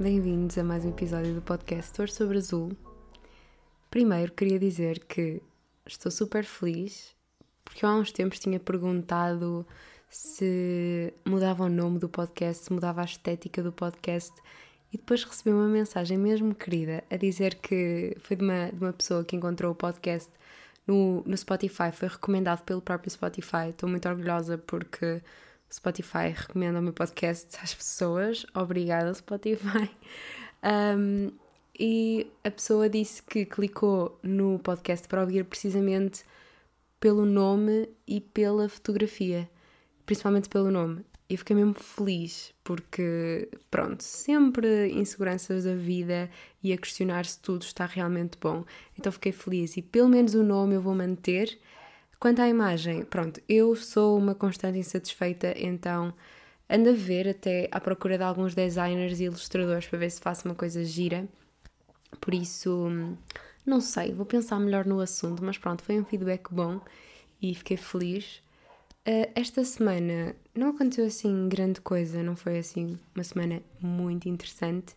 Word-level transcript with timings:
Bem-vindos 0.00 0.56
a 0.56 0.64
mais 0.64 0.82
um 0.82 0.88
episódio 0.88 1.34
do 1.34 1.42
podcast 1.42 1.92
Torre 1.92 2.10
sobre 2.10 2.38
Azul. 2.38 2.72
Primeiro 3.90 4.32
queria 4.32 4.58
dizer 4.58 5.00
que 5.00 5.42
estou 5.86 6.10
super 6.10 6.42
feliz 6.42 7.14
porque 7.62 7.84
há 7.84 7.94
uns 7.94 8.10
tempos 8.10 8.38
tinha 8.38 8.58
perguntado 8.58 9.66
se 10.08 11.12
mudava 11.22 11.64
o 11.64 11.68
nome 11.68 11.98
do 11.98 12.08
podcast, 12.08 12.64
se 12.64 12.72
mudava 12.72 13.02
a 13.02 13.04
estética 13.04 13.62
do 13.62 13.72
podcast 13.72 14.32
e 14.90 14.96
depois 14.96 15.22
recebi 15.22 15.50
uma 15.50 15.68
mensagem 15.68 16.16
mesmo 16.16 16.54
querida 16.54 17.04
a 17.10 17.18
dizer 17.18 17.56
que 17.56 18.16
foi 18.20 18.38
de 18.38 18.42
uma, 18.42 18.70
de 18.72 18.82
uma 18.82 18.94
pessoa 18.94 19.22
que 19.22 19.36
encontrou 19.36 19.72
o 19.72 19.74
podcast 19.74 20.30
no, 20.86 21.22
no 21.26 21.36
Spotify, 21.36 21.92
foi 21.92 22.08
recomendado 22.08 22.62
pelo 22.62 22.80
próprio 22.80 23.10
Spotify. 23.10 23.68
Estou 23.68 23.86
muito 23.86 24.08
orgulhosa 24.08 24.56
porque 24.56 25.20
Spotify 25.72 26.34
recomenda 26.34 26.80
o 26.80 26.82
meu 26.82 26.92
podcast 26.92 27.56
às 27.62 27.72
pessoas. 27.72 28.44
Obrigada, 28.54 29.14
Spotify. 29.14 29.90
Um, 30.62 31.32
e 31.78 32.26
a 32.44 32.50
pessoa 32.50 32.88
disse 32.88 33.22
que 33.22 33.46
clicou 33.46 34.18
no 34.22 34.58
podcast 34.58 35.08
para 35.08 35.22
ouvir 35.22 35.44
precisamente 35.44 36.24
pelo 36.98 37.24
nome 37.24 37.88
e 38.06 38.20
pela 38.20 38.68
fotografia, 38.68 39.48
principalmente 40.04 40.48
pelo 40.48 40.70
nome. 40.70 41.02
E 41.30 41.36
fiquei 41.36 41.54
mesmo 41.54 41.74
feliz 41.74 42.52
porque, 42.64 43.48
pronto, 43.70 44.02
sempre 44.02 44.90
inseguranças 44.92 45.64
da 45.64 45.74
vida 45.74 46.28
e 46.62 46.72
a 46.72 46.76
questionar 46.76 47.24
se 47.24 47.38
tudo 47.38 47.62
está 47.62 47.86
realmente 47.86 48.36
bom. 48.38 48.64
Então 48.98 49.12
fiquei 49.12 49.30
feliz 49.30 49.76
e 49.76 49.82
pelo 49.82 50.08
menos 50.08 50.34
o 50.34 50.42
nome 50.42 50.74
eu 50.74 50.82
vou 50.82 50.94
manter. 50.94 51.56
Quanto 52.20 52.42
à 52.42 52.48
imagem, 52.48 53.02
pronto, 53.02 53.40
eu 53.48 53.74
sou 53.74 54.18
uma 54.18 54.34
constante 54.34 54.78
insatisfeita, 54.78 55.54
então 55.56 56.12
ando 56.68 56.90
a 56.90 56.92
ver 56.92 57.26
até 57.26 57.66
à 57.72 57.80
procura 57.80 58.18
de 58.18 58.22
alguns 58.22 58.54
designers 58.54 59.18
e 59.20 59.24
ilustradores 59.24 59.86
para 59.86 59.98
ver 60.00 60.10
se 60.10 60.20
faço 60.20 60.46
uma 60.46 60.54
coisa 60.54 60.84
gira. 60.84 61.26
Por 62.20 62.34
isso, 62.34 62.90
não 63.64 63.80
sei, 63.80 64.12
vou 64.12 64.26
pensar 64.26 64.60
melhor 64.60 64.84
no 64.84 65.00
assunto, 65.00 65.42
mas 65.42 65.56
pronto, 65.56 65.82
foi 65.82 65.98
um 65.98 66.04
feedback 66.04 66.52
bom 66.52 66.78
e 67.40 67.54
fiquei 67.54 67.78
feliz. 67.78 68.42
Uh, 69.08 69.32
esta 69.34 69.64
semana 69.64 70.36
não 70.54 70.68
aconteceu 70.68 71.06
assim 71.06 71.48
grande 71.48 71.80
coisa, 71.80 72.22
não 72.22 72.36
foi 72.36 72.58
assim 72.58 72.98
uma 73.14 73.24
semana 73.24 73.62
muito 73.80 74.28
interessante 74.28 74.94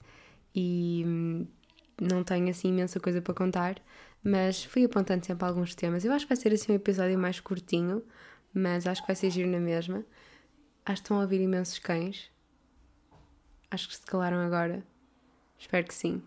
e 0.53 1.03
hum, 1.07 1.47
não 2.01 2.21
tenho 2.21 2.49
assim 2.49 2.67
imensa 2.67 2.99
coisa 2.99 3.21
para 3.21 3.33
contar, 3.33 3.81
mas 4.23 4.63
fui 4.63 4.85
apontando 4.85 5.25
sempre 5.25 5.45
alguns 5.45 5.75
temas. 5.75 6.05
Eu 6.05 6.13
acho 6.13 6.25
que 6.25 6.33
vai 6.33 6.41
ser 6.41 6.53
assim 6.53 6.71
um 6.71 6.75
episódio 6.75 7.17
mais 7.19 7.39
curtinho, 7.39 8.01
mas 8.53 8.87
acho 8.87 9.01
que 9.01 9.07
vai 9.07 9.15
ser 9.15 9.29
giro 9.29 9.49
na 9.49 9.59
mesma. 9.59 10.05
Acho 10.85 11.01
que 11.01 11.05
estão 11.05 11.17
a 11.17 11.21
ouvir 11.21 11.41
imensos 11.41 11.77
cães. 11.79 12.31
Acho 13.69 13.87
que 13.87 13.95
se 13.95 14.05
calaram 14.05 14.37
agora. 14.37 14.83
Espero 15.57 15.85
que 15.85 15.93
sim. 15.93 16.21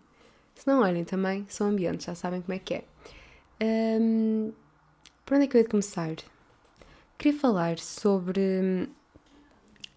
Se 0.53 0.67
não 0.67 0.81
olhem 0.81 1.03
também, 1.03 1.45
são 1.47 1.67
ambientes, 1.67 2.05
já 2.05 2.15
sabem 2.15 2.41
como 2.41 2.53
é 2.53 2.59
que 2.59 2.73
é. 2.75 2.83
Um, 3.61 4.51
por 5.25 5.35
onde 5.35 5.45
é 5.45 5.47
que 5.47 5.57
eu 5.57 5.61
ia 5.61 5.67
começar? 5.67 6.15
Queria 7.17 7.39
falar 7.39 7.79
sobre 7.79 8.41
hum, 8.41 8.87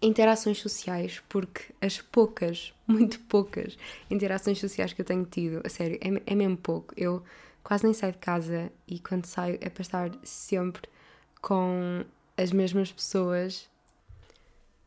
interações 0.01 0.59
sociais, 0.59 1.21
porque 1.29 1.73
as 1.81 2.01
poucas, 2.01 2.73
muito 2.87 3.19
poucas 3.21 3.77
interações 4.09 4.59
sociais 4.59 4.93
que 4.93 5.01
eu 5.01 5.05
tenho 5.05 5.25
tido, 5.25 5.61
a 5.63 5.69
sério, 5.69 5.99
é, 6.01 6.31
é 6.31 6.35
mesmo 6.35 6.57
pouco. 6.57 6.93
Eu 6.97 7.23
quase 7.63 7.83
nem 7.83 7.93
saio 7.93 8.13
de 8.13 8.19
casa 8.19 8.71
e 8.87 8.99
quando 8.99 9.25
saio 9.25 9.57
é 9.61 9.69
para 9.69 9.81
estar 9.81 10.11
sempre 10.23 10.83
com 11.41 12.03
as 12.37 12.51
mesmas 12.51 12.91
pessoas. 12.91 13.69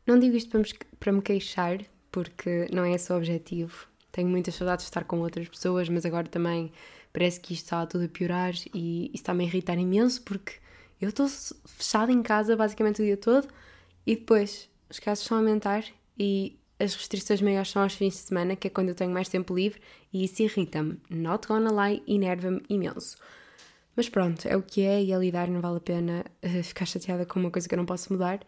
Não 0.06 0.18
digo 0.18 0.36
isto 0.36 0.50
para 0.98 1.12
me, 1.12 1.22
queixar, 1.22 1.78
porque 2.12 2.68
não 2.72 2.84
é 2.84 2.92
esse 2.92 3.12
o 3.12 3.16
objetivo. 3.16 3.86
Tenho 4.12 4.28
muitas 4.28 4.54
saudades 4.54 4.84
de 4.84 4.90
estar 4.90 5.04
com 5.04 5.20
outras 5.20 5.48
pessoas, 5.48 5.88
mas 5.88 6.04
agora 6.04 6.28
também 6.28 6.70
parece 7.12 7.40
que 7.40 7.54
isto 7.54 7.64
está 7.64 7.86
tudo 7.86 8.04
a 8.04 8.08
piorar 8.08 8.54
e 8.74 9.06
isso 9.06 9.14
está-me 9.14 9.44
a 9.44 9.46
irritar 9.46 9.78
imenso 9.78 10.22
porque 10.22 10.54
eu 11.00 11.08
estou 11.08 11.28
fechada 11.28 12.10
em 12.10 12.22
casa 12.22 12.56
basicamente 12.56 13.00
o 13.00 13.04
dia 13.04 13.16
todo 13.16 13.48
e 14.06 14.16
depois 14.16 14.68
os 14.90 14.98
casos 14.98 15.22
estão 15.22 15.36
a 15.36 15.40
aumentar 15.40 15.84
e 16.18 16.58
as 16.78 16.94
restrições 16.94 17.40
maiores 17.40 17.70
são 17.70 17.82
aos 17.82 17.94
fins 17.94 18.14
de 18.14 18.20
semana, 18.20 18.56
que 18.56 18.66
é 18.66 18.70
quando 18.70 18.88
eu 18.88 18.94
tenho 18.94 19.10
mais 19.10 19.28
tempo 19.28 19.54
livre, 19.54 19.80
e 20.12 20.24
isso 20.24 20.42
irrita-me. 20.42 21.00
Not 21.08 21.46
gonna 21.46 21.70
lie, 21.70 22.02
enerva-me 22.06 22.62
imenso. 22.68 23.16
Mas 23.96 24.08
pronto, 24.08 24.46
é 24.46 24.56
o 24.56 24.62
que 24.62 24.82
é 24.82 25.02
e 25.02 25.12
a 25.12 25.18
lidar 25.18 25.48
não 25.48 25.60
vale 25.60 25.76
a 25.76 25.80
pena 25.80 26.24
uh, 26.42 26.62
ficar 26.64 26.84
chateada 26.84 27.24
com 27.24 27.38
uma 27.38 27.50
coisa 27.50 27.68
que 27.68 27.74
eu 27.74 27.78
não 27.78 27.86
posso 27.86 28.12
mudar. 28.12 28.40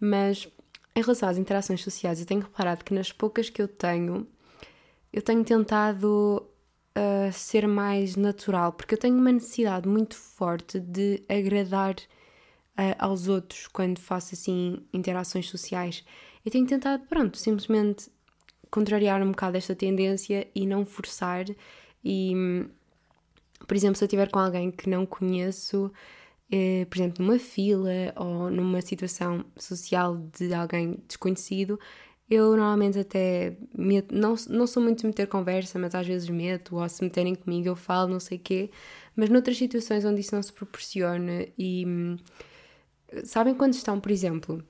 Mas 0.00 0.48
em 0.94 1.00
relação 1.00 1.28
às 1.28 1.38
interações 1.38 1.82
sociais, 1.82 2.20
eu 2.20 2.26
tenho 2.26 2.40
reparado 2.40 2.84
que 2.84 2.92
nas 2.92 3.12
poucas 3.12 3.48
que 3.48 3.62
eu 3.62 3.68
tenho, 3.68 4.26
eu 5.12 5.22
tenho 5.22 5.44
tentado 5.44 6.44
uh, 6.96 7.32
ser 7.32 7.68
mais 7.68 8.16
natural, 8.16 8.72
porque 8.72 8.94
eu 8.94 8.98
tenho 8.98 9.16
uma 9.16 9.30
necessidade 9.30 9.88
muito 9.88 10.16
forte 10.16 10.80
de 10.80 11.22
agradar 11.28 11.94
uh, 11.94 12.96
aos 12.98 13.28
outros 13.28 13.68
quando 13.68 14.00
faço 14.00 14.34
assim 14.34 14.84
interações 14.92 15.48
sociais. 15.48 16.04
Eu 16.44 16.50
tenho 16.50 16.66
tentado, 16.66 17.04
pronto, 17.06 17.36
simplesmente 17.38 18.10
contrariar 18.70 19.22
um 19.22 19.30
bocado 19.30 19.56
esta 19.56 19.74
tendência 19.74 20.48
e 20.54 20.66
não 20.66 20.86
forçar. 20.86 21.44
E, 22.04 22.32
por 23.66 23.76
exemplo, 23.76 23.96
se 23.96 24.04
eu 24.04 24.06
estiver 24.06 24.30
com 24.30 24.38
alguém 24.38 24.70
que 24.70 24.88
não 24.88 25.04
conheço, 25.04 25.92
eh, 26.50 26.86
por 26.90 26.98
exemplo, 26.98 27.24
numa 27.24 27.38
fila 27.38 27.90
ou 28.16 28.50
numa 28.50 28.80
situação 28.80 29.44
social 29.56 30.16
de 30.38 30.52
alguém 30.54 31.02
desconhecido, 31.06 31.78
eu 32.28 32.56
normalmente 32.56 32.98
até 32.98 33.56
meto, 33.76 34.14
não, 34.14 34.34
não 34.48 34.66
sou 34.66 34.82
muito 34.82 35.00
de 35.00 35.06
meter 35.06 35.26
conversa, 35.26 35.78
mas 35.80 35.94
às 35.94 36.06
vezes 36.06 36.28
meto, 36.28 36.76
ou 36.76 36.88
se 36.88 37.02
meterem 37.02 37.34
comigo 37.34 37.68
eu 37.68 37.76
falo, 37.76 38.08
não 38.12 38.20
sei 38.20 38.38
quê. 38.38 38.70
Mas 39.16 39.28
noutras 39.28 39.56
situações 39.58 40.04
onde 40.04 40.20
isso 40.20 40.34
não 40.34 40.42
se 40.42 40.52
proporciona 40.52 41.46
e. 41.58 41.84
Sabem 43.24 43.54
quando 43.54 43.74
estão, 43.74 44.00
por 44.00 44.10
exemplo, 44.10 44.64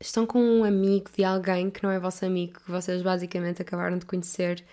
estão 0.00 0.26
com 0.26 0.40
um 0.40 0.64
amigo 0.64 1.10
de 1.16 1.24
alguém 1.24 1.70
que 1.70 1.82
não 1.82 1.90
é 1.90 1.98
vosso 1.98 2.24
amigo, 2.24 2.60
que 2.60 2.70
vocês 2.70 3.02
basicamente 3.02 3.62
acabaram 3.62 3.98
de 3.98 4.06
conhecer 4.06 4.64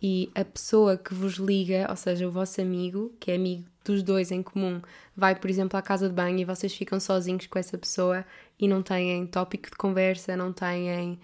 e 0.00 0.30
a 0.34 0.44
pessoa 0.44 0.96
que 0.96 1.12
vos 1.12 1.34
liga, 1.34 1.86
ou 1.90 1.96
seja, 1.96 2.26
o 2.26 2.30
vosso 2.30 2.60
amigo, 2.60 3.12
que 3.18 3.32
é 3.32 3.34
amigo 3.34 3.64
dos 3.84 4.02
dois 4.02 4.30
em 4.30 4.42
comum, 4.42 4.80
vai, 5.16 5.34
por 5.34 5.50
exemplo, 5.50 5.76
à 5.78 5.82
casa 5.82 6.08
de 6.08 6.14
banho 6.14 6.38
e 6.38 6.44
vocês 6.44 6.72
ficam 6.74 7.00
sozinhos 7.00 7.46
com 7.46 7.58
essa 7.58 7.76
pessoa 7.76 8.24
e 8.58 8.68
não 8.68 8.82
têm 8.82 9.26
tópico 9.26 9.70
de 9.70 9.76
conversa, 9.76 10.36
não 10.36 10.52
têm 10.52 11.18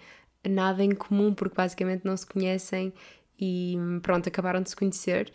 nada 0.47 0.83
em 0.83 0.93
comum 0.93 1.33
porque 1.33 1.55
basicamente 1.55 2.03
não 2.03 2.17
se 2.17 2.25
conhecem 2.25 2.93
e 3.39 3.77
pronto, 4.01 4.27
acabaram 4.27 4.61
de 4.61 4.69
se 4.69 4.75
conhecer. 4.75 5.31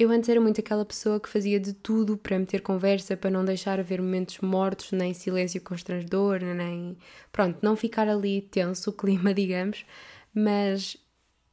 Eu 0.00 0.10
antes 0.10 0.30
era 0.30 0.40
muito 0.40 0.58
aquela 0.58 0.82
pessoa 0.82 1.20
que 1.20 1.28
fazia 1.28 1.60
de 1.60 1.74
tudo 1.74 2.16
para 2.16 2.38
meter 2.38 2.62
conversa, 2.62 3.18
para 3.18 3.28
não 3.28 3.44
deixar 3.44 3.78
haver 3.78 4.00
momentos 4.00 4.38
mortos, 4.38 4.92
nem 4.92 5.12
silêncio 5.12 5.60
constrangedor, 5.60 6.40
nem. 6.40 6.96
Pronto, 7.30 7.58
não 7.60 7.76
ficar 7.76 8.08
ali 8.08 8.40
tenso 8.40 8.88
o 8.88 8.92
clima, 8.94 9.34
digamos. 9.34 9.84
Mas, 10.32 10.94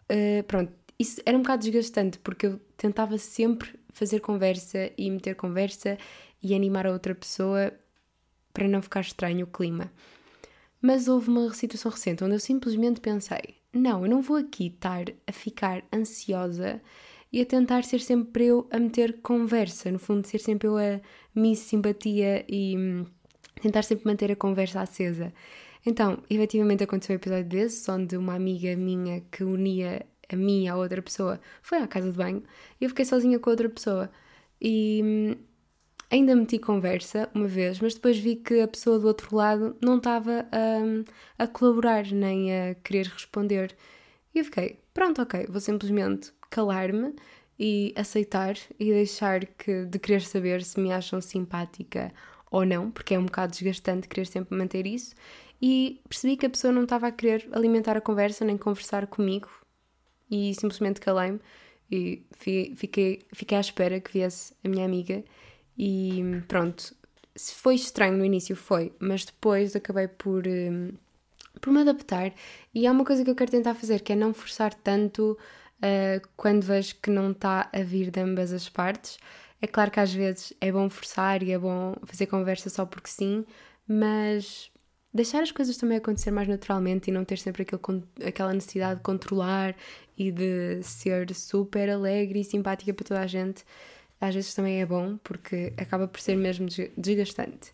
uh, 0.09 0.41
pronto, 0.47 0.72
isso 0.97 1.22
era 1.25 1.38
um 1.38 1.41
bocado 1.41 1.63
desgastante 1.63 2.19
porque 2.19 2.47
eu 2.47 2.58
tentava 2.78 3.18
sempre 3.18 3.78
fazer 3.90 4.22
conversa 4.22 4.91
e 4.97 5.12
meter 5.12 5.35
conversa 5.35 5.97
e 6.41 6.56
animar 6.56 6.88
a 6.88 6.94
outra 6.94 7.14
pessoa 7.14 7.74
para 8.53 8.66
não 8.66 8.81
ficar 8.81 9.02
estranho 9.02 9.44
o 9.44 9.50
clima. 9.50 9.91
Mas 10.81 11.09
houve 11.09 11.28
uma 11.28 11.53
situação 11.53 11.91
recente 11.91 12.23
onde 12.23 12.35
eu 12.35 12.40
simplesmente 12.40 13.02
pensei: 13.02 13.55
não, 13.73 14.05
eu 14.05 14.09
não 14.09 14.22
vou 14.22 14.38
aqui 14.38 14.67
estar 14.67 15.03
a 15.28 15.34
ficar 15.34 15.84
ansiosa 15.94 16.82
e 17.32 17.41
a 17.41 17.46
tentar 17.46 17.84
ser 17.84 18.00
sempre 18.00 18.46
eu 18.46 18.68
a 18.72 18.79
meter 18.79 19.22
conversa, 19.22 19.91
no 19.91 20.00
fundo, 20.00 20.26
ser 20.28 20.40
sempre 20.40 20.68
eu 20.68 20.78
a 20.78 21.02
miss 21.35 21.59
simpatia 21.59 22.46
e 22.47 22.78
hum, 22.78 23.06
tentar 23.62 23.84
sempre 23.84 24.06
manter 24.06 24.32
a 24.32 24.35
conversa 24.35 24.82
acesa. 24.82 25.34
Então, 25.85 26.22
efetivamente 26.29 26.84
aconteceu 26.84 27.14
um 27.14 27.18
episódio 27.18 27.46
desse, 27.46 27.90
onde 27.91 28.18
uma 28.18 28.35
amiga 28.35 28.76
minha 28.76 29.22
que 29.32 29.44
unia 29.44 30.06
a 30.29 30.35
mim 30.35 30.66
e 30.66 30.68
a 30.68 30.76
outra 30.76 31.02
pessoa 31.02 31.40
foi 31.62 31.78
à 31.79 31.88
casa 31.88 32.12
de 32.12 32.18
banho 32.18 32.44
e 32.79 32.84
eu 32.85 32.90
fiquei 32.90 33.06
sozinha 33.06 33.40
com 33.40 33.50
a 33.50 33.53
outra 33.53 33.70
pessoa. 33.70 34.09
E 34.62 35.02
hum, 35.03 35.35
ainda 36.09 36.35
meti 36.35 36.59
conversa 36.59 37.30
uma 37.34 37.47
vez, 37.47 37.80
mas 37.80 37.94
depois 37.94 38.18
vi 38.18 38.35
que 38.38 38.62
a 38.62 38.68
pessoa 38.68 39.00
do 39.00 39.08
outro 39.08 39.35
lado 39.35 39.76
não 39.82 39.97
estava 39.97 40.47
a, 40.52 41.44
a 41.44 41.47
colaborar 41.47 42.06
nem 42.12 42.53
a 42.53 42.76
querer 42.76 43.08
responder. 43.08 43.76
E 44.34 44.40
eu 44.40 44.46
fiquei, 44.46 44.80
pronto, 44.94 45.22
ok, 45.22 45.47
vou 45.50 45.62
simplesmente 45.62 46.32
calar-me 46.49 47.14
e 47.59 47.94
aceitar 47.96 48.55
e 48.79 48.91
deixar 48.91 49.46
que, 49.46 49.85
de 49.85 49.99
querer 49.99 50.22
saber 50.22 50.64
se 50.64 50.79
me 50.79 50.91
acham 50.91 51.20
simpática 51.20 52.14
ou 52.52 52.66
não, 52.66 52.91
porque 52.91 53.16
é 53.16 53.20
um 53.20 53.26
bocado 53.26 53.52
desgastante 53.52 54.08
querer 54.08 54.26
sempre 54.26 54.55
manter 54.55 54.85
isso. 54.85 55.16
E 55.61 56.02
percebi 56.08 56.38
que 56.38 56.46
a 56.46 56.49
pessoa 56.49 56.72
não 56.72 56.84
estava 56.84 57.08
a 57.08 57.11
querer 57.11 57.47
alimentar 57.52 57.97
a 57.97 58.02
conversa 58.02 58.46
nem 58.46 58.58
conversar 58.58 59.08
comigo 59.08 59.49
e 60.29 60.53
simplesmente 60.53 60.99
calei-me 60.99 61.40
e 61.90 62.23
fiquei, 62.76 63.26
fiquei 63.34 63.58
à 63.58 63.61
espera 63.61 63.99
que 63.99 64.11
viesse 64.11 64.53
a 64.64 64.70
minha 64.70 64.85
amiga 64.85 65.23
e 65.78 66.22
pronto. 66.47 66.96
Se 67.35 67.53
foi 67.53 67.76
estranho 67.76 68.17
no 68.17 68.26
início, 68.26 68.55
foi, 68.55 68.91
mas 68.99 69.23
depois 69.23 69.76
acabei 69.76 70.08
por, 70.08 70.47
hum, 70.47 70.91
por 71.61 71.72
me 71.72 71.82
adaptar. 71.82 72.34
E 72.73 72.88
é 72.88 72.91
uma 72.91 73.05
coisa 73.05 73.23
que 73.23 73.29
eu 73.29 73.35
quero 73.35 73.52
tentar 73.52 73.76
fazer, 73.76 74.02
que 74.02 74.14
é 74.14 74.16
não 74.16 74.34
forçar 74.34 74.73
tanto 74.73 75.38
uh, 75.78 76.28
quando 76.35 76.64
vejo 76.64 76.96
que 77.02 77.09
não 77.09 77.32
está 77.32 77.70
a 77.74 77.82
vir 77.82 78.12
de 78.12 78.20
ambas 78.20 78.52
as 78.52 78.70
partes. 78.70 79.18
É 79.62 79.68
claro 79.68 79.90
que 79.91 80.00
às 80.00 80.14
vezes 80.14 80.53
é 80.62 80.72
bom 80.72 80.90
forçar 80.90 81.41
e 81.41 81.52
é 81.52 81.58
bom 81.58 81.96
fazer 82.06 82.28
conversa 82.28 82.70
só 82.70 82.85
porque 82.85 83.09
sim, 83.09 83.46
mas 83.88 84.72
deixar 85.14 85.41
as 85.41 85.52
coisas 85.52 85.78
também 85.78 85.97
acontecer 85.97 86.32
mais 86.32 86.47
naturalmente 86.47 87.09
e 87.09 87.14
não 87.14 87.26
ter 87.26 87.38
sempre 87.40 87.64
aquele, 87.64 88.03
aquela 88.26 88.53
necessidade 88.53 88.97
de 88.97 89.03
controlar 89.03 89.76
e 90.18 90.32
de 90.32 90.82
ser 90.84 91.34
super 91.34 91.90
alegre 91.90 92.41
e 92.41 92.44
simpática 92.44 92.94
para 92.94 93.06
toda 93.06 93.22
a 93.22 93.28
gente, 93.28 93.64
às 94.22 94.35
vezes 94.35 94.53
também 94.53 94.82
é 94.82 94.85
bom 94.85 95.18
porque 95.23 95.73
acaba 95.78 96.08
por 96.08 96.20
ser 96.20 96.35
mesmo 96.35 96.68
desgastante. 96.96 97.73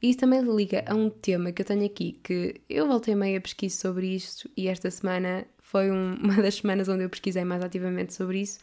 E 0.00 0.10
isso 0.10 0.18
também 0.18 0.40
liga 0.42 0.84
a 0.86 0.94
um 0.94 1.08
tema 1.08 1.50
que 1.50 1.62
eu 1.62 1.66
tenho 1.66 1.86
aqui, 1.86 2.20
que 2.22 2.60
eu 2.68 2.86
voltei 2.86 3.14
meio 3.14 3.38
a 3.38 3.40
pesquisa 3.40 3.76
sobre 3.76 4.14
isto 4.14 4.50
e 4.56 4.68
esta 4.68 4.90
semana 4.90 5.46
foi 5.74 5.90
um, 5.90 6.14
uma 6.22 6.40
das 6.40 6.54
semanas 6.54 6.88
onde 6.88 7.02
eu 7.02 7.10
pesquisei 7.10 7.44
mais 7.44 7.60
ativamente 7.60 8.14
sobre 8.14 8.40
isso, 8.40 8.60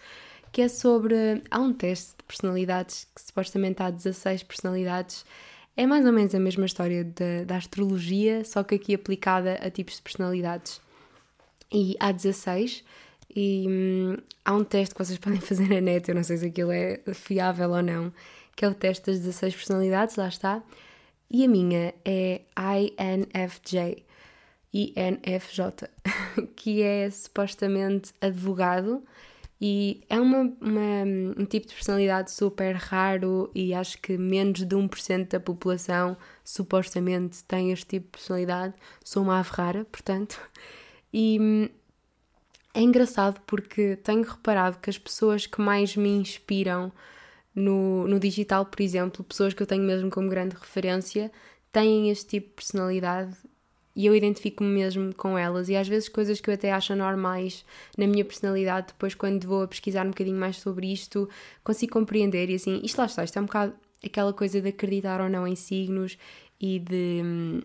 que 0.50 0.62
é 0.62 0.69
sobre. 0.69 1.42
Há 1.52 1.60
um 1.60 1.74
teste 1.74 2.12
de 2.18 2.24
personalidades 2.24 3.06
que 3.13 3.22
supostamente 3.22 3.84
há 3.84 3.90
16 3.90 4.44
personalidades. 4.44 5.25
É 5.75 5.86
mais 5.86 6.06
ou 6.06 6.13
menos 6.13 6.34
a 6.34 6.40
mesma 6.40 6.66
história 6.66 7.04
da, 7.04 7.44
da 7.46 7.58
astrologia, 7.58 8.46
só 8.46 8.63
que 8.63 8.75
aqui 8.75 8.94
aplicada 8.94 9.56
a 9.56 9.69
tipos 9.69 9.96
de 9.96 10.02
personalidades. 10.02 10.81
E 11.72 11.96
há 12.00 12.12
16, 12.12 12.84
e 13.34 13.66
hum, 13.68 14.18
há 14.44 14.54
um 14.54 14.63
teste 14.63 14.94
que 14.94 15.04
vocês 15.04 15.18
podem 15.19 15.40
fazer 15.40 15.68
na 15.69 15.80
net, 15.80 16.08
eu 16.08 16.16
não 16.16 16.24
sei 16.24 16.38
se 16.38 16.46
aquilo 16.46 16.72
é 16.72 17.00
fiável 17.13 17.72
ou 17.72 17.81
não, 17.81 18.13
que 18.56 18.66
é 18.66 18.68
o 18.68 18.74
teste 18.74 19.06
das 19.06 19.19
16 19.19 19.56
personalidades, 19.56 20.16
lá 20.18 20.28
está. 20.28 20.62
E 21.30 21.46
a 21.46 21.48
minha 21.48 21.94
é 22.04 22.42
INFJ, 22.58 24.04
INFJ, 24.74 25.90
que 26.56 26.82
é 26.82 27.10
supostamente 27.10 28.14
advogado 28.22 29.04
e 29.64 30.02
é 30.10 30.20
uma, 30.20 30.52
uma, 30.60 31.04
um 31.38 31.46
tipo 31.46 31.68
de 31.68 31.76
personalidade 31.76 32.32
super 32.32 32.76
raro 32.76 33.52
e 33.54 33.76
acho 33.76 34.02
que 34.02 34.18
menos 34.18 34.66
de 34.66 34.76
1% 34.76 35.28
da 35.28 35.40
população 35.40 36.18
supostamente 36.44 37.44
tem 37.44 37.72
este 37.72 37.86
tipo 37.86 38.06
de 38.06 38.12
personalidade. 38.12 38.74
Sou 39.04 39.22
uma 39.22 39.40
ave 39.40 39.52
rara, 39.52 39.86
portanto. 39.86 40.42
E 41.14 41.38
hum, 41.40 41.70
é 42.74 42.82
engraçado 42.82 43.40
porque 43.46 43.98
tenho 43.98 44.24
reparado 44.24 44.80
que 44.80 44.90
as 44.90 44.98
pessoas 44.98 45.46
que 45.46 45.62
mais 45.62 45.96
me 45.96 46.10
inspiram 46.10 46.92
no, 47.54 48.08
no 48.08 48.20
digital, 48.20 48.66
por 48.66 48.82
exemplo, 48.82 49.24
pessoas 49.24 49.54
que 49.54 49.62
eu 49.62 49.68
tenho 49.68 49.84
mesmo 49.84 50.10
como 50.10 50.28
grande 50.28 50.56
referência, 50.56 51.32
têm 51.72 52.10
este 52.10 52.26
tipo 52.26 52.48
de 52.48 52.54
personalidade 52.56 53.36
e 53.96 54.06
eu 54.06 54.16
identifico-me 54.16 54.70
mesmo 54.70 55.14
com 55.16 55.38
elas. 55.38 55.70
E 55.70 55.76
às 55.76 55.88
vezes 55.88 56.10
coisas 56.10 56.40
que 56.40 56.50
eu 56.50 56.54
até 56.54 56.72
acho 56.72 56.96
normais 56.96 57.66
na 57.98 58.08
minha 58.08 58.24
personalidade, 58.24 58.88
depois 58.88 59.14
quando 59.16 59.46
vou 59.46 59.64
a 59.64 59.68
pesquisar 59.68 60.06
um 60.06 60.10
bocadinho 60.10 60.38
mais 60.38 60.58
sobre 60.58 60.92
isto, 60.92 61.30
consigo 61.64 61.94
compreender. 61.94 62.50
E 62.50 62.56
assim, 62.56 62.82
isto 62.84 62.98
lá 62.98 63.06
está, 63.06 63.24
isto 63.24 63.38
é 63.38 63.42
um 63.42 63.46
bocado 63.46 63.74
aquela 64.04 64.34
coisa 64.34 64.62
de 64.62 64.70
acreditar 64.70 65.22
ou 65.22 65.30
não 65.30 65.48
em 65.48 65.56
signos 65.56 66.18
e 66.60 66.80
de. 66.80 67.22
Hum, 67.24 67.62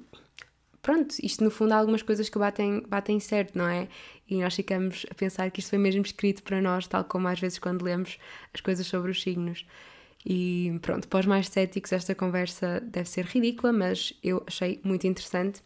pronto, 0.82 1.16
isto 1.22 1.42
no 1.42 1.50
fundo 1.50 1.72
há 1.72 1.76
algumas 1.76 2.02
coisas 2.02 2.28
que 2.28 2.38
batem, 2.38 2.82
batem 2.88 3.18
certo, 3.20 3.56
não 3.56 3.68
é? 3.68 3.88
E 4.28 4.40
nós 4.40 4.54
ficamos 4.54 5.06
a 5.10 5.14
pensar 5.14 5.50
que 5.50 5.60
isto 5.60 5.70
foi 5.70 5.78
mesmo 5.78 6.02
escrito 6.02 6.42
para 6.42 6.60
nós, 6.60 6.86
tal 6.86 7.04
como 7.04 7.28
às 7.28 7.40
vezes 7.40 7.58
quando 7.58 7.82
lemos 7.82 8.18
as 8.52 8.60
coisas 8.60 8.86
sobre 8.86 9.10
os 9.10 9.22
signos. 9.22 9.64
E 10.24 10.78
pronto, 10.82 11.06
para 11.08 11.20
os 11.20 11.26
mais 11.26 11.48
céticos, 11.48 11.92
esta 11.92 12.14
conversa 12.14 12.80
deve 12.80 13.08
ser 13.08 13.24
ridícula, 13.26 13.72
mas 13.72 14.12
eu 14.22 14.42
achei 14.46 14.80
muito 14.82 15.06
interessante. 15.06 15.62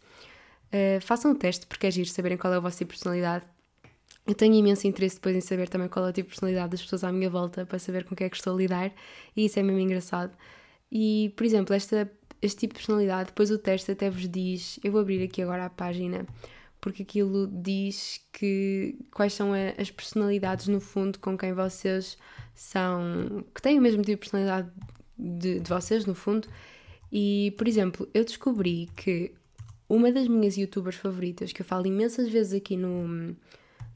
Uh, 0.73 1.01
façam 1.01 1.31
o 1.31 1.35
teste, 1.35 1.67
porque 1.67 1.87
é 1.87 1.91
giro 1.91 2.09
saberem 2.09 2.37
qual 2.37 2.53
é 2.53 2.57
a 2.57 2.59
vossa 2.59 2.85
personalidade. 2.85 3.45
Eu 4.25 4.35
tenho 4.35 4.53
imenso 4.53 4.87
interesse 4.87 5.15
depois 5.15 5.35
em 5.35 5.41
saber 5.41 5.67
também 5.67 5.89
qual 5.89 6.05
é 6.05 6.09
o 6.09 6.13
tipo 6.13 6.27
de 6.27 6.35
personalidade 6.35 6.71
das 6.71 6.81
pessoas 6.81 7.03
à 7.03 7.11
minha 7.11 7.29
volta, 7.29 7.65
para 7.65 7.79
saber 7.79 8.05
com 8.05 8.15
quem 8.15 8.27
é 8.27 8.29
que 8.29 8.37
estou 8.37 8.53
a 8.53 8.57
lidar, 8.57 8.91
e 9.35 9.45
isso 9.45 9.59
é 9.59 9.63
mesmo 9.63 9.79
engraçado. 9.79 10.31
E, 10.91 11.33
por 11.35 11.45
exemplo, 11.45 11.73
esta, 11.75 12.09
este 12.41 12.59
tipo 12.61 12.73
de 12.73 12.79
personalidade, 12.79 13.27
depois 13.27 13.49
o 13.51 13.57
teste 13.57 13.91
até 13.91 14.09
vos 14.09 14.27
diz. 14.29 14.79
Eu 14.83 14.91
vou 14.91 15.01
abrir 15.01 15.23
aqui 15.23 15.41
agora 15.41 15.65
a 15.65 15.69
página, 15.69 16.25
porque 16.79 17.03
aquilo 17.03 17.47
diz 17.47 18.21
que 18.31 18.97
quais 19.11 19.33
são 19.33 19.53
a, 19.53 19.81
as 19.81 19.91
personalidades, 19.91 20.67
no 20.67 20.79
fundo, 20.79 21.19
com 21.19 21.37
quem 21.37 21.53
vocês 21.53 22.17
são. 22.53 23.43
que 23.53 23.61
têm 23.61 23.79
o 23.79 23.81
mesmo 23.81 24.01
tipo 24.03 24.23
de 24.23 24.29
personalidade 24.29 24.69
de, 25.17 25.59
de 25.59 25.69
vocês, 25.69 26.05
no 26.05 26.15
fundo. 26.15 26.47
E, 27.11 27.53
por 27.57 27.67
exemplo, 27.67 28.07
eu 28.13 28.23
descobri 28.23 28.89
que 28.95 29.33
uma 29.91 30.09
das 30.09 30.25
minhas 30.27 30.55
youtubers 30.55 30.95
favoritas, 30.95 31.51
que 31.51 31.61
eu 31.61 31.65
falo 31.65 31.85
imensas 31.85 32.29
vezes 32.29 32.53
aqui 32.53 32.77
no, 32.77 33.35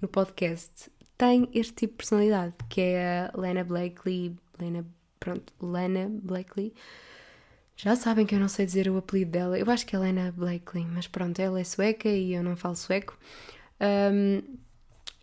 no 0.02 0.08
podcast, 0.10 0.92
tem 1.18 1.48
este 1.54 1.74
tipo 1.74 1.94
de 1.94 1.98
personalidade, 1.98 2.54
que 2.70 2.82
é 2.82 3.32
a 3.34 3.40
Lena 3.40 3.64
Blakely. 3.64 4.36
Lena, 4.60 4.86
pronto, 5.20 5.54
Lena 5.62 6.10
Blakely. 6.10 6.74
Já 7.78 7.96
sabem 7.96 8.26
que 8.26 8.36
eu 8.36 8.40
não 8.40 8.50
sei 8.50 8.66
dizer 8.66 8.90
o 8.90 8.98
apelido 8.98 9.32
dela. 9.32 9.58
Eu 9.58 9.70
acho 9.72 9.86
que 9.86 9.96
é 9.96 10.00
Lena 10.00 10.34
Blakely, 10.36 10.86
mas 10.86 11.08
pronto, 11.08 11.40
ela 11.40 11.62
é 11.62 11.64
sueca 11.64 12.10
e 12.10 12.34
eu 12.34 12.44
não 12.44 12.58
falo 12.58 12.76
sueco. 12.76 13.18
Um, 13.80 14.42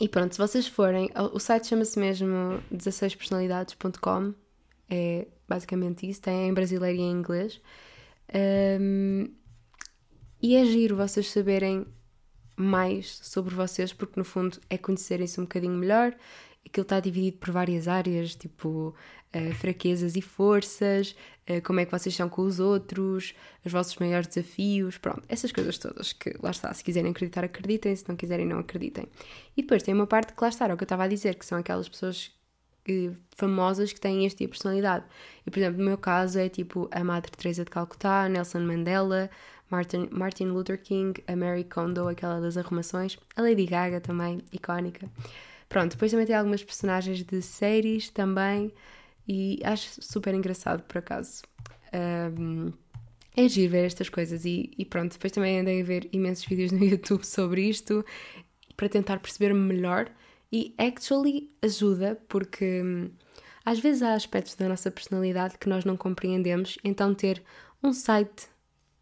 e 0.00 0.08
pronto, 0.08 0.32
se 0.32 0.38
vocês 0.38 0.66
forem, 0.66 1.10
o 1.34 1.38
site 1.38 1.66
chama-se 1.66 1.98
mesmo 1.98 2.62
16personalidades.com, 2.72 4.32
é 4.88 5.26
basicamente 5.46 6.08
isso, 6.08 6.22
tem 6.22 6.48
em 6.48 6.54
brasileiro 6.54 6.98
e 6.98 7.02
em 7.02 7.10
inglês. 7.10 7.60
Um, 8.80 9.28
e 10.42 10.56
é 10.56 10.64
giro 10.64 10.96
vocês 10.96 11.30
saberem 11.30 11.86
mais 12.56 13.20
sobre 13.22 13.54
vocês, 13.54 13.92
porque 13.92 14.18
no 14.18 14.24
fundo 14.24 14.58
é 14.68 14.76
conhecerem-se 14.76 15.40
um 15.40 15.44
bocadinho 15.44 15.74
melhor. 15.74 16.14
Aquilo 16.66 16.82
está 16.82 17.00
dividido 17.00 17.38
por 17.38 17.50
várias 17.50 17.86
áreas, 17.86 18.34
tipo 18.34 18.94
uh, 19.34 19.54
fraquezas 19.54 20.16
e 20.16 20.20
forças, 20.20 21.14
uh, 21.48 21.62
como 21.62 21.80
é 21.80 21.84
que 21.84 21.92
vocês 21.92 22.14
são 22.14 22.28
com 22.28 22.42
os 22.42 22.60
outros, 22.60 23.34
os 23.64 23.72
vossos 23.72 23.96
maiores 23.96 24.26
desafios, 24.26 24.98
pronto, 24.98 25.22
essas 25.28 25.52
coisas 25.52 25.78
todas 25.78 26.12
que 26.12 26.36
lá 26.42 26.50
está, 26.50 26.72
se 26.74 26.82
quiserem 26.82 27.12
acreditar, 27.12 27.44
acreditem, 27.44 27.94
se 27.94 28.08
não 28.08 28.16
quiserem, 28.16 28.46
não 28.46 28.58
acreditem. 28.58 29.06
E 29.56 29.62
depois 29.62 29.82
tem 29.82 29.94
uma 29.94 30.06
parte 30.06 30.32
que 30.32 30.42
lá 30.42 30.48
está, 30.48 30.66
é 30.66 30.74
o 30.74 30.76
que 30.76 30.82
eu 30.82 30.86
estava 30.86 31.04
a 31.04 31.08
dizer, 31.08 31.36
que 31.36 31.46
são 31.46 31.58
aquelas 31.58 31.88
pessoas 31.88 32.32
que, 32.84 33.12
famosas 33.36 33.92
que 33.92 34.00
têm 34.00 34.24
este 34.26 34.38
tipo 34.38 34.52
de 34.52 34.58
personalidade. 34.58 35.04
E, 35.46 35.50
por 35.50 35.58
exemplo, 35.58 35.78
no 35.78 35.84
meu 35.84 35.98
caso 35.98 36.38
é 36.38 36.48
tipo 36.48 36.88
a 36.90 37.02
Madre 37.04 37.30
Teresa 37.30 37.64
de 37.64 37.70
Calcutá, 37.70 38.28
Nelson 38.28 38.60
Mandela, 38.60 39.30
Martin, 39.72 40.08
Martin 40.12 40.48
Luther 40.48 40.78
King, 40.78 41.24
a 41.26 41.34
Mary 41.34 41.64
Kondo, 41.64 42.06
aquela 42.06 42.38
das 42.40 42.58
arrumações, 42.58 43.18
a 43.34 43.40
Lady 43.40 43.64
Gaga 43.64 44.02
também, 44.02 44.42
icónica. 44.52 45.08
Pronto, 45.66 45.92
depois 45.92 46.10
também 46.10 46.26
tem 46.26 46.36
algumas 46.36 46.62
personagens 46.62 47.24
de 47.24 47.40
séries 47.40 48.10
também 48.10 48.70
e 49.26 49.58
acho 49.64 50.02
super 50.02 50.34
engraçado 50.34 50.82
por 50.82 50.98
acaso. 50.98 51.42
Um, 51.94 52.70
é 53.34 53.48
giro 53.48 53.72
ver 53.72 53.86
estas 53.86 54.10
coisas 54.10 54.44
e, 54.44 54.70
e, 54.76 54.84
pronto, 54.84 55.12
depois 55.12 55.32
também 55.32 55.58
andei 55.58 55.80
a 55.80 55.84
ver 55.84 56.06
imensos 56.12 56.44
vídeos 56.44 56.70
no 56.70 56.84
YouTube 56.84 57.24
sobre 57.24 57.62
isto 57.62 58.04
para 58.76 58.90
tentar 58.90 59.20
perceber 59.20 59.54
melhor 59.54 60.10
e 60.52 60.74
actually 60.76 61.50
ajuda 61.62 62.20
porque 62.28 62.82
hum, 62.82 63.10
às 63.64 63.78
vezes 63.78 64.02
há 64.02 64.12
aspectos 64.12 64.54
da 64.54 64.68
nossa 64.68 64.90
personalidade 64.90 65.56
que 65.56 65.70
nós 65.70 65.86
não 65.86 65.96
compreendemos, 65.96 66.76
então 66.84 67.14
ter 67.14 67.42
um 67.82 67.94
site 67.94 68.51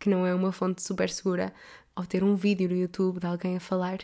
que 0.00 0.08
não 0.08 0.26
é 0.26 0.34
uma 0.34 0.50
fonte 0.50 0.82
super 0.82 1.08
segura, 1.10 1.52
ou 1.94 2.04
ter 2.04 2.24
um 2.24 2.34
vídeo 2.34 2.68
no 2.68 2.74
YouTube 2.74 3.20
de 3.20 3.26
alguém 3.26 3.56
a 3.56 3.60
falar 3.60 3.98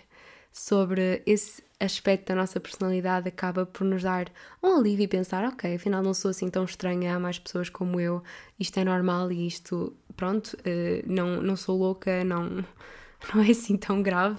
sobre 0.52 1.22
esse 1.26 1.62
aspecto 1.78 2.28
da 2.28 2.34
nossa 2.34 2.58
personalidade 2.58 3.28
acaba 3.28 3.66
por 3.66 3.84
nos 3.84 4.02
dar 4.02 4.30
um 4.62 4.78
alívio 4.78 5.04
e 5.04 5.08
pensar, 5.08 5.44
ok, 5.44 5.74
afinal 5.74 6.02
não 6.02 6.14
sou 6.14 6.30
assim 6.30 6.48
tão 6.48 6.64
estranha, 6.64 7.14
há 7.14 7.18
mais 7.18 7.38
pessoas 7.38 7.68
como 7.68 8.00
eu, 8.00 8.22
isto 8.58 8.78
é 8.78 8.84
normal 8.84 9.30
e 9.32 9.46
isto, 9.46 9.94
pronto, 10.16 10.56
eh, 10.64 11.02
não, 11.06 11.42
não 11.42 11.56
sou 11.56 11.78
louca, 11.78 12.24
não, 12.24 12.64
não 13.34 13.42
é 13.42 13.50
assim 13.50 13.76
tão 13.76 14.02
grave. 14.02 14.38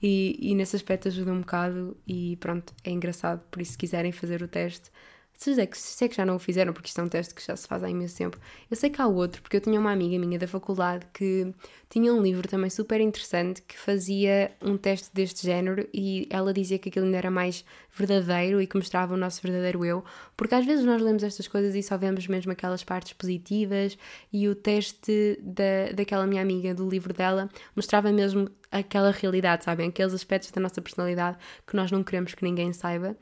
E, 0.00 0.38
e 0.40 0.54
nesse 0.54 0.76
aspecto 0.76 1.08
ajuda 1.08 1.32
um 1.32 1.40
bocado 1.40 1.96
e 2.06 2.36
pronto, 2.36 2.72
é 2.84 2.90
engraçado, 2.90 3.40
por 3.50 3.62
isso 3.62 3.72
se 3.72 3.78
quiserem 3.78 4.12
fazer 4.12 4.42
o 4.42 4.48
teste, 4.48 4.90
se 5.36 5.60
é, 5.60 5.66
que, 5.66 5.78
que 6.08 6.16
já 6.16 6.24
não 6.24 6.36
o 6.36 6.38
fizeram, 6.38 6.72
porque 6.72 6.88
isto 6.88 6.98
é 7.00 7.04
um 7.04 7.08
teste 7.08 7.34
que 7.34 7.44
já 7.44 7.54
se 7.54 7.68
faz 7.68 7.84
há 7.84 7.90
imenso 7.90 8.16
tempo. 8.16 8.38
Eu 8.70 8.76
sei 8.76 8.88
que 8.88 9.00
há 9.02 9.06
outro, 9.06 9.42
porque 9.42 9.58
eu 9.58 9.60
tinha 9.60 9.78
uma 9.78 9.92
amiga 9.92 10.18
minha 10.18 10.38
da 10.38 10.48
faculdade 10.48 11.06
que 11.12 11.52
tinha 11.90 12.12
um 12.12 12.22
livro 12.22 12.48
também 12.48 12.70
super 12.70 13.00
interessante 13.00 13.60
que 13.62 13.78
fazia 13.78 14.50
um 14.62 14.78
teste 14.78 15.10
deste 15.12 15.46
género 15.46 15.86
e 15.92 16.26
ela 16.30 16.54
dizia 16.54 16.78
que 16.78 16.88
aquilo 16.88 17.04
ainda 17.04 17.18
era 17.18 17.30
mais 17.30 17.64
verdadeiro 17.94 18.62
e 18.62 18.66
que 18.66 18.76
mostrava 18.76 19.14
o 19.14 19.16
nosso 19.16 19.42
verdadeiro 19.42 19.84
eu, 19.84 20.02
porque 20.36 20.54
às 20.54 20.64
vezes 20.64 20.84
nós 20.84 21.00
lemos 21.02 21.22
estas 21.22 21.46
coisas 21.46 21.74
e 21.74 21.82
só 21.82 21.98
vemos 21.98 22.26
mesmo 22.26 22.50
aquelas 22.52 22.82
partes 22.82 23.12
positivas 23.12 23.96
e 24.32 24.48
o 24.48 24.54
teste 24.54 25.38
da, 25.42 25.92
daquela 25.94 26.26
minha 26.26 26.40
amiga 26.40 26.74
do 26.74 26.88
livro 26.88 27.12
dela 27.12 27.48
mostrava 27.74 28.10
mesmo 28.10 28.48
aquela 28.70 29.10
realidade, 29.10 29.64
sabem? 29.64 29.88
Aqueles 29.88 30.14
aspectos 30.14 30.50
da 30.50 30.60
nossa 30.60 30.80
personalidade 30.80 31.36
que 31.66 31.76
nós 31.76 31.90
não 31.90 32.02
queremos 32.02 32.34
que 32.34 32.42
ninguém 32.42 32.72
saiba. 32.72 33.16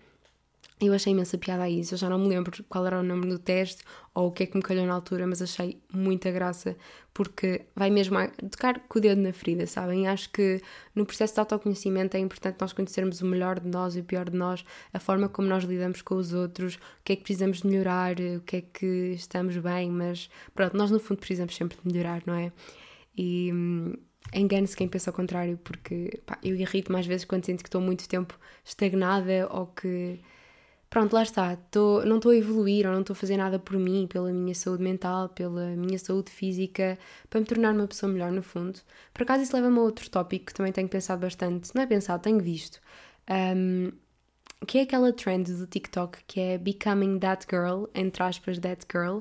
Eu 0.80 0.92
achei 0.92 1.12
imensa 1.12 1.38
piada 1.38 1.62
a 1.62 1.70
isso, 1.70 1.94
eu 1.94 1.98
já 1.98 2.10
não 2.10 2.18
me 2.18 2.28
lembro 2.28 2.52
qual 2.68 2.84
era 2.84 2.98
o 2.98 3.02
nome 3.02 3.28
do 3.28 3.38
teste 3.38 3.84
ou 4.12 4.26
o 4.26 4.32
que 4.32 4.42
é 4.42 4.46
que 4.46 4.56
me 4.56 4.62
calhou 4.62 4.84
na 4.84 4.94
altura, 4.94 5.24
mas 5.24 5.40
achei 5.40 5.80
muita 5.92 6.32
graça 6.32 6.76
porque 7.12 7.66
vai 7.76 7.90
mesmo 7.90 8.18
tocar 8.50 8.80
com 8.80 8.98
o 8.98 9.00
dedo 9.00 9.20
na 9.20 9.32
ferida, 9.32 9.68
sabem? 9.68 10.08
Acho 10.08 10.30
que 10.30 10.60
no 10.92 11.06
processo 11.06 11.34
de 11.34 11.40
autoconhecimento 11.40 12.16
é 12.16 12.20
importante 12.20 12.56
nós 12.60 12.72
conhecermos 12.72 13.22
o 13.22 13.26
melhor 13.26 13.60
de 13.60 13.68
nós 13.68 13.94
e 13.94 14.00
o 14.00 14.04
pior 14.04 14.28
de 14.28 14.36
nós, 14.36 14.64
a 14.92 14.98
forma 14.98 15.28
como 15.28 15.46
nós 15.46 15.62
lidamos 15.62 16.02
com 16.02 16.16
os 16.16 16.32
outros, 16.32 16.74
o 16.74 17.04
que 17.04 17.12
é 17.12 17.16
que 17.16 17.22
precisamos 17.22 17.62
de 17.62 17.68
melhorar, 17.68 18.16
o 18.36 18.40
que 18.40 18.56
é 18.56 18.60
que 18.60 19.12
estamos 19.14 19.56
bem, 19.56 19.90
mas 19.92 20.28
pronto, 20.56 20.76
nós 20.76 20.90
no 20.90 20.98
fundo 20.98 21.18
precisamos 21.18 21.54
sempre 21.54 21.78
de 21.80 21.86
melhorar, 21.86 22.20
não 22.26 22.34
é? 22.34 22.52
E 23.16 23.52
hum, 23.52 23.94
engane-se 24.34 24.76
quem 24.76 24.88
pensa 24.88 25.10
ao 25.10 25.14
contrário, 25.14 25.56
porque 25.62 26.20
pá, 26.26 26.36
eu 26.42 26.56
irrito 26.56 26.92
mais 26.92 27.06
vezes 27.06 27.24
quando 27.24 27.46
sinto 27.46 27.62
que 27.62 27.68
estou 27.68 27.80
muito 27.80 28.08
tempo 28.08 28.38
estagnada 28.64 29.48
ou 29.52 29.68
que 29.68 30.18
pronto, 30.94 31.12
lá 31.12 31.24
está, 31.24 31.56
tô, 31.72 32.04
não 32.04 32.18
estou 32.18 32.30
a 32.30 32.36
evoluir 32.36 32.86
ou 32.86 32.92
não 32.92 33.00
estou 33.00 33.14
a 33.14 33.16
fazer 33.16 33.36
nada 33.36 33.58
por 33.58 33.76
mim, 33.76 34.06
pela 34.06 34.32
minha 34.32 34.54
saúde 34.54 34.80
mental, 34.80 35.28
pela 35.28 35.66
minha 35.70 35.98
saúde 35.98 36.30
física, 36.30 36.96
para 37.28 37.40
me 37.40 37.46
tornar 37.46 37.74
uma 37.74 37.88
pessoa 37.88 38.12
melhor, 38.12 38.30
no 38.30 38.44
fundo. 38.44 38.78
Por 39.12 39.24
acaso, 39.24 39.42
isso 39.42 39.56
leva-me 39.56 39.76
a 39.76 39.82
outro 39.82 40.08
tópico 40.08 40.46
que 40.46 40.54
também 40.54 40.70
tenho 40.70 40.88
pensado 40.88 41.20
bastante, 41.20 41.74
não 41.74 41.82
é 41.82 41.86
pensado, 41.86 42.22
tenho 42.22 42.38
visto, 42.38 42.80
um, 43.28 43.90
que 44.68 44.78
é 44.78 44.82
aquela 44.82 45.12
trend 45.12 45.52
do 45.52 45.66
TikTok 45.66 46.18
que 46.28 46.38
é 46.38 46.58
Becoming 46.58 47.18
That 47.18 47.44
Girl, 47.50 47.86
entre 47.92 48.22
aspas, 48.22 48.60
That 48.60 48.86
Girl, 48.88 49.18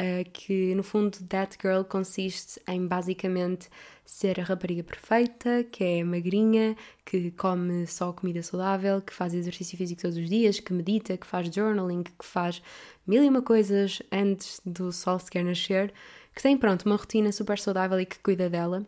uh, 0.00 0.30
que 0.32 0.74
no 0.74 0.82
fundo 0.82 1.18
That 1.28 1.58
Girl 1.60 1.82
consiste 1.82 2.60
em 2.68 2.86
basicamente 2.86 3.68
ser 4.04 4.40
a 4.40 4.44
rapariga 4.44 4.82
perfeita, 4.82 5.64
que 5.64 5.82
é 5.82 6.04
magrinha, 6.04 6.76
que 7.04 7.30
come 7.32 7.86
só 7.86 8.12
comida 8.12 8.42
saudável, 8.42 9.00
que 9.00 9.12
faz 9.12 9.32
exercício 9.32 9.78
físico 9.78 10.02
todos 10.02 10.16
os 10.16 10.28
dias, 10.28 10.60
que 10.60 10.72
medita, 10.72 11.16
que 11.16 11.26
faz 11.26 11.48
journaling, 11.52 12.02
que 12.02 12.12
faz 12.24 12.62
mil 13.06 13.22
e 13.22 13.28
uma 13.28 13.42
coisas 13.42 14.02
antes 14.10 14.60
do 14.64 14.92
sol 14.92 15.18
sequer 15.18 15.44
nascer, 15.44 15.92
que 16.34 16.42
tem, 16.42 16.56
pronto, 16.56 16.86
uma 16.86 16.96
rotina 16.96 17.32
super 17.32 17.58
saudável 17.58 18.00
e 18.00 18.06
que 18.06 18.18
cuida 18.18 18.50
dela. 18.50 18.86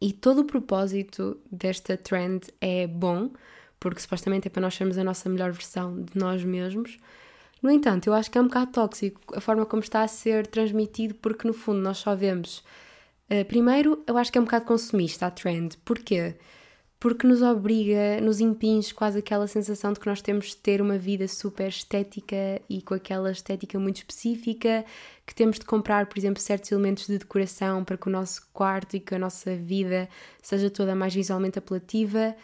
E 0.00 0.12
todo 0.12 0.42
o 0.42 0.44
propósito 0.44 1.40
desta 1.50 1.96
trend 1.96 2.46
é 2.60 2.86
bom, 2.86 3.32
porque 3.80 4.00
supostamente 4.00 4.46
é 4.46 4.50
para 4.50 4.62
nós 4.62 4.74
sermos 4.74 4.96
a 4.96 5.04
nossa 5.04 5.28
melhor 5.28 5.50
versão 5.52 6.02
de 6.02 6.16
nós 6.16 6.44
mesmos. 6.44 6.96
No 7.62 7.70
entanto, 7.70 8.06
eu 8.06 8.14
acho 8.14 8.30
que 8.30 8.38
é 8.38 8.40
um 8.40 8.46
bocado 8.46 8.72
tóxico 8.72 9.20
a 9.34 9.40
forma 9.40 9.66
como 9.66 9.82
está 9.82 10.02
a 10.02 10.08
ser 10.08 10.46
transmitido, 10.46 11.14
porque 11.14 11.46
no 11.46 11.54
fundo 11.54 11.80
nós 11.80 11.98
só 11.98 12.14
vemos 12.14 12.62
Uh, 13.30 13.44
primeiro, 13.44 14.02
eu 14.06 14.16
acho 14.16 14.32
que 14.32 14.38
é 14.38 14.40
um 14.40 14.44
bocado 14.44 14.64
consumista 14.64 15.26
a 15.26 15.30
trend. 15.30 15.76
Porquê? 15.84 16.34
Porque 16.98 17.26
nos 17.26 17.42
obriga, 17.42 18.20
nos 18.22 18.40
impinge 18.40 18.92
quase 18.94 19.18
aquela 19.18 19.46
sensação 19.46 19.92
de 19.92 20.00
que 20.00 20.06
nós 20.06 20.22
temos 20.22 20.46
de 20.46 20.56
ter 20.56 20.80
uma 20.80 20.96
vida 20.96 21.28
super 21.28 21.68
estética 21.68 22.60
e 22.68 22.80
com 22.80 22.94
aquela 22.94 23.30
estética 23.30 23.78
muito 23.78 23.98
específica, 23.98 24.84
que 25.26 25.34
temos 25.34 25.58
de 25.58 25.66
comprar, 25.66 26.06
por 26.06 26.18
exemplo, 26.18 26.42
certos 26.42 26.72
elementos 26.72 27.06
de 27.06 27.18
decoração 27.18 27.84
para 27.84 27.98
que 27.98 28.08
o 28.08 28.10
nosso 28.10 28.48
quarto 28.52 28.96
e 28.96 29.00
que 29.00 29.14
a 29.14 29.18
nossa 29.18 29.54
vida 29.54 30.08
seja 30.42 30.70
toda 30.70 30.94
mais 30.94 31.14
visualmente 31.14 31.58
apelativa. 31.58 32.34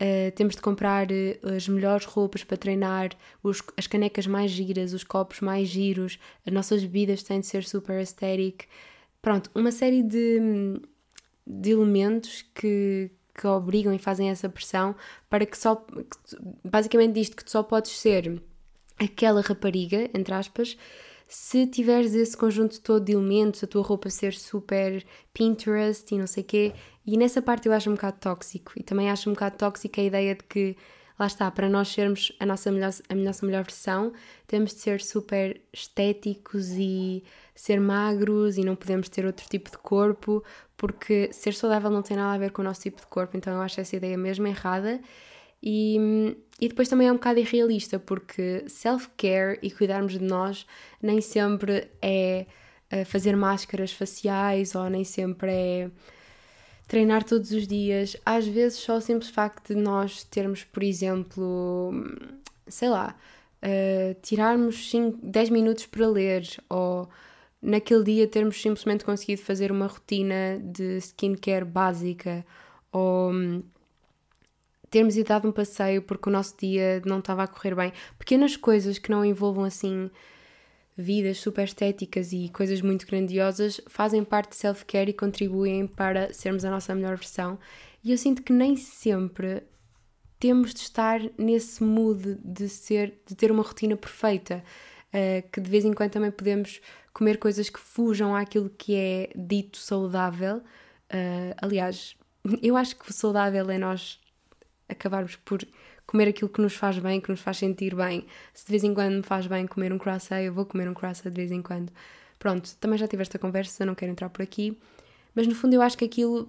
Uh, 0.00 0.30
temos 0.36 0.54
de 0.54 0.62
comprar 0.62 1.08
uh, 1.10 1.54
as 1.56 1.66
melhores 1.66 2.04
roupas 2.04 2.44
para 2.44 2.56
treinar, 2.56 3.10
os, 3.42 3.60
as 3.76 3.88
canecas 3.88 4.28
mais 4.28 4.50
giras, 4.50 4.92
os 4.92 5.02
copos 5.02 5.40
mais 5.40 5.68
giros, 5.68 6.20
as 6.46 6.52
nossas 6.52 6.82
bebidas 6.82 7.22
têm 7.24 7.40
de 7.40 7.46
ser 7.46 7.64
super 7.64 7.98
aesthetic. 7.98 8.66
Pronto, 9.20 9.50
uma 9.54 9.72
série 9.72 10.04
de, 10.04 10.80
de 11.44 11.70
elementos 11.70 12.44
que, 12.54 13.10
que 13.34 13.46
obrigam 13.48 13.92
e 13.92 13.98
fazem 13.98 14.30
essa 14.30 14.48
pressão 14.48 14.94
para 15.28 15.44
que 15.44 15.58
só. 15.58 15.84
Basicamente, 16.64 17.14
disto 17.14 17.36
que 17.36 17.44
tu 17.44 17.50
só 17.50 17.64
podes 17.64 17.98
ser 17.98 18.40
aquela 18.98 19.40
rapariga, 19.40 20.08
entre 20.14 20.32
aspas, 20.32 20.76
se 21.28 21.66
tiveres 21.66 22.14
esse 22.14 22.34
conjunto 22.34 22.80
todo 22.80 23.04
de 23.04 23.12
elementos, 23.12 23.62
a 23.62 23.66
tua 23.66 23.82
roupa 23.82 24.08
ser 24.08 24.32
super 24.32 25.04
Pinterest 25.34 26.14
e 26.14 26.18
não 26.18 26.26
sei 26.26 26.42
o 26.42 26.46
quê. 26.46 26.72
E 27.06 27.18
nessa 27.18 27.42
parte 27.42 27.68
eu 27.68 27.72
acho 27.74 27.90
um 27.90 27.94
bocado 27.94 28.16
tóxico. 28.18 28.72
E 28.76 28.82
também 28.82 29.10
acho 29.10 29.28
um 29.28 29.34
bocado 29.34 29.58
tóxico 29.58 30.00
a 30.00 30.04
ideia 30.04 30.34
de 30.34 30.42
que 30.44 30.74
lá 31.18 31.26
está, 31.26 31.50
para 31.50 31.68
nós 31.68 31.88
sermos 31.88 32.32
a 32.40 32.46
nossa 32.46 32.72
melhor, 32.72 32.92
a 33.08 33.14
nossa 33.14 33.44
melhor 33.44 33.64
versão, 33.64 34.12
temos 34.46 34.74
de 34.74 34.80
ser 34.80 35.02
super 35.02 35.60
estéticos 35.72 36.70
e 36.70 37.22
ser 37.54 37.78
magros 37.80 38.56
e 38.56 38.64
não 38.64 38.76
podemos 38.76 39.08
ter 39.08 39.26
outro 39.26 39.46
tipo 39.48 39.70
de 39.70 39.78
corpo, 39.78 40.42
porque 40.76 41.30
ser 41.32 41.52
saudável 41.54 41.90
não 41.90 42.02
tem 42.02 42.16
nada 42.16 42.34
a 42.34 42.38
ver 42.38 42.52
com 42.52 42.62
o 42.62 42.64
nosso 42.64 42.82
tipo 42.82 43.00
de 43.00 43.06
corpo, 43.08 43.36
então 43.36 43.52
eu 43.52 43.60
acho 43.60 43.80
essa 43.80 43.96
ideia 43.96 44.16
mesmo 44.16 44.46
errada. 44.46 45.00
E, 45.62 46.36
e 46.60 46.68
depois 46.68 46.88
também 46.88 47.08
é 47.08 47.12
um 47.12 47.16
bocado 47.16 47.38
irrealista, 47.40 47.98
porque 47.98 48.64
self-care 48.68 49.58
e 49.62 49.70
cuidarmos 49.70 50.12
de 50.12 50.24
nós 50.24 50.66
nem 51.00 51.20
sempre 51.20 51.88
é 52.02 52.46
eh, 52.90 53.04
fazer 53.04 53.36
máscaras 53.36 53.92
faciais 53.92 54.74
ou 54.74 54.88
nem 54.88 55.04
sempre 55.04 55.52
é 55.52 55.90
treinar 56.88 57.22
todos 57.22 57.52
os 57.52 57.66
dias. 57.66 58.16
Às 58.24 58.46
vezes, 58.46 58.78
só 58.78 58.96
o 58.96 59.00
simples 59.00 59.30
facto 59.30 59.74
de 59.74 59.80
nós 59.80 60.24
termos, 60.24 60.64
por 60.64 60.82
exemplo, 60.82 61.92
sei 62.66 62.88
lá, 62.88 63.14
uh, 63.62 64.14
tirarmos 64.22 64.90
5, 64.90 65.18
10 65.22 65.50
minutos 65.50 65.86
para 65.86 66.08
ler 66.08 66.44
ou 66.68 67.08
naquele 67.60 68.04
dia 68.04 68.26
termos 68.26 68.60
simplesmente 68.60 69.04
conseguido 69.04 69.42
fazer 69.42 69.70
uma 69.72 69.86
rotina 69.86 70.58
de 70.62 70.98
skincare 70.98 71.64
básica 71.64 72.44
ou 72.92 73.32
hum, 73.32 73.62
termos 74.90 75.16
ido 75.16 75.28
dar 75.28 75.44
um 75.44 75.52
passeio 75.52 76.02
porque 76.02 76.28
o 76.28 76.32
nosso 76.32 76.56
dia 76.58 77.02
não 77.04 77.18
estava 77.18 77.44
a 77.44 77.46
correr 77.46 77.74
bem. 77.74 77.92
Pequenas 78.18 78.56
coisas 78.56 78.98
que 78.98 79.10
não 79.10 79.24
envolvam 79.24 79.64
assim 79.64 80.10
vidas 80.96 81.38
super 81.38 81.64
estéticas 81.64 82.32
e 82.32 82.48
coisas 82.48 82.82
muito 82.82 83.06
grandiosas 83.06 83.80
fazem 83.86 84.24
parte 84.24 84.50
de 84.50 84.56
self-care 84.56 85.10
e 85.10 85.14
contribuem 85.14 85.86
para 85.86 86.32
sermos 86.32 86.64
a 86.64 86.70
nossa 86.70 86.92
melhor 86.92 87.16
versão. 87.16 87.56
E 88.02 88.10
eu 88.10 88.18
sinto 88.18 88.42
que 88.42 88.52
nem 88.52 88.76
sempre 88.76 89.62
temos 90.40 90.74
de 90.74 90.80
estar 90.80 91.20
nesse 91.38 91.84
mood 91.84 92.36
de 92.44 92.68
ser, 92.68 93.22
de 93.26 93.36
ter 93.36 93.52
uma 93.52 93.62
rotina 93.62 93.96
perfeita, 93.96 94.64
uh, 95.08 95.48
que 95.52 95.60
de 95.60 95.70
vez 95.70 95.84
em 95.84 95.92
quando 95.92 96.10
também 96.10 96.32
podemos 96.32 96.80
comer 97.12 97.38
coisas 97.38 97.70
que 97.70 97.78
fujam 97.78 98.34
àquilo 98.34 98.68
que 98.70 98.94
é 98.94 99.30
dito 99.36 99.78
saudável. 99.78 100.56
Uh, 100.56 101.54
aliás, 101.62 102.16
eu 102.60 102.76
acho 102.76 102.96
que 102.96 103.12
saudável 103.12 103.70
é 103.70 103.78
nós 103.78 104.20
acabarmos 104.88 105.36
por 105.36 105.60
comer 106.06 106.28
aquilo 106.28 106.48
que 106.48 106.60
nos 106.60 106.74
faz 106.74 106.98
bem, 106.98 107.20
que 107.20 107.30
nos 107.30 107.40
faz 107.40 107.58
sentir 107.58 107.94
bem. 107.94 108.26
Se 108.54 108.64
de 108.64 108.70
vez 108.70 108.82
em 108.84 108.94
quando 108.94 109.16
me 109.16 109.22
faz 109.22 109.46
bem 109.46 109.66
comer 109.66 109.92
um 109.92 109.98
croissant, 109.98 110.40
eu 110.40 110.52
vou 110.52 110.64
comer 110.64 110.88
um 110.88 110.94
croissant 110.94 111.30
de 111.30 111.36
vez 111.36 111.50
em 111.50 111.62
quando. 111.62 111.92
Pronto, 112.38 112.74
também 112.76 112.98
já 112.98 113.06
tive 113.06 113.22
esta 113.22 113.38
conversa, 113.38 113.84
não 113.84 113.94
quero 113.94 114.12
entrar 114.12 114.28
por 114.30 114.42
aqui, 114.42 114.78
mas 115.34 115.46
no 115.46 115.54
fundo 115.54 115.74
eu 115.74 115.82
acho 115.82 115.98
que 115.98 116.04
aquilo 116.04 116.48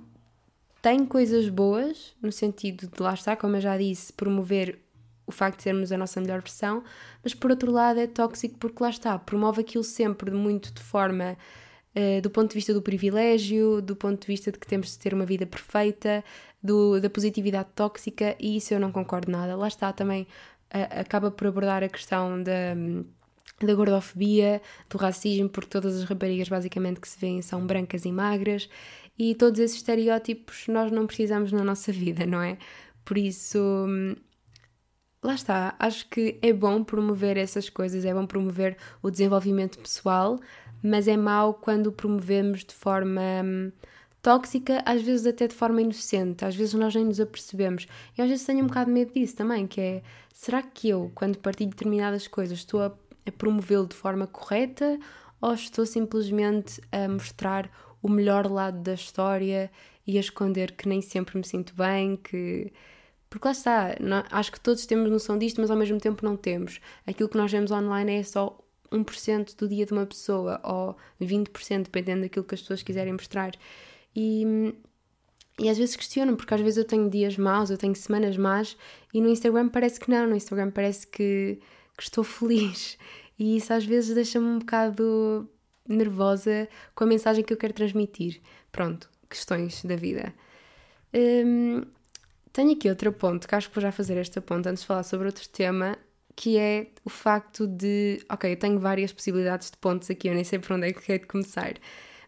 tem 0.81 1.05
coisas 1.05 1.49
boas, 1.49 2.15
no 2.21 2.31
sentido 2.31 2.87
de 2.87 3.01
lá 3.01 3.13
estar, 3.13 3.35
como 3.35 3.57
eu 3.57 3.61
já 3.61 3.77
disse, 3.77 4.13
promover 4.13 4.79
o 5.25 5.31
facto 5.31 5.57
de 5.57 5.63
sermos 5.63 5.91
a 5.91 5.97
nossa 5.97 6.19
melhor 6.21 6.41
versão, 6.41 6.83
mas 7.23 7.33
por 7.33 7.51
outro 7.51 7.71
lado 7.71 7.99
é 7.99 8.07
tóxico 8.07 8.57
porque 8.57 8.81
lá 8.81 8.89
está, 8.89 9.17
promove 9.19 9.61
aquilo 9.61 9.83
sempre 9.83 10.31
muito 10.31 10.73
de 10.73 10.81
forma 10.81 11.37
uh, 11.95 12.21
do 12.21 12.29
ponto 12.29 12.49
de 12.49 12.55
vista 12.55 12.73
do 12.73 12.81
privilégio, 12.81 13.81
do 13.81 13.95
ponto 13.95 14.21
de 14.21 14.27
vista 14.27 14.51
de 14.51 14.59
que 14.59 14.67
temos 14.67 14.91
de 14.91 14.99
ter 14.99 15.13
uma 15.13 15.25
vida 15.25 15.45
perfeita, 15.45 16.23
do, 16.61 16.99
da 16.99 17.09
positividade 17.09 17.69
tóxica 17.73 18.35
e 18.39 18.57
isso 18.57 18.73
eu 18.73 18.79
não 18.79 18.91
concordo 18.91 19.31
nada. 19.31 19.55
Lá 19.55 19.67
está 19.67 19.93
também, 19.93 20.23
uh, 20.73 20.99
acaba 20.99 21.31
por 21.31 21.47
abordar 21.47 21.83
a 21.83 21.89
questão 21.89 22.41
da, 22.41 22.75
da 23.61 23.73
gordofobia, 23.73 24.61
do 24.89 24.97
racismo, 24.97 25.49
porque 25.49 25.69
todas 25.69 25.95
as 25.95 26.03
raparigas 26.03 26.49
basicamente 26.49 26.99
que 26.99 27.07
se 27.07 27.19
veem 27.19 27.41
são 27.41 27.65
brancas 27.65 28.05
e 28.05 28.11
magras 28.11 28.69
e 29.19 29.35
todos 29.35 29.59
esses 29.59 29.77
estereótipos 29.77 30.67
nós 30.69 30.89
não 30.91 31.05
precisamos 31.05 31.51
na 31.51 31.63
nossa 31.63 31.91
vida, 31.91 32.25
não 32.25 32.41
é? 32.41 32.57
Por 33.03 33.17
isso, 33.17 33.59
lá 35.21 35.33
está, 35.33 35.75
acho 35.77 36.07
que 36.09 36.39
é 36.41 36.53
bom 36.53 36.83
promover 36.83 37.35
essas 37.35 37.69
coisas, 37.69 38.05
é 38.05 38.13
bom 38.13 38.25
promover 38.25 38.77
o 39.01 39.11
desenvolvimento 39.11 39.77
pessoal, 39.79 40.39
mas 40.81 41.07
é 41.07 41.17
mau 41.17 41.53
quando 41.53 41.91
promovemos 41.91 42.63
de 42.63 42.73
forma 42.73 43.21
hum, 43.43 43.71
tóxica, 44.21 44.81
às 44.85 45.01
vezes 45.01 45.25
até 45.25 45.47
de 45.47 45.55
forma 45.55 45.81
inocente, 45.81 46.45
às 46.45 46.55
vezes 46.55 46.73
nós 46.73 46.93
nem 46.95 47.05
nos 47.05 47.19
apercebemos. 47.19 47.87
E 48.17 48.21
às 48.21 48.29
vezes 48.29 48.45
tenho 48.45 48.63
um 48.63 48.67
bocado 48.67 48.87
de 48.87 48.93
medo 48.93 49.13
disso 49.13 49.35
também, 49.35 49.67
que 49.67 49.79
é, 49.79 50.03
será 50.33 50.61
que 50.61 50.89
eu, 50.89 51.11
quando 51.15 51.37
partilho 51.37 51.69
determinadas 51.69 52.27
coisas, 52.27 52.59
estou 52.59 52.81
a, 52.81 52.91
a 53.25 53.31
promovê-lo 53.31 53.87
de 53.87 53.95
forma 53.95 54.27
correta 54.27 54.99
ou 55.41 55.53
estou 55.53 55.85
simplesmente 55.85 56.81
a 56.91 57.07
mostrar 57.07 57.69
o 58.01 58.09
melhor 58.09 58.49
lado 58.49 58.79
da 58.81 58.93
história 58.93 59.71
e 60.05 60.17
a 60.17 60.19
esconder 60.19 60.71
que 60.71 60.87
nem 60.87 61.01
sempre 61.01 61.37
me 61.37 61.43
sinto 61.43 61.73
bem, 61.75 62.15
que... 62.15 62.71
Porque 63.29 63.47
lá 63.47 63.51
está, 63.51 63.95
não, 63.99 64.23
acho 64.31 64.51
que 64.51 64.59
todos 64.59 64.87
temos 64.87 65.11
noção 65.11 65.37
disto, 65.37 65.61
mas 65.61 65.69
ao 65.69 65.77
mesmo 65.77 65.99
tempo 65.99 66.25
não 66.25 66.35
temos. 66.35 66.79
Aquilo 67.05 67.29
que 67.29 67.37
nós 67.37 67.51
vemos 67.51 67.69
online 67.69 68.15
é 68.15 68.23
só 68.23 68.57
1% 68.91 69.55
do 69.55 69.67
dia 69.67 69.85
de 69.85 69.93
uma 69.93 70.05
pessoa, 70.05 70.59
ou 70.63 70.97
20%, 71.21 71.83
dependendo 71.83 72.21
daquilo 72.21 72.45
que 72.45 72.55
as 72.55 72.61
pessoas 72.61 72.83
quiserem 72.83 73.13
mostrar. 73.13 73.51
E, 74.15 74.73
e 75.59 75.69
às 75.69 75.77
vezes 75.77 75.95
questionam, 75.95 76.35
porque 76.35 76.53
às 76.53 76.61
vezes 76.61 76.77
eu 76.77 76.85
tenho 76.85 77.09
dias 77.09 77.37
maus, 77.37 77.69
eu 77.69 77.77
tenho 77.77 77.95
semanas 77.95 78.37
más, 78.37 78.77
e 79.13 79.21
no 79.21 79.29
Instagram 79.29 79.69
parece 79.69 79.99
que 79.99 80.09
não, 80.09 80.27
no 80.27 80.35
Instagram 80.35 80.71
parece 80.71 81.07
que, 81.07 81.59
que 81.97 82.03
estou 82.03 82.23
feliz. 82.23 82.97
E 83.37 83.55
isso 83.57 83.73
às 83.73 83.85
vezes 83.85 84.13
deixa-me 84.13 84.45
um 84.47 84.59
bocado 84.59 85.49
nervosa 85.87 86.67
com 86.93 87.03
a 87.05 87.07
mensagem 87.07 87.43
que 87.43 87.53
eu 87.53 87.57
quero 87.57 87.73
transmitir. 87.73 88.41
Pronto, 88.71 89.09
questões 89.29 89.83
da 89.83 89.95
vida. 89.95 90.33
Hum, 91.13 91.83
tenho 92.51 92.73
aqui 92.73 92.89
outro 92.89 93.11
ponto, 93.13 93.47
que 93.47 93.55
acho 93.55 93.69
que 93.69 93.75
vou 93.75 93.81
já 93.81 93.91
fazer 93.91 94.17
esta 94.17 94.41
ponto 94.41 94.67
antes 94.67 94.81
de 94.81 94.87
falar 94.87 95.03
sobre 95.03 95.27
outro 95.27 95.47
tema, 95.49 95.97
que 96.35 96.57
é 96.57 96.87
o 97.03 97.09
facto 97.09 97.67
de. 97.67 98.23
Ok, 98.29 98.51
eu 98.51 98.57
tenho 98.57 98.79
várias 98.79 99.11
possibilidades 99.11 99.69
de 99.71 99.77
pontos 99.77 100.09
aqui, 100.09 100.27
eu 100.27 100.33
nem 100.33 100.43
sei 100.43 100.59
por 100.59 100.73
onde 100.73 100.87
é 100.87 100.93
que 100.93 101.11
é 101.11 101.17
de 101.17 101.25
começar, 101.25 101.73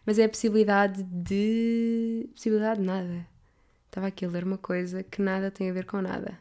mas 0.04 0.18
é 0.18 0.24
a 0.24 0.28
possibilidade 0.28 1.02
de. 1.02 2.28
possibilidade 2.34 2.80
de 2.80 2.86
nada. 2.86 3.26
Estava 3.86 4.06
aqui 4.06 4.24
a 4.24 4.28
ler 4.28 4.44
uma 4.44 4.58
coisa 4.58 5.02
que 5.02 5.20
nada 5.20 5.50
tem 5.50 5.68
a 5.68 5.72
ver 5.72 5.84
com 5.84 6.00
nada. 6.00 6.38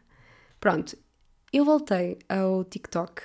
Pronto, 0.59 0.97
eu 1.51 1.65
voltei 1.65 2.17
ao 2.29 2.63
TikTok. 2.63 3.23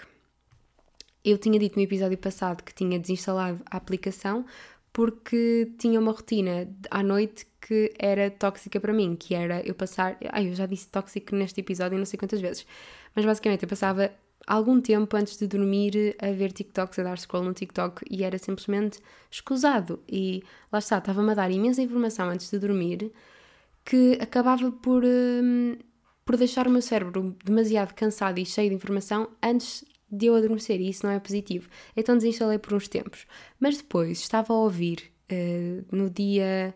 Eu 1.25 1.39
tinha 1.39 1.59
dito 1.59 1.77
no 1.77 1.83
episódio 1.83 2.19
passado 2.19 2.63
que 2.63 2.75
tinha 2.75 2.99
desinstalado 2.99 3.61
a 3.71 3.77
aplicação 3.77 4.45
porque 4.93 5.73
tinha 5.79 6.01
uma 6.01 6.11
rotina 6.11 6.69
à 6.91 7.03
noite 7.03 7.47
que 7.61 7.93
era 7.99 8.31
tóxica 8.31 8.81
para 8.81 8.93
mim, 8.93 9.15
que 9.15 9.35
era 9.35 9.61
eu 9.61 9.75
passar. 9.75 10.17
Ai, 10.33 10.49
eu 10.49 10.55
já 10.55 10.67
disse 10.67 10.89
tóxico 10.89 11.37
neste 11.37 11.61
episódio 11.61 11.99
não 11.99 12.07
sei 12.07 12.19
quantas 12.19 12.41
vezes, 12.41 12.67
mas 13.15 13.25
basicamente 13.25 13.63
eu 13.63 13.69
passava 13.69 14.11
algum 14.47 14.81
tempo 14.81 15.17
antes 15.17 15.37
de 15.37 15.47
dormir 15.47 16.17
a 16.21 16.31
ver 16.33 16.53
TikToks, 16.53 16.99
a 16.99 17.03
dar 17.03 17.19
scroll 17.19 17.45
no 17.45 17.53
TikTok 17.53 18.05
e 18.11 18.25
era 18.25 18.39
simplesmente 18.39 19.01
escusado. 19.31 20.01
E 20.09 20.43
lá 20.73 20.79
está, 20.79 20.99
estava-me 20.99 21.33
a 21.33 21.35
dar 21.35 21.51
imensa 21.51 21.83
informação 21.83 22.29
antes 22.29 22.51
de 22.51 22.59
dormir 22.59 23.13
que 23.85 24.19
acabava 24.21 24.71
por, 24.71 25.05
hum, 25.05 25.77
por 26.25 26.37
deixar 26.37 26.67
o 26.67 26.71
meu 26.71 26.83
cérebro 26.83 27.37
demasiado 27.45 27.95
cansado 27.95 28.39
e 28.39 28.45
cheio 28.45 28.69
de 28.71 28.75
informação 28.75 29.29
antes 29.43 29.85
de 30.11 30.27
eu 30.27 30.35
adormecer 30.35 30.81
e 30.81 30.91
isso 30.91 31.07
não 31.07 31.13
é 31.13 31.21
positivo. 31.21 31.69
Então 31.97 32.17
desinstalei 32.17 32.59
por 32.59 32.75
uns 32.75 32.89
tempos. 32.89 33.27
Mas 33.59 33.77
depois 33.77 34.19
estava 34.21 34.53
a 34.53 34.57
ouvir 34.57 35.13
uh, 35.31 35.97
no 35.97 36.11
dia. 36.11 36.75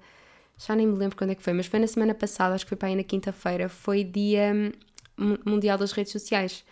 Já 0.56 0.76
nem 0.76 0.86
me 0.86 0.96
lembro 0.96 1.16
quando 1.16 1.30
é 1.30 1.34
que 1.34 1.42
foi, 1.42 1.52
mas 1.52 1.66
foi 1.66 1.78
na 1.78 1.86
semana 1.86 2.14
passada, 2.14 2.54
acho 2.54 2.64
que 2.64 2.70
foi 2.70 2.76
para 2.76 2.88
aí 2.88 2.96
na 2.96 3.02
quinta-feira, 3.02 3.68
foi 3.68 4.04
dia 4.04 4.52
hum, 5.18 5.36
mundial 5.44 5.78
das 5.78 5.92
redes 5.92 6.12
sociais. 6.12 6.64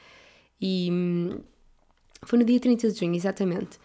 E 0.60 0.88
hum, 0.90 1.40
foi 2.22 2.38
no 2.38 2.44
dia 2.44 2.60
30 2.60 2.90
de 2.90 2.98
junho, 2.98 3.14
exatamente 3.14 3.78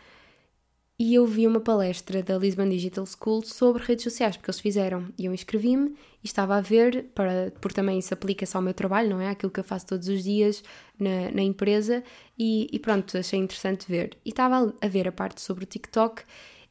e 0.98 1.16
eu 1.16 1.26
vi 1.26 1.48
uma 1.48 1.60
palestra 1.60 2.22
da 2.22 2.38
Lisbon 2.38 2.70
Digital 2.70 3.06
School 3.06 3.44
sobre 3.44 3.84
redes 3.84 4.04
sociais, 4.04 4.38
porque 4.38 4.50
eles 4.50 4.60
fizeram. 4.62 5.10
E 5.18 5.26
eu 5.26 5.34
inscrevi-me 5.34 5.90
e 6.24 6.26
estava 6.26 6.56
a 6.56 6.62
ver, 6.62 7.06
para, 7.16 7.52
porque 7.60 7.76
também 7.76 7.98
isso 8.00 8.14
aplica-se 8.14 8.56
ao 8.56 8.62
meu 8.62 8.74
trabalho, 8.74 9.10
não 9.10 9.20
é? 9.20 9.30
Aquilo 9.30 9.52
que 9.52 9.60
eu 9.60 9.64
faço 9.64 9.88
todos 9.88 10.08
os 10.08 10.24
dias 10.24 10.64
na, 10.98 11.32
na 11.32 11.42
empresa. 11.42 12.04
E, 12.38 12.70
e, 12.72 12.80
pronto, 12.80 13.18
achei 13.18 13.40
interessante 13.40 13.86
ver. 13.88 14.16
E 14.24 14.30
estava 14.30 14.74
a 14.80 14.88
ver 14.88 15.08
a 15.08 15.12
parte 15.12 15.42
sobre 15.42 15.64
o 15.64 15.68
TikTok. 15.68 16.24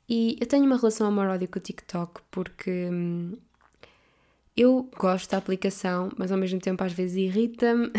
E 0.09 0.39
eu 0.41 0.47
tenho 0.47 0.65
uma 0.65 0.77
relação 0.77 1.07
amor-ódio 1.07 1.49
com 1.49 1.59
o 1.59 1.63
TikTok, 1.63 2.23
porque 2.31 2.89
hum, 2.91 3.37
eu 4.57 4.89
gosto 4.99 5.31
da 5.31 5.39
aplicação, 5.39 6.11
mas 6.17 6.31
ao 6.33 6.39
mesmo 6.39 6.61
tempo 6.61 6.83
às 6.85 6.93
vezes 6.93 7.17
irrita-me. 7.17 7.91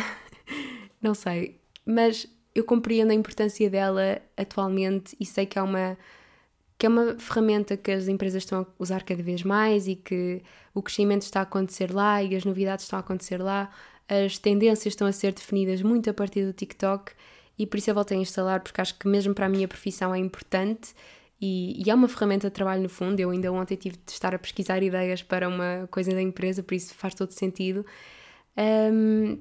não 1.01 1.13
sei. 1.13 1.62
Mas 1.85 2.27
eu 2.55 2.63
compreendo 2.63 3.11
a 3.11 3.13
importância 3.13 3.69
dela 3.69 4.21
atualmente 4.37 5.15
e 5.19 5.25
sei 5.25 5.45
que 5.45 5.57
é 5.57 5.61
uma 5.61 5.97
que 6.77 6.85
é 6.85 6.89
uma 6.89 7.17
ferramenta 7.17 7.77
que 7.77 7.91
as 7.91 8.07
empresas 8.07 8.43
estão 8.43 8.61
a 8.61 8.65
usar 8.77 9.03
cada 9.03 9.23
vez 9.23 9.43
mais 9.43 9.87
e 9.87 9.95
que 9.95 10.41
o 10.73 10.81
crescimento 10.81 11.21
está 11.21 11.39
a 11.39 11.43
acontecer 11.43 11.93
lá 11.93 12.21
e 12.21 12.35
as 12.35 12.43
novidades 12.43 12.83
estão 12.83 12.97
a 12.97 12.99
acontecer 12.99 13.41
lá, 13.41 13.71
as 14.09 14.37
tendências 14.37 14.87
estão 14.87 15.07
a 15.07 15.11
ser 15.13 15.33
definidas 15.33 15.81
muito 15.81 16.09
a 16.09 16.13
partir 16.13 16.45
do 16.45 16.51
TikTok 16.51 17.13
e 17.57 17.65
por 17.65 17.77
isso 17.77 17.89
eu 17.89 17.93
voltei 17.95 18.17
a 18.17 18.21
instalar 18.21 18.59
porque 18.59 18.81
acho 18.81 18.97
que 18.97 19.07
mesmo 19.07 19.33
para 19.33 19.45
a 19.45 19.49
minha 19.49 19.67
profissão 19.67 20.13
é 20.13 20.17
importante 20.17 20.93
e, 21.39 21.83
e 21.85 21.89
é 21.89 21.93
uma 21.93 22.07
ferramenta 22.07 22.49
de 22.49 22.53
trabalho 22.53 22.83
no 22.83 22.89
fundo. 22.89 23.19
Eu 23.19 23.29
ainda 23.29 23.51
ontem 23.51 23.75
tive 23.75 23.97
de 23.97 24.11
estar 24.11 24.33
a 24.33 24.39
pesquisar 24.39 24.81
ideias 24.81 25.21
para 25.21 25.47
uma 25.49 25.87
coisa 25.91 26.11
da 26.11 26.21
empresa, 26.21 26.63
por 26.63 26.73
isso 26.73 26.93
faz 26.95 27.13
todo 27.13 27.31
sentido. 27.31 27.85
Um, 28.57 29.37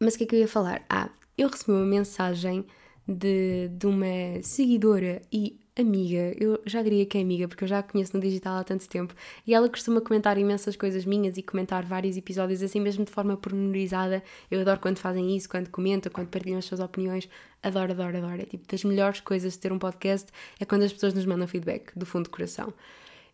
mas 0.00 0.14
o 0.14 0.18
que 0.18 0.24
é 0.24 0.26
que 0.26 0.36
eu 0.36 0.40
ia 0.40 0.48
falar? 0.48 0.84
Ah, 0.88 1.10
eu 1.36 1.48
recebi 1.48 1.72
uma 1.72 1.84
mensagem 1.84 2.64
de, 3.06 3.68
de 3.68 3.86
uma 3.86 4.42
seguidora 4.42 5.22
e 5.32 5.58
amiga, 5.80 6.34
eu 6.38 6.60
já 6.66 6.82
diria 6.82 7.06
que 7.06 7.16
é 7.16 7.20
amiga, 7.20 7.46
porque 7.46 7.64
eu 7.64 7.68
já 7.68 7.78
a 7.78 7.82
conheço 7.82 8.16
no 8.16 8.22
digital 8.22 8.56
há 8.56 8.64
tanto 8.64 8.88
tempo, 8.88 9.14
e 9.46 9.54
ela 9.54 9.68
costuma 9.68 10.00
comentar 10.00 10.36
imensas 10.36 10.76
coisas 10.76 11.04
minhas 11.04 11.36
e 11.36 11.42
comentar 11.42 11.84
vários 11.84 12.16
episódios 12.16 12.62
assim 12.62 12.80
mesmo 12.80 13.04
de 13.04 13.12
forma 13.12 13.36
pormenorizada. 13.36 14.22
Eu 14.50 14.60
adoro 14.60 14.80
quando 14.80 14.98
fazem 14.98 15.36
isso, 15.36 15.48
quando 15.48 15.70
comentam, 15.70 16.10
quando 16.12 16.28
partilham 16.28 16.58
as 16.58 16.64
suas 16.64 16.80
opiniões. 16.80 17.28
Adoro, 17.62 17.92
adoro, 17.92 18.16
adoro. 18.18 18.42
É 18.42 18.44
tipo 18.44 18.66
das 18.68 18.82
melhores 18.84 19.20
coisas 19.20 19.52
de 19.52 19.58
ter 19.60 19.72
um 19.72 19.78
podcast 19.78 20.30
é 20.58 20.64
quando 20.64 20.82
as 20.82 20.92
pessoas 20.92 21.14
nos 21.14 21.24
mandam 21.24 21.46
feedback 21.46 21.96
do 21.96 22.04
fundo 22.04 22.24
do 22.24 22.30
coração. 22.30 22.72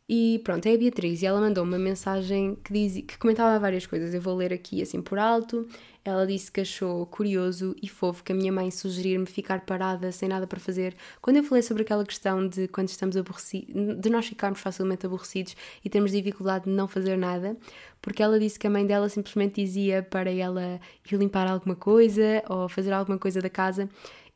E 0.07 0.38
pronto, 0.45 0.67
é 0.67 0.75
a 0.75 0.77
Beatriz 0.77 1.23
e 1.23 1.27
ela 1.27 1.40
mandou 1.40 1.64
uma 1.64 1.79
mensagem 1.79 2.59
que, 2.62 2.71
diz, 2.71 2.93
que 3.07 3.17
comentava 3.17 3.59
várias 3.59 3.87
coisas. 3.87 4.12
Eu 4.12 4.21
vou 4.21 4.35
ler 4.35 4.53
aqui 4.53 4.83
assim 4.83 5.01
por 5.01 5.19
alto. 5.19 5.67
Ela 6.05 6.27
disse 6.27 6.53
que 6.53 6.61
achou 6.61 7.07
curioso 7.07 7.75
e 7.83 7.88
fofo 7.88 8.23
que 8.23 8.31
a 8.31 8.35
minha 8.35 8.53
mãe 8.53 8.71
sugerir-me 8.71 9.25
ficar 9.25 9.62
parada 9.62 10.12
sem 10.12 10.29
nada 10.29 10.47
para 10.47 10.61
fazer. 10.61 10.95
Quando 11.23 11.38
eu 11.38 11.45
falei 11.45 11.62
sobre 11.62 11.83
aquela 11.85 12.05
questão 12.05 12.47
de 12.47 12.69
quando 12.69 12.90
estamos 12.90 13.17
aborrecidos, 13.17 13.75
de 13.99 14.11
nós 14.11 14.27
ficarmos 14.27 14.61
facilmente 14.61 15.07
aborrecidos 15.07 15.57
e 15.83 15.88
termos 15.88 16.12
dificuldade 16.12 16.67
de 16.67 16.71
não 16.71 16.87
fazer 16.87 17.17
nada, 17.17 17.57
porque 18.03 18.23
ela 18.23 18.38
disse 18.38 18.59
que 18.59 18.67
a 18.67 18.71
mãe 18.71 18.87
dela 18.87 19.09
simplesmente 19.09 19.64
dizia 19.64 20.03
para 20.03 20.31
ela 20.31 20.79
ir 21.11 21.17
limpar 21.17 21.49
alguma 21.49 21.75
coisa 21.75 22.43
ou 22.51 22.69
fazer 22.69 22.93
alguma 22.93 23.19
coisa 23.19 23.40
da 23.40 23.49
casa. 23.49 23.88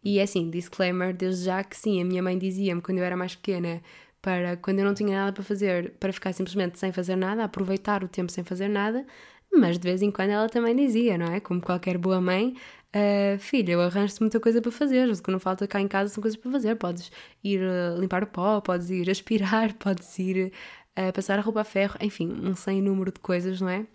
E 0.03 0.19
é 0.19 0.23
assim, 0.23 0.49
disclaimer, 0.49 1.13
desde 1.15 1.45
já 1.45 1.63
que 1.63 1.77
sim, 1.77 2.01
a 2.01 2.05
minha 2.05 2.23
mãe 2.23 2.39
dizia-me 2.39 2.81
quando 2.81 2.99
eu 2.99 3.05
era 3.05 3.17
mais 3.17 3.35
pequena 3.35 3.83
para 4.29 4.59
quando 4.59 4.81
eu 4.81 4.85
não 4.85 4.93
tinha 4.93 5.17
nada 5.17 5.33
para 5.33 5.43
fazer, 5.43 5.93
para 5.99 6.13
ficar 6.13 6.35
simplesmente 6.35 6.79
sem 6.79 6.93
fazer 6.93 7.17
nada, 7.17 7.45
aproveitar 7.45 8.05
o 8.05 8.09
tempo 8.09 8.31
sem 8.31 8.45
fazer 8.45 8.69
nada, 8.69 9.07
mas 9.51 9.79
de 9.79 9.89
vez 9.89 10.03
em 10.03 10.11
quando 10.11 10.29
ela 10.29 10.51
também 10.51 10.77
dizia, 10.77 11.17
não 11.17 11.33
é? 11.33 11.41
Como 11.41 11.63
qualquer 11.63 11.97
boa 11.97 12.21
mãe, 12.21 12.55
uh, 12.95 13.39
filha, 13.39 13.73
eu 13.73 13.81
arranjo-te 13.81 14.21
muita 14.21 14.39
coisa 14.39 14.61
para 14.61 14.71
fazer, 14.71 15.09
o 15.09 15.23
que 15.23 15.31
não 15.31 15.41
falta 15.41 15.67
cá 15.67 15.81
em 15.81 15.89
casa 15.89 16.13
são 16.13 16.21
coisas 16.21 16.39
para 16.39 16.53
fazer. 16.53 16.77
Podes 16.77 17.11
ir 17.43 17.61
uh, 17.63 17.99
limpar 17.99 18.23
o 18.23 18.27
pó, 18.27 18.61
podes 18.61 18.91
ir 18.91 19.09
aspirar, 19.11 19.73
podes 19.75 20.19
ir 20.19 20.53
uh, 20.99 21.11
passar 21.15 21.39
a 21.39 21.43
roupa 21.43 21.63
a 21.63 21.65
ferro, 21.65 21.97
enfim, 22.03 22.31
um 22.31 22.55
sem 22.55 22.83
número 22.83 23.11
de 23.11 23.21
coisas, 23.21 23.63
não 23.63 23.71
é? 23.71 23.87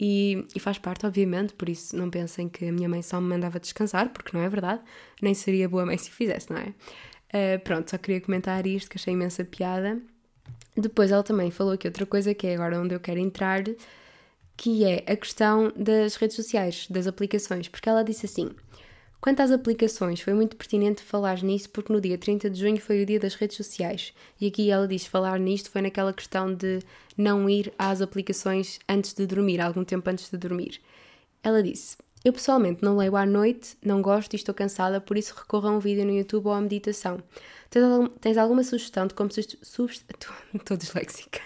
E, 0.00 0.46
e, 0.56 0.60
faz 0.60 0.78
parte, 0.78 1.06
obviamente, 1.06 1.52
por 1.52 1.68
isso 1.68 1.94
não 1.94 2.08
pensem 2.10 2.48
que 2.48 2.66
a 2.66 2.72
minha 2.72 2.88
mãe 2.88 3.02
só 3.02 3.20
me 3.20 3.28
mandava 3.28 3.60
descansar, 3.60 4.08
porque 4.08 4.36
não 4.36 4.42
é 4.42 4.48
verdade, 4.48 4.82
nem 5.20 5.34
seria 5.34 5.68
boa 5.68 5.84
mãe 5.84 5.96
se 5.98 6.10
fizesse, 6.10 6.50
não 6.50 6.58
é? 6.58 6.74
Uh, 7.34 7.58
pronto, 7.64 7.90
só 7.90 7.98
queria 7.98 8.20
comentar 8.20 8.64
isto, 8.64 8.88
que 8.88 8.96
achei 8.96 9.12
imensa 9.12 9.44
piada. 9.44 10.00
Depois 10.76 11.10
ela 11.10 11.24
também 11.24 11.50
falou 11.50 11.72
aqui 11.72 11.88
outra 11.88 12.06
coisa, 12.06 12.32
que 12.32 12.46
é 12.46 12.54
agora 12.54 12.80
onde 12.80 12.94
eu 12.94 13.00
quero 13.00 13.18
entrar, 13.18 13.64
que 14.56 14.84
é 14.84 15.02
a 15.10 15.16
questão 15.16 15.72
das 15.74 16.14
redes 16.14 16.36
sociais, 16.36 16.86
das 16.88 17.08
aplicações, 17.08 17.66
porque 17.66 17.88
ela 17.88 18.04
disse 18.04 18.26
assim: 18.26 18.50
Quanto 19.20 19.40
às 19.40 19.50
aplicações, 19.50 20.20
foi 20.20 20.34
muito 20.34 20.54
pertinente 20.54 21.02
falar 21.02 21.42
nisso 21.42 21.70
porque 21.70 21.92
no 21.92 22.00
dia 22.00 22.18
30 22.18 22.50
de 22.50 22.60
junho 22.60 22.78
foi 22.78 23.02
o 23.02 23.06
dia 23.06 23.18
das 23.18 23.34
redes 23.34 23.56
sociais. 23.56 24.12
E 24.40 24.46
aqui 24.46 24.70
ela 24.70 24.86
diz 24.86 25.06
falar 25.06 25.40
nisto 25.40 25.70
foi 25.70 25.80
naquela 25.80 26.12
questão 26.12 26.54
de 26.54 26.80
não 27.16 27.48
ir 27.48 27.72
às 27.78 28.00
aplicações 28.02 28.78
antes 28.88 29.14
de 29.14 29.26
dormir, 29.26 29.60
algum 29.60 29.82
tempo 29.82 30.08
antes 30.10 30.30
de 30.30 30.36
dormir. 30.36 30.80
Ela 31.42 31.62
disse: 31.62 31.96
eu 32.24 32.32
pessoalmente 32.32 32.82
não 32.82 32.96
leio 32.96 33.14
à 33.16 33.26
noite, 33.26 33.76
não 33.84 34.00
gosto 34.00 34.32
e 34.32 34.36
estou 34.36 34.54
cansada, 34.54 34.98
por 34.98 35.18
isso 35.18 35.34
recorro 35.36 35.68
a 35.68 35.72
um 35.72 35.78
vídeo 35.78 36.06
no 36.06 36.12
YouTube 36.12 36.46
ou 36.46 36.52
à 36.52 36.60
meditação. 36.60 37.22
Tens, 37.68 37.84
tens 38.18 38.38
alguma 38.38 38.64
sugestão 38.64 39.06
de 39.06 39.12
como 39.12 39.30
substituir. 39.30 40.04
Estou 40.54 40.76
disléxica. 40.76 41.40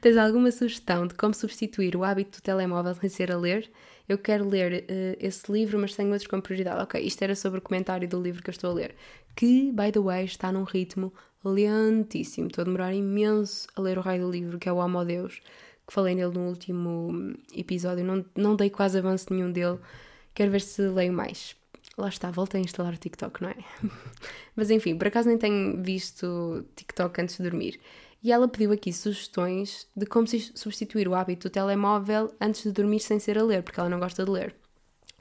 Tens 0.00 0.16
alguma 0.16 0.52
sugestão 0.52 1.06
de 1.06 1.14
como 1.14 1.34
substituir 1.34 1.96
o 1.96 2.04
hábito 2.04 2.38
do 2.38 2.42
telemóvel 2.42 2.94
sem 2.94 3.08
ser 3.08 3.32
a 3.32 3.36
ler? 3.36 3.68
Eu 4.08 4.18
quero 4.18 4.46
ler 4.48 4.84
uh, 4.84 5.16
esse 5.18 5.50
livro, 5.50 5.78
mas 5.78 5.96
tenho 5.96 6.10
outros 6.10 6.28
com 6.28 6.40
prioridade. 6.40 6.82
Ok, 6.82 7.00
isto 7.00 7.22
era 7.22 7.34
sobre 7.34 7.58
o 7.58 7.62
comentário 7.62 8.08
do 8.08 8.20
livro 8.20 8.42
que 8.42 8.50
eu 8.50 8.52
estou 8.52 8.70
a 8.70 8.74
ler, 8.74 8.94
que, 9.34 9.72
by 9.72 9.90
the 9.90 10.00
way, 10.00 10.24
está 10.24 10.52
num 10.52 10.64
ritmo 10.64 11.12
lentíssimo. 11.44 12.46
Estou 12.48 12.62
a 12.62 12.64
demorar 12.64 12.92
imenso 12.92 13.66
a 13.74 13.80
ler 13.80 13.98
o 13.98 14.02
raio 14.02 14.22
do 14.22 14.30
livro, 14.30 14.58
que 14.58 14.68
é 14.68 14.72
o 14.72 14.80
Amo 14.80 15.04
Deus, 15.04 15.40
que 15.86 15.92
falei 15.92 16.14
nele 16.14 16.34
no 16.34 16.48
último 16.48 17.34
episódio. 17.54 18.04
Não, 18.04 18.24
não 18.36 18.54
dei 18.54 18.70
quase 18.70 18.98
avanço 18.98 19.32
nenhum 19.32 19.50
dele 19.50 19.78
Quero 20.34 20.50
ver 20.50 20.60
se 20.60 20.82
leio 20.82 21.12
mais. 21.12 21.54
Lá 21.96 22.08
está, 22.08 22.30
voltei 22.30 22.60
a 22.60 22.64
instalar 22.64 22.94
o 22.94 22.96
TikTok, 22.96 23.42
não 23.42 23.50
é? 23.50 23.56
Mas 24.56 24.70
enfim, 24.70 24.96
por 24.96 25.08
acaso 25.08 25.28
nem 25.28 25.36
tenho 25.36 25.82
visto 25.82 26.64
TikTok 26.74 27.20
antes 27.20 27.36
de 27.36 27.42
dormir. 27.42 27.78
E 28.22 28.32
ela 28.32 28.48
pediu 28.48 28.72
aqui 28.72 28.92
sugestões 28.92 29.86
de 29.94 30.06
como 30.06 30.26
substituir 30.26 31.08
o 31.08 31.14
hábito 31.14 31.48
do 31.48 31.52
telemóvel 31.52 32.32
antes 32.40 32.62
de 32.62 32.70
dormir 32.70 33.00
sem 33.00 33.18
ser 33.18 33.36
a 33.36 33.42
ler, 33.42 33.62
porque 33.62 33.78
ela 33.78 33.88
não 33.88 33.98
gosta 33.98 34.24
de 34.24 34.30
ler. 34.30 34.54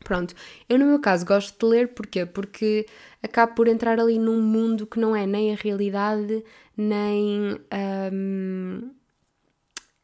Pronto, 0.04 0.34
eu 0.70 0.80
no 0.80 0.86
meu 0.86 1.00
caso 1.00 1.26
gosto 1.26 1.58
de 1.60 1.72
ler 1.72 1.90
porquê? 1.90 2.26
Porque 2.26 2.86
acabo 3.22 3.54
por 3.54 3.68
entrar 3.68 4.00
ali 4.00 4.18
num 4.18 4.42
mundo 4.42 4.88
que 4.88 5.00
não 5.00 5.16
é 5.16 5.26
nem 5.26 5.54
a 5.54 5.56
realidade, 5.56 6.44
nem. 6.78 7.60
Um, 8.14 8.92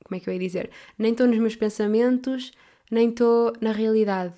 como 0.03 0.15
é 0.15 0.19
que 0.19 0.29
eu 0.29 0.33
ia 0.33 0.39
dizer? 0.39 0.69
Nem 0.97 1.11
estou 1.11 1.27
nos 1.27 1.37
meus 1.37 1.55
pensamentos, 1.55 2.51
nem 2.89 3.09
estou 3.09 3.53
na 3.59 3.71
realidade 3.71 4.33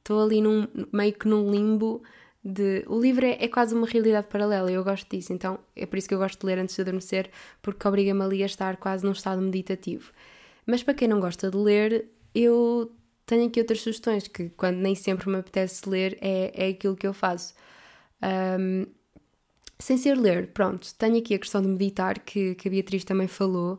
estou 0.00 0.22
ali 0.22 0.40
num, 0.40 0.66
meio 0.92 1.12
que 1.12 1.28
num 1.28 1.50
limbo 1.50 2.02
de. 2.42 2.84
O 2.88 3.00
livro 3.00 3.24
é, 3.24 3.38
é, 3.40 3.48
quase 3.48 3.74
uma 3.74 3.86
realidade 3.86 4.26
paralela, 4.26 4.70
eu 4.70 4.82
gosto 4.82 5.08
disso, 5.08 5.32
então 5.32 5.58
é 5.76 5.86
por 5.86 5.96
isso 5.96 6.08
que 6.08 6.14
eu 6.14 6.18
gosto 6.18 6.40
de 6.40 6.46
ler 6.46 6.58
antes 6.58 6.74
de 6.74 6.82
adormecer, 6.82 7.30
porque 7.62 7.86
obriga-me 7.86 8.22
ali 8.22 8.42
a 8.42 8.46
estar 8.46 8.76
quase 8.76 9.04
num 9.04 9.12
estado 9.12 9.40
meditativo. 9.40 10.12
Mas 10.66 10.82
para 10.82 10.94
quem 10.94 11.08
não 11.08 11.20
gosta 11.20 11.50
de 11.50 11.56
ler, 11.56 12.08
eu 12.34 12.92
tenho 13.26 13.46
aqui 13.46 13.60
outras 13.60 13.80
sugestões 13.80 14.26
que, 14.28 14.50
quando 14.50 14.76
nem 14.76 14.94
sempre 14.94 15.28
me 15.30 15.38
apetece 15.38 15.88
ler, 15.88 16.18
é, 16.20 16.66
é 16.66 16.68
aquilo 16.70 16.96
que 16.96 17.06
eu 17.06 17.14
faço. 17.14 17.54
Um, 18.22 18.86
sem 19.78 19.96
ser 19.96 20.16
ler, 20.16 20.48
pronto, 20.48 20.94
tenho 20.96 21.18
aqui 21.18 21.34
a 21.34 21.38
questão 21.38 21.62
de 21.62 21.68
meditar, 21.68 22.18
que, 22.18 22.54
que 22.54 22.68
a 22.68 22.70
Beatriz 22.70 23.04
também 23.04 23.26
falou. 23.26 23.78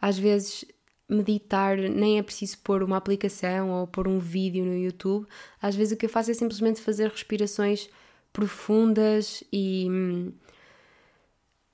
Às 0.00 0.18
vezes, 0.18 0.64
meditar 1.10 1.76
nem 1.76 2.18
é 2.18 2.22
preciso 2.22 2.58
pôr 2.58 2.82
uma 2.82 2.96
aplicação 2.96 3.70
ou 3.70 3.86
pôr 3.86 4.06
um 4.06 4.18
vídeo 4.18 4.64
no 4.64 4.76
YouTube. 4.76 5.26
Às 5.60 5.74
vezes, 5.74 5.92
o 5.92 5.96
que 5.96 6.06
eu 6.06 6.10
faço 6.10 6.30
é 6.30 6.34
simplesmente 6.34 6.80
fazer 6.80 7.10
respirações 7.10 7.88
profundas 8.32 9.42
e. 9.52 9.88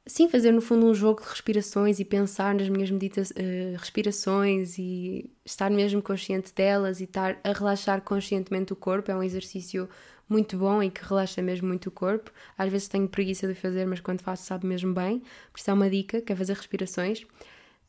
Sim, 0.08 0.28
fazer 0.28 0.52
no 0.52 0.62
fundo 0.62 0.86
um 0.86 0.94
jogo 0.94 1.20
de 1.20 1.28
respirações 1.28 1.98
e 1.98 2.04
pensar 2.04 2.54
nas 2.54 2.68
minhas 2.68 2.90
uh, 2.90 3.76
respirações 3.76 4.78
e 4.78 5.28
estar 5.44 5.68
mesmo 5.68 6.00
consciente 6.00 6.54
delas 6.54 7.00
e 7.00 7.04
estar 7.04 7.40
a 7.42 7.52
relaxar 7.52 8.00
conscientemente 8.02 8.72
o 8.72 8.76
corpo. 8.76 9.10
É 9.10 9.16
um 9.16 9.22
exercício 9.22 9.88
muito 10.28 10.56
bom 10.56 10.80
e 10.80 10.90
que 10.90 11.02
relaxa 11.04 11.42
mesmo 11.42 11.66
muito 11.66 11.86
o 11.86 11.90
corpo. 11.90 12.30
Às 12.56 12.70
vezes 12.70 12.86
tenho 12.86 13.08
preguiça 13.08 13.48
de 13.48 13.54
fazer, 13.54 13.84
mas 13.84 13.98
quando 13.98 14.20
faço 14.22 14.44
sabe 14.44 14.64
mesmo 14.66 14.94
bem. 14.94 15.20
Por 15.52 15.58
isso 15.58 15.70
é 15.70 15.74
uma 15.74 15.90
dica, 15.90 16.20
que 16.20 16.32
é 16.32 16.36
fazer 16.36 16.54
respirações. 16.54 17.26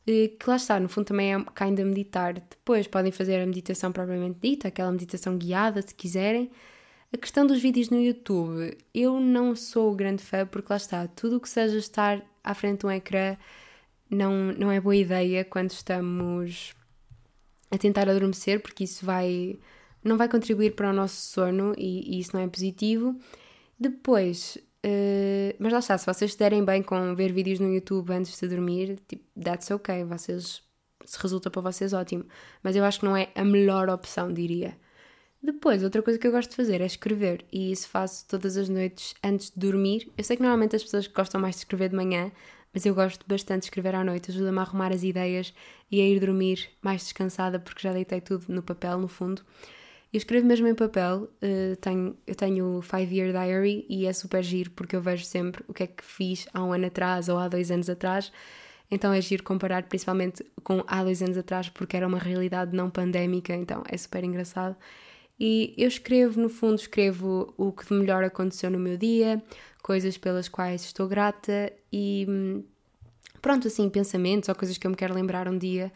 Que 0.08 0.48
lá 0.48 0.56
está, 0.56 0.80
no 0.80 0.88
fundo 0.88 1.04
também 1.06 1.34
é 1.34 1.44
kinda 1.54 1.84
meditar. 1.84 2.34
Depois 2.34 2.86
podem 2.86 3.12
fazer 3.12 3.42
a 3.42 3.46
meditação 3.46 3.92
propriamente 3.92 4.38
dita, 4.40 4.68
aquela 4.68 4.90
meditação 4.90 5.36
guiada, 5.36 5.82
se 5.82 5.94
quiserem. 5.94 6.50
A 7.12 7.16
questão 7.18 7.46
dos 7.46 7.60
vídeos 7.60 7.90
no 7.90 8.00
YouTube, 8.00 8.76
eu 8.94 9.20
não 9.20 9.54
sou 9.54 9.94
grande 9.94 10.22
fã 10.22 10.46
porque 10.46 10.72
lá 10.72 10.76
está, 10.76 11.06
tudo 11.08 11.36
o 11.36 11.40
que 11.40 11.48
seja 11.48 11.78
estar 11.78 12.22
à 12.42 12.54
frente 12.54 12.80
de 12.80 12.86
um 12.86 12.90
ecrã 12.90 13.36
não, 14.10 14.52
não 14.52 14.72
é 14.72 14.80
boa 14.80 14.96
ideia 14.96 15.44
quando 15.44 15.70
estamos 15.70 16.74
a 17.70 17.78
tentar 17.78 18.08
adormecer, 18.08 18.60
porque 18.60 18.84
isso 18.84 19.04
vai 19.04 19.58
não 20.02 20.16
vai 20.16 20.28
contribuir 20.28 20.74
para 20.74 20.90
o 20.90 20.92
nosso 20.92 21.16
sono 21.16 21.74
e, 21.76 22.16
e 22.16 22.20
isso 22.20 22.34
não 22.34 22.42
é 22.42 22.48
positivo. 22.48 23.18
Depois, 23.78 24.58
uh, 24.84 25.56
mas 25.58 25.72
lá 25.72 25.78
está, 25.78 25.98
se 25.98 26.06
vocês 26.06 26.30
estiverem 26.30 26.64
bem 26.64 26.82
com 26.82 27.14
ver 27.14 27.32
vídeos 27.32 27.58
no 27.58 27.72
YouTube 27.72 28.12
antes 28.12 28.38
de 28.38 28.48
dormir, 28.48 28.98
tipo, 29.06 29.24
that's 29.40 29.70
ok, 29.70 30.04
vocês, 30.04 30.62
se 31.04 31.18
resulta 31.20 31.50
para 31.50 31.62
vocês, 31.62 31.92
ótimo. 31.92 32.24
Mas 32.62 32.76
eu 32.76 32.84
acho 32.84 33.00
que 33.00 33.04
não 33.04 33.16
é 33.16 33.30
a 33.34 33.44
melhor 33.44 33.88
opção, 33.88 34.32
diria. 34.32 34.76
Depois, 35.40 35.84
outra 35.84 36.02
coisa 36.02 36.18
que 36.18 36.26
eu 36.26 36.32
gosto 36.32 36.50
de 36.50 36.56
fazer 36.56 36.80
é 36.80 36.86
escrever, 36.86 37.44
e 37.52 37.70
isso 37.70 37.88
faço 37.88 38.26
todas 38.26 38.56
as 38.56 38.68
noites 38.68 39.14
antes 39.22 39.50
de 39.50 39.58
dormir. 39.58 40.10
Eu 40.18 40.24
sei 40.24 40.36
que 40.36 40.42
normalmente 40.42 40.74
as 40.74 40.82
pessoas 40.82 41.06
gostam 41.06 41.40
mais 41.40 41.54
de 41.54 41.60
escrever 41.60 41.90
de 41.90 41.96
manhã, 41.96 42.32
mas 42.72 42.84
eu 42.84 42.94
gosto 42.94 43.24
bastante 43.26 43.60
de 43.60 43.66
escrever 43.66 43.94
à 43.94 44.04
noite, 44.04 44.30
ajuda-me 44.30 44.58
a 44.58 44.62
arrumar 44.62 44.92
as 44.92 45.02
ideias 45.02 45.54
e 45.90 46.00
a 46.00 46.04
ir 46.04 46.20
dormir 46.20 46.68
mais 46.82 47.02
descansada, 47.02 47.58
porque 47.58 47.82
já 47.82 47.92
deitei 47.92 48.20
tudo 48.20 48.46
no 48.48 48.62
papel, 48.62 48.98
no 48.98 49.08
fundo. 49.08 49.42
Eu 50.12 50.16
escrevo 50.18 50.46
mesmo 50.46 50.66
em 50.66 50.74
papel, 50.74 51.24
uh, 51.24 51.76
tenho, 51.80 52.16
eu 52.26 52.34
tenho 52.34 52.78
o 52.78 52.82
Five 52.82 53.14
Year 53.14 53.30
Diary 53.30 53.84
e 53.90 54.06
é 54.06 54.12
super 54.12 54.42
giro 54.42 54.70
porque 54.70 54.96
eu 54.96 55.02
vejo 55.02 55.24
sempre 55.24 55.62
o 55.68 55.74
que 55.74 55.82
é 55.82 55.86
que 55.86 56.02
fiz 56.02 56.48
há 56.54 56.64
um 56.64 56.72
ano 56.72 56.86
atrás 56.86 57.28
ou 57.28 57.36
há 57.38 57.46
dois 57.46 57.70
anos 57.70 57.90
atrás. 57.90 58.32
Então 58.90 59.12
é 59.12 59.20
giro 59.20 59.42
comparar 59.42 59.82
principalmente 59.82 60.42
com 60.62 60.82
há 60.86 61.04
dois 61.04 61.22
anos 61.22 61.36
atrás 61.36 61.68
porque 61.68 61.94
era 61.94 62.06
uma 62.06 62.18
realidade 62.18 62.74
não 62.74 62.88
pandémica, 62.88 63.54
então 63.54 63.82
é 63.86 63.96
super 63.98 64.24
engraçado. 64.24 64.76
E 65.38 65.74
eu 65.76 65.86
escrevo, 65.86 66.40
no 66.40 66.48
fundo, 66.48 66.76
escrevo 66.76 67.52
o 67.56 67.70
que 67.70 67.86
de 67.86 67.94
melhor 67.94 68.24
aconteceu 68.24 68.70
no 68.70 68.78
meu 68.78 68.96
dia, 68.96 69.42
coisas 69.82 70.16
pelas 70.18 70.48
quais 70.48 70.84
estou 70.84 71.06
grata 71.06 71.72
e 71.92 72.26
hum, 72.28 72.64
pronto, 73.40 73.68
assim, 73.68 73.88
pensamentos 73.88 74.48
ou 74.48 74.54
coisas 74.54 74.78
que 74.78 74.86
eu 74.86 74.90
me 74.90 74.96
quero 74.96 75.14
lembrar 75.14 75.46
um 75.48 75.56
dia. 75.56 75.92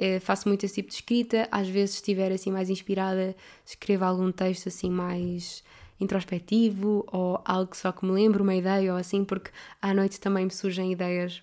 Eh, 0.00 0.20
faço 0.20 0.48
muito 0.48 0.64
esse 0.64 0.76
tipo 0.76 0.88
de 0.88 0.94
escrita, 0.94 1.48
às 1.50 1.68
vezes 1.68 1.90
se 1.90 1.96
estiver 1.96 2.30
assim 2.30 2.52
mais 2.52 2.70
inspirada, 2.70 3.34
escrevo 3.66 4.04
algum 4.04 4.30
texto 4.30 4.68
assim 4.68 4.88
mais 4.88 5.64
introspectivo 6.00 7.04
ou 7.10 7.42
algo 7.44 7.76
só 7.76 7.90
que 7.90 8.06
me 8.06 8.12
lembro, 8.12 8.44
uma 8.44 8.54
ideia 8.54 8.92
ou 8.92 8.98
assim, 8.98 9.24
porque 9.24 9.50
à 9.82 9.92
noite 9.92 10.20
também 10.20 10.44
me 10.44 10.52
surgem 10.52 10.92
ideias 10.92 11.42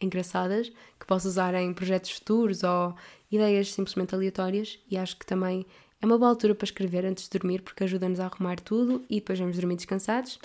engraçadas 0.00 0.70
que 1.00 1.06
posso 1.06 1.26
usar 1.26 1.52
em 1.54 1.74
projetos 1.74 2.12
futuros 2.12 2.62
ou 2.62 2.94
ideias 3.30 3.72
simplesmente 3.72 4.14
aleatórias 4.14 4.78
e 4.88 4.96
acho 4.96 5.16
que 5.18 5.26
também 5.26 5.66
é 6.00 6.06
uma 6.06 6.16
boa 6.16 6.30
altura 6.30 6.54
para 6.54 6.64
escrever 6.64 7.04
antes 7.04 7.28
de 7.28 7.38
dormir 7.38 7.60
porque 7.62 7.82
ajuda-nos 7.82 8.20
a 8.20 8.26
arrumar 8.26 8.60
tudo 8.60 9.04
e 9.10 9.16
depois 9.16 9.38
vamos 9.38 9.56
dormir 9.56 9.74
descansados. 9.74 10.38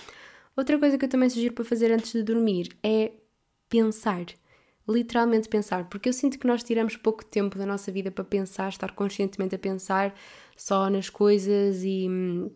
Outra 0.56 0.78
coisa 0.80 0.98
que 0.98 1.04
eu 1.04 1.08
também 1.08 1.30
sugiro 1.30 1.54
para 1.54 1.64
fazer 1.64 1.92
antes 1.92 2.12
de 2.12 2.24
dormir 2.24 2.76
é 2.82 3.12
pensar. 3.68 4.26
Literalmente 4.88 5.48
pensar, 5.48 5.84
porque 5.88 6.08
eu 6.08 6.12
sinto 6.12 6.38
que 6.38 6.46
nós 6.46 6.62
tiramos 6.62 6.96
pouco 6.96 7.24
tempo 7.24 7.58
da 7.58 7.66
nossa 7.66 7.90
vida 7.90 8.10
para 8.10 8.22
pensar, 8.22 8.68
estar 8.68 8.92
conscientemente 8.92 9.54
a 9.54 9.58
pensar 9.58 10.14
só 10.56 10.88
nas 10.88 11.10
coisas 11.10 11.82
e. 11.82 12.06
Hum, 12.08 12.50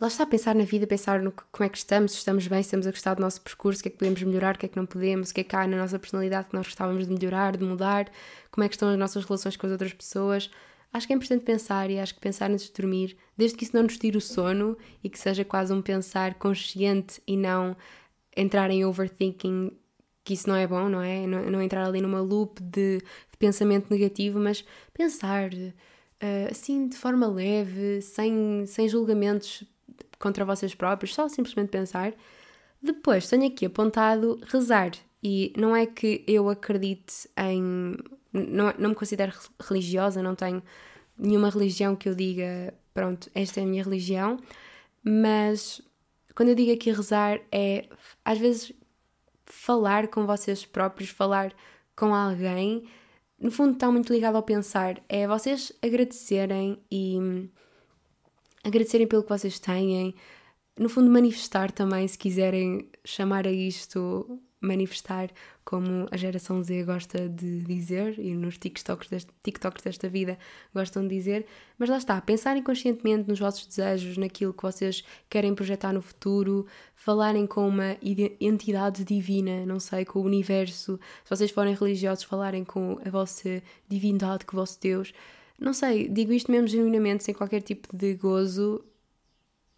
lá 0.00 0.08
está 0.08 0.24
a 0.24 0.26
pensar 0.26 0.52
na 0.54 0.64
vida, 0.64 0.84
pensar 0.84 1.22
no 1.22 1.30
como 1.32 1.64
é 1.64 1.68
que 1.68 1.78
estamos, 1.78 2.12
se 2.12 2.18
estamos 2.18 2.48
bem, 2.48 2.60
se 2.60 2.66
estamos 2.66 2.86
a 2.88 2.90
gostar 2.90 3.14
do 3.14 3.22
nosso 3.22 3.40
percurso, 3.40 3.80
o 3.80 3.82
que 3.84 3.88
é 3.88 3.92
que 3.92 3.98
podemos 3.98 4.20
melhorar, 4.24 4.56
o 4.56 4.58
que 4.58 4.66
é 4.66 4.68
que 4.68 4.76
não 4.76 4.84
podemos, 4.84 5.30
o 5.30 5.34
que 5.34 5.42
é 5.42 5.44
que 5.44 5.54
há 5.54 5.64
na 5.66 5.76
nossa 5.76 5.96
personalidade 5.96 6.48
que 6.48 6.54
nós 6.54 6.66
gostávamos 6.66 7.06
de 7.06 7.14
melhorar, 7.14 7.56
de 7.56 7.64
mudar, 7.64 8.10
como 8.50 8.64
é 8.64 8.68
que 8.68 8.74
estão 8.74 8.88
as 8.88 8.98
nossas 8.98 9.24
relações 9.24 9.56
com 9.56 9.66
as 9.66 9.72
outras 9.72 9.92
pessoas. 9.92 10.50
Acho 10.92 11.06
que 11.06 11.12
é 11.12 11.16
importante 11.16 11.44
pensar 11.44 11.88
e 11.90 12.00
acho 12.00 12.14
que 12.14 12.20
pensar 12.20 12.50
antes 12.50 12.66
de 12.66 12.72
dormir, 12.72 13.16
desde 13.36 13.56
que 13.56 13.64
isso 13.64 13.76
não 13.76 13.84
nos 13.84 13.96
tire 13.96 14.16
o 14.16 14.20
sono 14.20 14.76
e 15.02 15.08
que 15.08 15.18
seja 15.18 15.44
quase 15.44 15.72
um 15.72 15.82
pensar 15.82 16.34
consciente 16.34 17.22
e 17.26 17.36
não 17.36 17.76
entrar 18.36 18.70
em 18.70 18.84
overthinking, 18.84 19.72
que 20.24 20.34
isso 20.34 20.48
não 20.48 20.56
é 20.56 20.66
bom, 20.66 20.88
não 20.88 21.02
é? 21.02 21.26
Não, 21.26 21.50
não 21.50 21.62
entrar 21.62 21.86
ali 21.86 22.00
numa 22.00 22.20
loop 22.20 22.60
de, 22.62 22.98
de 22.98 23.36
pensamento 23.38 23.90
negativo, 23.90 24.40
mas 24.40 24.64
pensar 24.92 25.52
uh, 25.52 26.50
assim 26.50 26.88
de 26.88 26.96
forma 26.96 27.26
leve, 27.26 28.00
sem, 28.00 28.64
sem 28.66 28.88
julgamentos 28.88 29.62
contra 30.18 30.44
vocês 30.44 30.74
próprios, 30.74 31.14
só 31.14 31.28
simplesmente 31.28 31.68
pensar. 31.68 32.14
Depois 32.82 33.28
tenho 33.28 33.46
aqui 33.46 33.66
apontado 33.66 34.40
rezar. 34.46 34.92
E 35.22 35.52
não 35.56 35.74
é 35.74 35.86
que 35.86 36.24
eu 36.26 36.48
acredite 36.50 37.28
em 37.36 37.96
não, 38.32 38.74
não 38.78 38.90
me 38.90 38.94
considero 38.96 39.32
religiosa, 39.60 40.22
não 40.22 40.34
tenho 40.34 40.62
nenhuma 41.16 41.50
religião 41.50 41.94
que 41.94 42.08
eu 42.08 42.14
diga, 42.14 42.74
pronto, 42.92 43.30
esta 43.34 43.60
é 43.60 43.62
a 43.62 43.66
minha 43.66 43.84
religião, 43.84 44.38
mas 45.02 45.80
quando 46.34 46.48
eu 46.48 46.54
digo 46.54 46.72
aqui 46.72 46.90
rezar 46.90 47.40
é 47.52 47.86
às 48.24 48.38
vezes 48.38 48.72
falar 49.46 50.08
com 50.08 50.26
vocês 50.26 50.64
próprios, 50.64 51.10
falar 51.10 51.52
com 51.96 52.14
alguém, 52.14 52.84
no 53.38 53.50
fundo 53.50 53.74
está 53.74 53.90
muito 53.90 54.12
ligado 54.12 54.36
ao 54.36 54.42
pensar, 54.42 55.02
é 55.08 55.26
vocês 55.26 55.72
agradecerem 55.82 56.78
e 56.90 57.48
agradecerem 58.64 59.06
pelo 59.06 59.22
que 59.22 59.28
vocês 59.28 59.58
têm, 59.58 60.14
no 60.78 60.88
fundo 60.88 61.10
manifestar 61.10 61.70
também, 61.70 62.08
se 62.08 62.18
quiserem 62.18 62.88
chamar 63.04 63.46
a 63.46 63.52
isto 63.52 64.40
manifestar, 64.64 65.30
como 65.64 66.06
a 66.10 66.16
geração 66.16 66.62
Z 66.62 66.84
gosta 66.84 67.28
de 67.28 67.60
dizer 67.60 68.18
e 68.18 68.34
nos 68.34 68.58
TikToks, 68.58 69.08
deste, 69.08 69.32
TikToks 69.42 69.82
desta 69.82 70.08
vida 70.08 70.38
gostam 70.74 71.06
de 71.06 71.14
dizer, 71.14 71.46
mas 71.78 71.88
lá 71.88 71.96
está, 71.96 72.20
pensarem 72.20 72.62
conscientemente 72.62 73.28
nos 73.28 73.38
vossos 73.38 73.66
desejos, 73.66 74.16
naquilo 74.16 74.52
que 74.52 74.62
vocês 74.62 75.04
querem 75.28 75.54
projetar 75.54 75.92
no 75.92 76.02
futuro, 76.02 76.66
falarem 76.94 77.46
com 77.46 77.68
uma 77.68 77.96
entidade 78.40 79.04
divina, 79.04 79.64
não 79.64 79.80
sei, 79.80 80.04
com 80.04 80.18
o 80.18 80.24
universo, 80.24 80.98
se 81.24 81.30
vocês 81.30 81.50
forem 81.50 81.74
religiosos, 81.74 82.24
falarem 82.24 82.64
com 82.64 82.98
a 83.04 83.10
vossa 83.10 83.62
divindade, 83.88 84.44
com 84.44 84.56
o 84.56 84.60
vosso 84.60 84.80
Deus. 84.80 85.12
Não 85.58 85.72
sei, 85.72 86.08
digo 86.08 86.32
isto 86.32 86.50
mesmo 86.50 86.66
genuinamente, 86.68 87.24
sem 87.24 87.34
qualquer 87.34 87.62
tipo 87.62 87.94
de 87.96 88.14
gozo. 88.14 88.84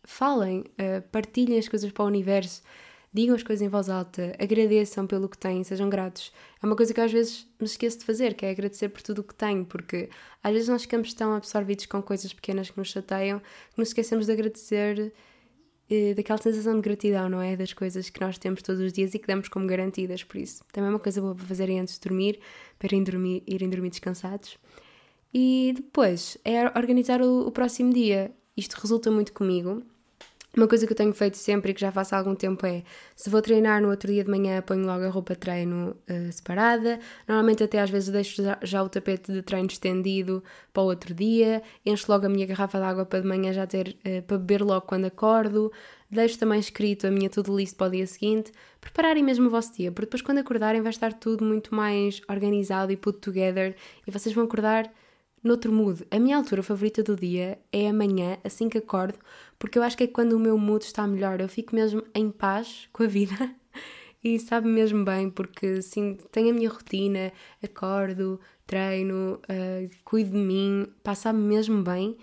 Falem, 0.03 0.61
uh, 0.61 1.03
partilhem 1.11 1.59
as 1.59 1.69
coisas 1.69 1.91
para 1.91 2.05
o 2.05 2.07
universo 2.07 2.63
digam 3.17 3.35
as 3.35 3.43
coisas 3.43 3.67
em 3.67 3.69
voz 3.69 3.89
alta, 3.89 4.37
agradeçam 4.39 5.07
pelo 5.07 5.27
que 5.27 5.39
têm, 5.39 5.65
sejam 5.65 5.89
gratos. 5.89 6.31
É 6.63 6.67
uma 6.67 6.77
coisa 6.77 6.93
que 6.93 7.01
às 7.01 7.11
vezes 7.11 7.49
me 7.59 7.65
esqueço 7.65 8.01
de 8.01 8.05
fazer, 8.05 8.35
que 8.35 8.45
é 8.45 8.51
agradecer 8.51 8.91
por 8.91 9.01
tudo 9.01 9.21
o 9.21 9.25
que 9.25 9.35
tenho, 9.35 9.65
porque 9.65 10.11
às 10.43 10.53
vezes 10.53 10.69
nós 10.69 10.83
ficamos 10.83 11.15
tão 11.15 11.33
absorvidos 11.33 11.87
com 11.87 12.03
coisas 12.03 12.35
pequenas 12.35 12.69
que 12.71 12.77
nos 12.77 12.89
chateiam 12.89 13.39
que 13.39 13.79
nos 13.79 13.89
esquecemos 13.89 14.27
de 14.27 14.33
agradecer 14.33 15.15
eh, 15.89 16.13
daquela 16.13 16.39
sensação 16.39 16.75
de 16.75 16.83
gratidão, 16.83 17.31
não 17.31 17.41
é? 17.41 17.57
Das 17.57 17.73
coisas 17.73 18.11
que 18.11 18.21
nós 18.21 18.37
temos 18.37 18.61
todos 18.61 18.83
os 18.83 18.93
dias 18.93 19.15
e 19.15 19.19
que 19.19 19.27
damos 19.27 19.49
como 19.49 19.67
garantidas, 19.67 20.23
por 20.23 20.37
isso. 20.37 20.63
Também 20.71 20.89
é 20.89 20.93
uma 20.93 21.01
coisa 21.01 21.19
boa 21.19 21.35
para 21.35 21.47
fazerem 21.47 21.81
antes 21.81 21.95
de 21.95 22.01
dormir, 22.01 22.39
para 22.79 22.89
irem 22.89 23.03
dormir, 23.03 23.43
irem 23.47 23.71
dormir 23.71 23.91
descansados. 23.91 24.59
E 25.33 25.73
depois 25.75 26.37
é 26.45 26.67
organizar 26.79 27.23
o, 27.23 27.47
o 27.47 27.51
próximo 27.51 27.95
dia. 27.95 28.31
Isto 28.55 28.75
resulta 28.75 29.11
muito 29.11 29.33
comigo 29.33 29.83
Uma 30.57 30.67
coisa 30.67 30.87
que 30.87 30.93
eu 30.95 30.97
tenho 30.97 31.13
feito 31.13 31.37
sempre 31.37 31.71
e 31.71 31.75
que 31.75 31.81
já 31.83 31.93
faço 31.93 32.15
há 32.15 32.19
algum 32.19 32.35
tempo 32.35 32.65
é, 32.65 32.83
se 33.15 33.29
vou 33.29 33.43
treinar 33.43 33.83
no 33.83 33.91
outro 33.91 34.11
dia 34.11 34.25
de 34.25 34.31
manhã, 34.31 34.63
ponho 34.63 34.87
logo 34.87 35.05
a 35.05 35.11
roupa 35.11 35.35
de 35.35 35.41
treino 35.41 35.95
uh, 36.09 36.33
separada. 36.33 36.99
Normalmente 37.29 37.63
até 37.63 37.79
às 37.79 37.91
vezes 37.91 38.09
deixo 38.09 38.43
já, 38.63 38.83
o 38.83 38.89
tapete 38.89 39.31
de 39.31 39.43
treino 39.43 39.69
estendido 39.69 40.43
para 40.73 40.83
o 40.83 40.87
outro 40.87 41.13
dia. 41.13 41.63
Encho 41.85 42.11
logo 42.11 42.25
a 42.25 42.29
minha 42.31 42.47
garrafa 42.47 42.79
de 42.79 42.85
água 42.85 43.05
para 43.05 43.21
de 43.21 43.29
manhã 43.29 43.53
já 43.53 43.67
ter, 43.67 43.99
uh, 44.07 44.23
para 44.23 44.39
beber 44.39 44.63
logo 44.63 44.87
quando 44.87 45.05
acordo. 45.05 45.71
Deixo 46.11 46.39
também 46.39 46.59
escrito 46.59 47.07
a 47.07 47.11
minha 47.11 47.29
to-do 47.29 47.55
list 47.55 47.77
para 47.77 47.89
o 47.89 47.91
dia 47.91 48.07
seguinte. 48.07 48.51
Prepararem 48.81 49.23
mesmo 49.23 49.49
o 49.49 49.51
vosso 49.51 49.75
dia, 49.75 49.93
porque 49.93 50.07
depois 50.07 50.23
quando 50.23 50.39
acordarem 50.39 50.81
vai 50.81 50.91
estar 50.91 51.13
tudo 51.13 51.45
muito 51.45 51.75
mais 51.75 52.23
organizado 52.31 52.91
e 52.91 52.97
put 52.97 53.19
together 53.19 53.77
e 54.07 54.11
vocês 54.11 54.35
vão 54.35 54.45
acordar 54.45 54.91
noutro 55.47 55.73
mood. 55.73 56.05
A 56.11 56.19
minha 56.19 56.37
altura 56.37 56.63
favorita 56.63 57.03
do 57.03 57.17
dia 57.17 57.59
é 57.73 57.89
amanhã, 57.89 58.39
assim 58.43 58.69
que 58.69 58.79
acordo, 58.79 59.19
porque 59.59 59.79
eu 59.79 59.83
acho 59.83 59.97
que 59.97 60.05
é 60.05 60.07
quando 60.07 60.33
o 60.33 60.39
meu 60.39 60.59
mood 60.59 60.85
está 60.85 61.07
melhor, 61.07 61.41
eu 61.41 61.49
fico 61.49 61.75
mesmo 61.75 62.03
em 62.15 62.31
paz 62.31 62.89
com 62.93 63.05
a 63.05 63.07
vida 63.07 63.35
e 64.23 64.39
sabe 64.41 64.69
mesmo 64.69 65.05
bem, 65.05 65.31
porque 65.31 65.81
sim, 65.81 66.19
tenho 66.33 66.51
a 66.51 66.53
minha 66.53 66.69
rotina, 66.69 67.33
acordo, 67.63 68.41
treino, 68.67 69.41
uh, 69.45 69.91
cuido 70.05 70.33
de 70.33 70.39
mim, 70.39 70.89
passa-me 71.03 71.41
mesmo 71.41 71.83
bem. 71.83 72.17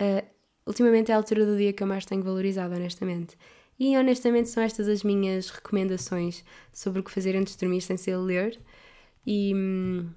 Uh, 0.00 0.24
ultimamente 0.64 1.10
é 1.10 1.14
a 1.14 1.18
altura 1.18 1.44
do 1.44 1.56
dia 1.56 1.72
que 1.72 1.82
eu 1.82 1.86
mais 1.86 2.06
tenho 2.06 2.22
valorizado, 2.22 2.74
honestamente. 2.74 3.36
E 3.78 3.96
honestamente 3.96 4.48
são 4.48 4.62
estas 4.62 4.88
as 4.88 5.02
minhas 5.02 5.50
recomendações 5.50 6.44
sobre 6.72 7.00
o 7.00 7.02
que 7.02 7.10
fazer 7.10 7.34
antes 7.34 7.54
de 7.54 7.60
dormir 7.60 7.80
sem 7.80 7.96
ser 7.96 8.16
ler. 8.16 8.60
E. 9.26 9.54
Hum, 9.54 10.10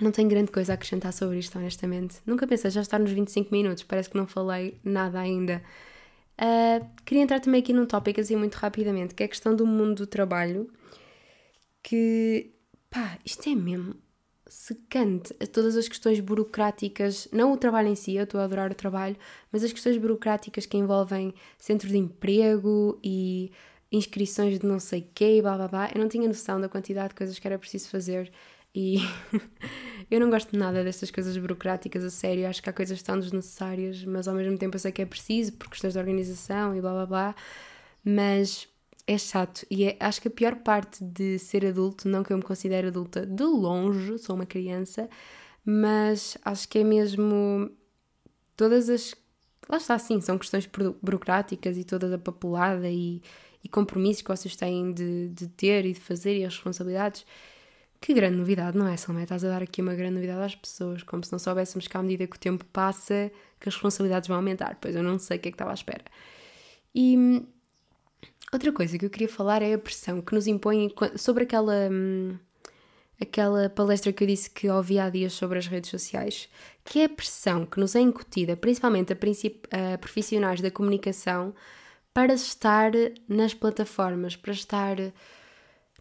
não 0.00 0.10
tenho 0.10 0.28
grande 0.28 0.50
coisa 0.50 0.72
a 0.72 0.74
acrescentar 0.74 1.12
sobre 1.12 1.38
isto, 1.38 1.56
honestamente. 1.58 2.16
Nunca 2.26 2.46
pensei, 2.46 2.70
já 2.70 2.80
estar 2.80 2.98
nos 2.98 3.12
25 3.12 3.50
minutos, 3.52 3.82
parece 3.84 4.10
que 4.10 4.16
não 4.16 4.26
falei 4.26 4.78
nada 4.82 5.20
ainda. 5.20 5.62
Uh, 6.40 6.84
queria 7.04 7.22
entrar 7.22 7.40
também 7.40 7.60
aqui 7.60 7.72
num 7.72 7.86
tópico 7.86 8.20
assim 8.20 8.34
muito 8.34 8.54
rapidamente, 8.54 9.14
que 9.14 9.22
é 9.22 9.26
a 9.26 9.28
questão 9.28 9.54
do 9.54 9.66
mundo 9.66 9.94
do 9.94 10.06
trabalho, 10.06 10.68
que, 11.82 12.50
pá, 12.90 13.18
isto 13.24 13.48
é 13.48 13.54
mesmo 13.54 13.94
secante. 14.48 15.32
Todas 15.52 15.76
as 15.76 15.88
questões 15.88 16.20
burocráticas, 16.20 17.28
não 17.32 17.52
o 17.52 17.56
trabalho 17.56 17.88
em 17.88 17.94
si, 17.94 18.16
eu 18.16 18.24
estou 18.24 18.40
a 18.40 18.44
adorar 18.44 18.70
o 18.70 18.74
trabalho, 18.74 19.16
mas 19.52 19.62
as 19.62 19.72
questões 19.72 19.96
burocráticas 19.96 20.66
que 20.66 20.76
envolvem 20.76 21.34
centro 21.58 21.88
de 21.88 21.96
emprego 21.96 22.98
e 23.02 23.52
inscrições 23.92 24.58
de 24.58 24.66
não 24.66 24.80
sei 24.80 25.08
quê 25.14 25.38
e 25.38 25.42
blá 25.42 25.56
blá 25.56 25.68
blá, 25.68 25.90
eu 25.94 26.00
não 26.00 26.08
tinha 26.08 26.26
noção 26.26 26.60
da 26.60 26.68
quantidade 26.68 27.10
de 27.10 27.14
coisas 27.14 27.38
que 27.38 27.46
era 27.46 27.58
preciso 27.58 27.88
fazer 27.88 28.32
e 28.74 28.98
eu 30.10 30.18
não 30.18 30.28
gosto 30.28 30.56
nada 30.58 30.82
destas 30.82 31.10
coisas 31.10 31.36
burocráticas, 31.36 32.02
a 32.02 32.10
sério. 32.10 32.48
Acho 32.48 32.62
que 32.62 32.68
há 32.68 32.72
coisas 32.72 33.00
tão 33.02 33.18
desnecessárias, 33.18 34.04
mas 34.04 34.26
ao 34.26 34.34
mesmo 34.34 34.58
tempo 34.58 34.74
eu 34.74 34.80
sei 34.80 34.90
que 34.90 35.02
é 35.02 35.06
preciso 35.06 35.52
por 35.52 35.68
questões 35.68 35.92
de 35.92 35.98
organização 35.98 36.74
e 36.74 36.80
blá 36.80 36.92
blá 36.92 37.06
blá. 37.06 37.34
Mas 38.04 38.68
é 39.06 39.18
chato 39.18 39.66
e 39.70 39.84
é, 39.84 39.96
acho 40.00 40.20
que 40.20 40.28
a 40.28 40.30
pior 40.30 40.56
parte 40.56 41.04
de 41.04 41.38
ser 41.38 41.64
adulto, 41.66 42.08
não 42.08 42.22
que 42.22 42.32
eu 42.32 42.36
me 42.38 42.42
considere 42.42 42.88
adulta 42.88 43.24
de 43.26 43.44
longe, 43.44 44.18
sou 44.18 44.34
uma 44.34 44.46
criança, 44.46 45.08
mas 45.64 46.36
acho 46.44 46.68
que 46.68 46.78
é 46.78 46.84
mesmo 46.84 47.70
todas 48.56 48.88
as. 48.88 49.14
Lá 49.68 49.78
está, 49.78 49.98
sim, 49.98 50.20
são 50.20 50.38
questões 50.38 50.68
burocráticas 51.02 51.78
e 51.78 51.84
toda 51.84 52.14
a 52.14 52.18
papelada 52.18 52.88
e, 52.90 53.22
e 53.62 53.68
compromissos 53.68 54.22
que 54.22 54.28
vocês 54.28 54.56
têm 54.56 54.92
de, 54.92 55.28
de 55.28 55.48
ter 55.48 55.86
e 55.86 55.92
de 55.94 56.00
fazer 56.00 56.36
e 56.36 56.44
as 56.44 56.54
responsabilidades 56.54 57.24
que 58.04 58.12
grande 58.12 58.36
novidade, 58.36 58.76
não 58.76 58.86
é, 58.86 58.98
Salomé? 58.98 59.22
Estás 59.22 59.42
a 59.44 59.48
dar 59.48 59.62
aqui 59.62 59.80
uma 59.80 59.94
grande 59.94 60.16
novidade 60.16 60.42
às 60.42 60.54
pessoas, 60.54 61.02
como 61.02 61.24
se 61.24 61.32
não 61.32 61.38
soubéssemos 61.38 61.88
que 61.88 61.96
à 61.96 62.02
medida 62.02 62.26
que 62.26 62.36
o 62.36 62.38
tempo 62.38 62.62
passa, 62.66 63.32
que 63.58 63.66
as 63.66 63.74
responsabilidades 63.74 64.28
vão 64.28 64.36
aumentar. 64.36 64.76
Pois 64.78 64.94
eu 64.94 65.02
não 65.02 65.18
sei 65.18 65.38
o 65.38 65.40
que 65.40 65.48
é 65.48 65.50
que 65.50 65.54
estava 65.54 65.70
à 65.70 65.74
espera. 65.74 66.04
E 66.94 67.16
hum, 67.16 67.46
outra 68.52 68.70
coisa 68.72 68.98
que 68.98 69.06
eu 69.06 69.08
queria 69.08 69.28
falar 69.28 69.62
é 69.62 69.72
a 69.72 69.78
pressão 69.78 70.20
que 70.20 70.34
nos 70.34 70.46
impõe 70.46 70.92
sobre 71.16 71.44
aquela, 71.44 71.88
hum, 71.90 72.36
aquela 73.18 73.70
palestra 73.70 74.12
que 74.12 74.22
eu 74.22 74.28
disse 74.28 74.50
que 74.50 74.68
ouvi 74.68 74.98
há 74.98 75.08
dias 75.08 75.32
sobre 75.32 75.58
as 75.58 75.66
redes 75.66 75.88
sociais, 75.88 76.46
que 76.84 77.00
é 77.00 77.04
a 77.04 77.08
pressão 77.08 77.64
que 77.64 77.80
nos 77.80 77.96
é 77.96 78.00
incutida, 78.00 78.54
principalmente 78.54 79.14
a, 79.14 79.94
a 79.94 79.96
profissionais 79.96 80.60
da 80.60 80.70
comunicação, 80.70 81.54
para 82.12 82.34
estar 82.34 82.92
nas 83.26 83.54
plataformas, 83.54 84.36
para 84.36 84.52
estar 84.52 84.96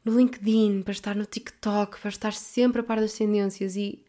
no 0.04 0.18
LinkedIn, 0.18 0.82
para 0.84 0.92
estar 0.92 1.16
no 1.16 1.26
TikTok, 1.26 2.00
para 2.00 2.10
estar 2.10 2.34
sempre 2.34 2.82
a 2.82 2.84
par 2.84 3.00
das 3.00 3.14
tendências. 3.14 3.76
E 3.76 4.04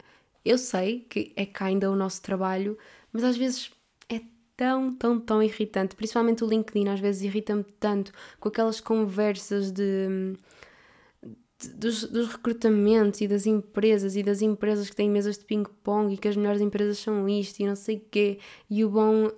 eu 0.44 0.58
sei 0.58 1.00
que 1.08 1.32
é 1.36 1.46
cá 1.46 1.66
ainda 1.66 1.90
o 1.90 1.96
nosso 1.96 2.22
trabalho, 2.22 2.76
mas 3.12 3.24
às 3.24 3.36
vezes 3.36 3.70
é 4.08 4.20
tão, 4.56 4.94
tão, 4.94 5.20
tão 5.20 5.42
irritante. 5.42 5.96
Principalmente 5.96 6.44
o 6.44 6.48
LinkedIn, 6.48 6.88
às 6.88 7.00
vezes 7.00 7.22
irrita-me 7.22 7.64
tanto 7.78 8.12
com 8.40 8.48
aquelas 8.48 8.80
conversas 8.80 9.70
de 9.70 10.36
dos, 11.72 12.04
dos, 12.04 12.28
recrutamentos 12.28 13.20
e 13.20 13.28
das 13.28 13.46
empresas 13.46 14.16
e 14.16 14.22
das 14.22 14.42
empresas 14.42 14.90
que 14.90 14.96
têm 14.96 15.08
mesas 15.08 15.38
de 15.38 15.44
ping-pong 15.44 16.12
e 16.12 16.18
que 16.18 16.28
as 16.28 16.36
melhores 16.36 16.60
empresas 16.60 16.98
são 16.98 17.28
isto 17.28 17.60
e 17.60 17.66
não 17.66 17.76
sei 17.76 17.96
o 17.96 18.02
quê, 18.10 18.38
e 18.68 18.84
o 18.84 18.90
bom 18.90 19.26
uh, 19.26 19.30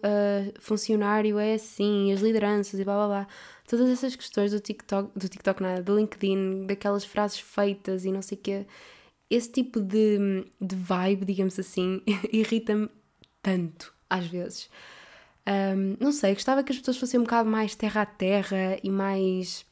funcionário 0.59 1.39
é 1.39 1.55
assim, 1.55 2.11
e 2.11 2.13
as 2.13 2.21
lideranças 2.21 2.81
e 2.81 2.85
blá 2.85 2.95
blá 2.95 3.07
blá. 3.07 3.29
Todas 3.67 3.89
essas 3.91 4.15
questões 4.15 4.53
do 4.53 4.61
TikTok, 4.61 5.19
do 5.19 5.29
TikTok 5.29 5.63
nada, 5.63 5.83
do 5.83 5.97
LinkedIn, 5.97 6.67
daquelas 6.67 7.05
frases 7.05 7.41
feitas 7.41 8.05
e 8.05 8.13
não 8.13 8.23
sei 8.23 8.39
o 8.39 8.41
quê, 8.41 8.67
esse 9.29 9.51
tipo 9.51 9.81
de, 9.81 10.45
de 10.61 10.77
vibe, 10.77 11.25
digamos 11.25 11.59
assim, 11.59 12.01
irrita-me 12.33 12.89
tanto, 13.43 13.93
às 14.09 14.27
vezes. 14.27 14.71
Um, 15.49 15.97
não 16.01 16.13
sei, 16.13 16.35
gostava 16.35 16.63
que 16.63 16.73
as 16.73 16.79
pessoas 16.79 16.99
fossem 16.99 17.21
um 17.21 17.25
bocado 17.25 17.49
mais 17.49 17.75
terra 17.75 18.03
a 18.03 18.07
terra 18.07 18.79
e 18.83 18.91
mais 18.91 19.65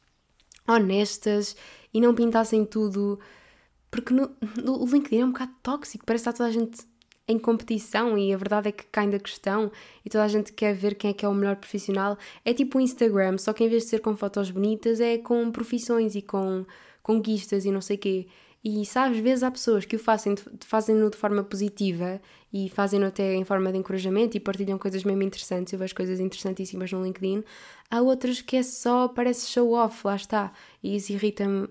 honestas 0.67 1.55
e 1.93 2.01
não 2.01 2.15
pintassem 2.15 2.65
tudo. 2.65 3.19
Porque 3.91 4.13
no, 4.13 4.35
no, 4.61 4.83
o 4.83 4.85
LinkedIn 4.85 5.19
é 5.19 5.25
um 5.25 5.31
bocado 5.31 5.53
tóxico, 5.63 6.05
parece 6.05 6.23
que 6.23 6.29
está 6.29 6.37
toda 6.37 6.49
a 6.49 6.51
gente 6.51 6.85
em 7.27 7.39
competição 7.39 8.17
e 8.17 8.33
a 8.33 8.37
verdade 8.37 8.69
é 8.69 8.71
que 8.71 8.85
cai 8.85 9.09
da 9.09 9.19
questão 9.19 9.71
e 10.05 10.09
toda 10.09 10.23
a 10.23 10.27
gente 10.27 10.53
quer 10.53 10.75
ver 10.75 10.95
quem 10.95 11.11
é 11.11 11.13
que 11.13 11.25
é 11.25 11.29
o 11.29 11.33
melhor 11.33 11.55
profissional. 11.55 12.17
É 12.43 12.53
tipo 12.53 12.77
o 12.77 12.81
Instagram, 12.81 13.37
só 13.37 13.53
que 13.53 13.63
em 13.63 13.69
vez 13.69 13.83
de 13.83 13.89
ser 13.89 13.99
com 13.99 14.15
fotos 14.15 14.51
bonitas 14.51 14.99
é 14.99 15.17
com 15.17 15.51
profissões 15.51 16.15
e 16.15 16.21
com 16.21 16.65
conquistas 17.01 17.65
e 17.65 17.71
não 17.71 17.81
sei 17.81 17.97
quê. 17.97 18.27
E 18.63 18.83
sabes, 18.83 19.19
às 19.19 19.23
vezes 19.23 19.43
há 19.43 19.51
pessoas 19.51 19.85
que 19.85 19.95
o 19.95 19.99
fazem, 19.99 20.33
fazem-no 20.61 21.11
de 21.11 21.17
forma 21.17 21.43
positiva 21.43 22.19
e 22.51 22.67
fazem-no 22.69 23.05
até 23.05 23.35
em 23.35 23.43
forma 23.43 23.71
de 23.71 23.77
encorajamento 23.77 24.35
e 24.35 24.39
partilham 24.39 24.79
coisas 24.79 25.03
mesmo 25.03 25.21
interessantes. 25.21 25.71
Eu 25.71 25.77
vejo 25.77 25.93
coisas 25.93 26.19
interessantíssimas 26.19 26.91
no 26.91 27.03
LinkedIn. 27.03 27.43
Há 27.91 28.01
outras 28.01 28.41
que 28.41 28.57
é 28.57 28.63
só, 28.63 29.07
parece 29.07 29.51
show 29.51 29.71
off, 29.73 30.01
lá 30.03 30.15
está. 30.15 30.51
E 30.81 30.95
isso 30.95 31.11
irrita-me 31.11 31.67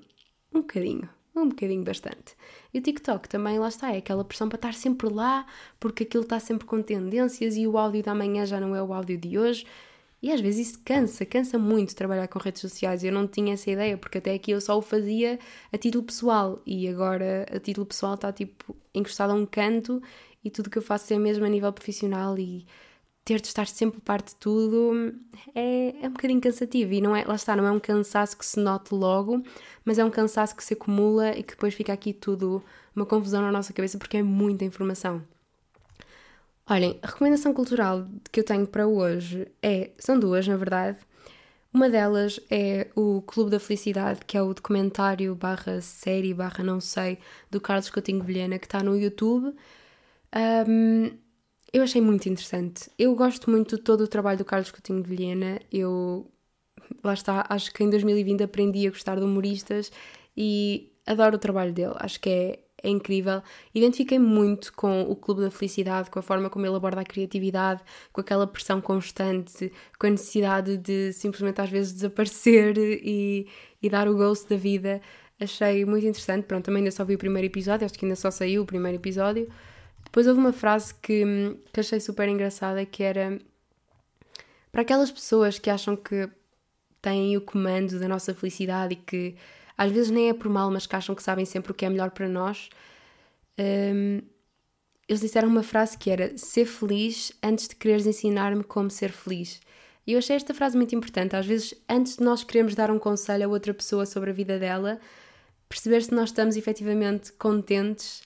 um 0.52 0.60
bocadinho, 0.60 1.08
um 1.34 1.48
bocadinho 1.48 1.82
bastante. 1.82 2.36
E 2.72 2.78
o 2.78 2.82
TikTok 2.82 3.28
também, 3.28 3.58
lá 3.58 3.68
está, 3.68 3.92
é 3.92 3.98
aquela 3.98 4.24
pressão 4.24 4.48
para 4.48 4.56
estar 4.56 4.74
sempre 4.74 5.08
lá, 5.08 5.46
porque 5.80 6.04
aquilo 6.04 6.22
está 6.22 6.38
sempre 6.38 6.66
com 6.66 6.82
tendências 6.82 7.56
e 7.56 7.66
o 7.66 7.76
áudio 7.76 8.02
da 8.02 8.14
manhã 8.14 8.46
já 8.46 8.60
não 8.60 8.74
é 8.74 8.82
o 8.82 8.92
áudio 8.92 9.18
de 9.18 9.38
hoje. 9.38 9.66
E 10.22 10.32
às 10.32 10.40
vezes 10.40 10.68
isso 10.68 10.80
cansa, 10.84 11.26
cansa 11.26 11.58
muito 11.58 11.94
trabalhar 11.94 12.26
com 12.28 12.38
redes 12.38 12.62
sociais. 12.62 13.04
Eu 13.04 13.12
não 13.12 13.26
tinha 13.26 13.54
essa 13.54 13.70
ideia, 13.70 13.98
porque 13.98 14.18
até 14.18 14.32
aqui 14.32 14.52
eu 14.52 14.60
só 14.60 14.78
o 14.78 14.80
fazia 14.80 15.38
a 15.70 15.76
título 15.76 16.02
pessoal 16.04 16.62
e 16.64 16.88
agora 16.88 17.46
a 17.54 17.60
título 17.60 17.84
pessoal 17.84 18.14
está 18.14 18.32
tipo 18.32 18.74
encostado 18.94 19.32
a 19.32 19.34
um 19.34 19.44
canto 19.44 20.02
e 20.42 20.50
tudo 20.50 20.70
que 20.70 20.78
eu 20.78 20.82
faço 20.82 21.12
é 21.12 21.18
mesmo 21.18 21.44
a 21.44 21.48
nível 21.48 21.70
profissional 21.72 22.38
e 22.38 22.64
ter 23.24 23.40
de 23.40 23.46
estar 23.46 23.66
sempre 23.66 24.00
parte 24.00 24.28
de 24.28 24.36
tudo 24.36 25.14
é, 25.54 25.94
é 26.02 26.08
um 26.08 26.12
bocadinho 26.12 26.40
cansativo 26.40 26.92
e 26.92 27.00
não 27.00 27.16
é, 27.16 27.24
lá 27.24 27.34
está, 27.34 27.56
não 27.56 27.66
é 27.66 27.70
um 27.72 27.80
cansaço 27.80 28.36
que 28.36 28.44
se 28.44 28.60
note 28.60 28.94
logo, 28.94 29.42
mas 29.84 29.98
é 29.98 30.04
um 30.04 30.10
cansaço 30.10 30.54
que 30.54 30.62
se 30.62 30.74
acumula 30.74 31.30
e 31.30 31.42
que 31.42 31.54
depois 31.54 31.72
fica 31.72 31.92
aqui 31.92 32.12
tudo 32.12 32.62
uma 32.94 33.06
confusão 33.06 33.40
na 33.40 33.50
nossa 33.50 33.72
cabeça 33.72 33.98
porque 33.98 34.18
é 34.18 34.22
muita 34.22 34.64
informação. 34.64 35.22
Olhem, 36.68 36.98
a 37.02 37.08
recomendação 37.08 37.52
cultural 37.52 38.06
que 38.30 38.40
eu 38.40 38.44
tenho 38.44 38.66
para 38.66 38.86
hoje 38.86 39.48
é, 39.62 39.90
são 39.98 40.18
duas, 40.18 40.46
na 40.46 40.56
verdade. 40.56 40.98
Uma 41.72 41.90
delas 41.90 42.40
é 42.50 42.88
o 42.94 43.20
Clube 43.22 43.50
da 43.50 43.58
Felicidade, 43.58 44.20
que 44.26 44.36
é 44.36 44.42
o 44.42 44.54
documentário 44.54 45.34
barra 45.34 45.80
série 45.80 46.32
barra 46.32 46.62
não 46.62 46.80
sei 46.80 47.18
do 47.50 47.60
Carlos 47.60 47.90
Coutinho 47.90 48.22
Vilhena, 48.22 48.58
que 48.58 48.66
está 48.66 48.82
no 48.82 48.96
YouTube. 48.96 49.54
Um, 50.68 51.10
eu 51.74 51.82
achei 51.82 52.00
muito 52.00 52.28
interessante. 52.28 52.88
Eu 52.96 53.16
gosto 53.16 53.50
muito 53.50 53.76
de 53.76 53.82
todo 53.82 54.02
o 54.02 54.06
trabalho 54.06 54.38
do 54.38 54.44
Carlos 54.44 54.70
Coutinho 54.70 55.02
de 55.02 55.08
Vilhena. 55.08 55.60
Eu, 55.72 56.30
lá 57.02 57.14
está, 57.14 57.44
acho 57.48 57.72
que 57.74 57.82
em 57.82 57.90
2020 57.90 58.44
aprendi 58.44 58.86
a 58.86 58.90
gostar 58.90 59.16
de 59.16 59.24
humoristas 59.24 59.90
e 60.36 60.92
adoro 61.04 61.34
o 61.34 61.38
trabalho 61.38 61.72
dele. 61.72 61.94
Acho 61.96 62.20
que 62.20 62.30
é, 62.30 62.60
é 62.80 62.88
incrível. 62.88 63.42
Identifiquei 63.74 64.20
muito 64.20 64.72
com 64.72 65.02
o 65.02 65.16
Clube 65.16 65.40
da 65.40 65.50
Felicidade, 65.50 66.10
com 66.10 66.20
a 66.20 66.22
forma 66.22 66.48
como 66.48 66.64
ele 66.64 66.76
aborda 66.76 67.00
a 67.00 67.04
criatividade, 67.04 67.82
com 68.12 68.20
aquela 68.20 68.46
pressão 68.46 68.80
constante, 68.80 69.72
com 69.98 70.06
a 70.06 70.10
necessidade 70.10 70.76
de 70.76 71.12
simplesmente 71.12 71.60
às 71.60 71.70
vezes 71.70 71.92
desaparecer 71.92 72.78
e, 72.78 73.48
e 73.82 73.90
dar 73.90 74.06
o 74.08 74.16
ghost 74.16 74.48
da 74.48 74.56
vida. 74.56 75.00
Achei 75.40 75.84
muito 75.84 76.06
interessante. 76.06 76.44
Pronto, 76.44 76.66
também 76.66 76.82
ainda 76.82 76.92
só 76.92 77.04
vi 77.04 77.16
o 77.16 77.18
primeiro 77.18 77.46
episódio, 77.46 77.84
acho 77.84 77.98
que 77.98 78.04
ainda 78.04 78.14
só 78.14 78.30
saiu 78.30 78.62
o 78.62 78.64
primeiro 78.64 78.96
episódio. 78.96 79.48
Depois 80.14 80.28
houve 80.28 80.38
uma 80.38 80.52
frase 80.52 80.94
que, 80.94 81.24
que 81.72 81.80
achei 81.80 81.98
super 81.98 82.28
engraçada 82.28 82.86
que 82.86 83.02
era 83.02 83.36
para 84.70 84.82
aquelas 84.82 85.10
pessoas 85.10 85.58
que 85.58 85.68
acham 85.68 85.96
que 85.96 86.30
têm 87.02 87.36
o 87.36 87.40
comando 87.40 87.98
da 87.98 88.06
nossa 88.06 88.32
felicidade 88.32 88.92
e 88.92 88.96
que 88.96 89.34
às 89.76 89.90
vezes 89.90 90.12
nem 90.12 90.28
é 90.28 90.32
por 90.32 90.48
mal, 90.48 90.70
mas 90.70 90.86
que 90.86 90.94
acham 90.94 91.16
que 91.16 91.22
sabem 91.22 91.44
sempre 91.44 91.72
o 91.72 91.74
que 91.74 91.84
é 91.84 91.90
melhor 91.90 92.12
para 92.12 92.28
nós, 92.28 92.70
um, 93.58 94.20
eles 95.08 95.20
disseram 95.20 95.48
uma 95.48 95.64
frase 95.64 95.98
que 95.98 96.08
era 96.08 96.38
ser 96.38 96.66
feliz 96.66 97.32
antes 97.42 97.66
de 97.66 97.74
quereres 97.74 98.06
ensinar-me 98.06 98.62
como 98.62 98.90
ser 98.90 99.10
feliz. 99.10 99.60
E 100.06 100.12
eu 100.12 100.18
achei 100.18 100.36
esta 100.36 100.54
frase 100.54 100.76
muito 100.76 100.94
importante. 100.94 101.34
Às 101.34 101.44
vezes, 101.44 101.74
antes 101.88 102.18
de 102.18 102.22
nós 102.22 102.44
queremos 102.44 102.76
dar 102.76 102.88
um 102.88 103.00
conselho 103.00 103.46
a 103.46 103.48
outra 103.48 103.74
pessoa 103.74 104.06
sobre 104.06 104.30
a 104.30 104.32
vida 104.32 104.60
dela, 104.60 105.00
perceber 105.68 106.04
se 106.04 106.14
nós 106.14 106.28
estamos 106.28 106.56
efetivamente 106.56 107.32
contentes 107.32 108.22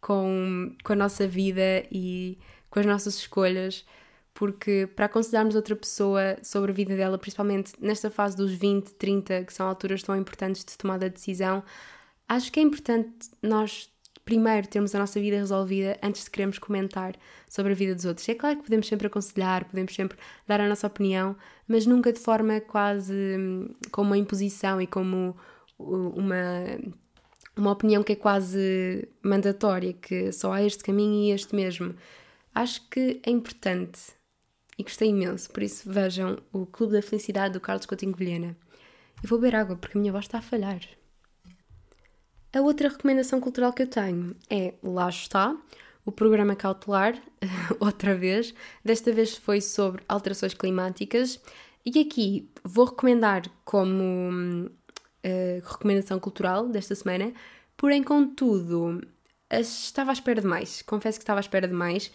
com, 0.00 0.74
com 0.82 0.92
a 0.92 0.96
nossa 0.96 1.26
vida 1.26 1.84
e 1.90 2.38
com 2.68 2.80
as 2.80 2.86
nossas 2.86 3.16
escolhas, 3.16 3.84
porque 4.32 4.88
para 4.94 5.06
aconselharmos 5.06 5.54
outra 5.54 5.76
pessoa 5.76 6.38
sobre 6.42 6.70
a 6.70 6.74
vida 6.74 6.96
dela, 6.96 7.18
principalmente 7.18 7.72
nesta 7.80 8.10
fase 8.10 8.36
dos 8.36 8.52
20, 8.52 8.94
30, 8.94 9.44
que 9.44 9.52
são 9.52 9.66
alturas 9.66 10.02
tão 10.02 10.16
importantes 10.16 10.64
de 10.64 10.78
tomada 10.78 11.08
de 11.08 11.16
decisão, 11.16 11.62
acho 12.28 12.50
que 12.50 12.60
é 12.60 12.62
importante 12.62 13.30
nós 13.42 13.90
primeiro 14.24 14.68
termos 14.68 14.94
a 14.94 14.98
nossa 14.98 15.18
vida 15.20 15.36
resolvida 15.36 15.98
antes 16.02 16.24
de 16.24 16.30
queremos 16.30 16.58
comentar 16.58 17.16
sobre 17.48 17.72
a 17.72 17.74
vida 17.74 17.94
dos 17.94 18.04
outros. 18.04 18.28
É 18.28 18.34
claro 18.34 18.58
que 18.58 18.62
podemos 18.62 18.86
sempre 18.86 19.08
aconselhar, 19.08 19.64
podemos 19.64 19.92
sempre 19.92 20.16
dar 20.46 20.60
a 20.60 20.68
nossa 20.68 20.86
opinião, 20.86 21.36
mas 21.66 21.84
nunca 21.84 22.12
de 22.12 22.20
forma 22.20 22.60
quase 22.60 23.12
hum, 23.12 23.74
como 23.90 24.10
uma 24.10 24.18
imposição 24.18 24.80
e 24.80 24.86
como 24.86 25.36
uma, 25.76 26.78
uma 27.56 27.72
opinião 27.72 28.02
que 28.02 28.12
é 28.12 28.16
quase 28.16 29.08
mandatória, 29.22 29.92
que 29.92 30.32
só 30.32 30.52
há 30.52 30.62
este 30.62 30.82
caminho 30.82 31.24
e 31.24 31.30
este 31.30 31.54
mesmo. 31.54 31.94
Acho 32.54 32.88
que 32.88 33.20
é 33.24 33.30
importante 33.30 34.00
e 34.80 34.82
gostei 34.82 35.10
imenso, 35.10 35.50
por 35.50 35.62
isso 35.62 35.90
vejam 35.92 36.38
o 36.52 36.64
Clube 36.64 36.94
da 36.94 37.02
Felicidade 37.02 37.52
do 37.52 37.60
Carlos 37.60 37.84
Coutinho 37.84 38.16
Vilhena. 38.16 38.56
Eu 39.22 39.28
vou 39.28 39.38
beber 39.38 39.56
água 39.56 39.76
porque 39.76 39.98
a 39.98 40.00
minha 40.00 40.12
voz 40.12 40.24
está 40.24 40.38
a 40.38 40.42
falhar. 40.42 40.80
A 42.52 42.60
outra 42.62 42.88
recomendação 42.88 43.40
cultural 43.40 43.72
que 43.72 43.82
eu 43.82 43.86
tenho 43.86 44.34
é 44.48 44.74
Lá 44.82 45.08
está, 45.08 45.54
o 46.04 46.10
programa 46.10 46.56
cautelar, 46.56 47.20
outra 47.78 48.14
vez. 48.14 48.54
Desta 48.84 49.12
vez 49.12 49.36
foi 49.36 49.60
sobre 49.60 50.02
alterações 50.08 50.54
climáticas. 50.54 51.38
E 51.84 52.00
aqui 52.00 52.50
vou 52.64 52.86
recomendar 52.86 53.42
como 53.64 54.70
uh, 55.24 55.68
recomendação 55.68 56.18
cultural 56.18 56.68
desta 56.68 56.94
semana, 56.94 57.32
porém, 57.76 58.02
contudo, 58.02 59.00
estava 59.50 60.10
à 60.10 60.12
espera 60.12 60.40
de 60.40 60.46
mais. 60.46 60.82
Confesso 60.82 61.18
que 61.18 61.22
estava 61.22 61.40
à 61.40 61.42
espera 61.42 61.66
de 61.66 61.74
mais. 61.74 62.10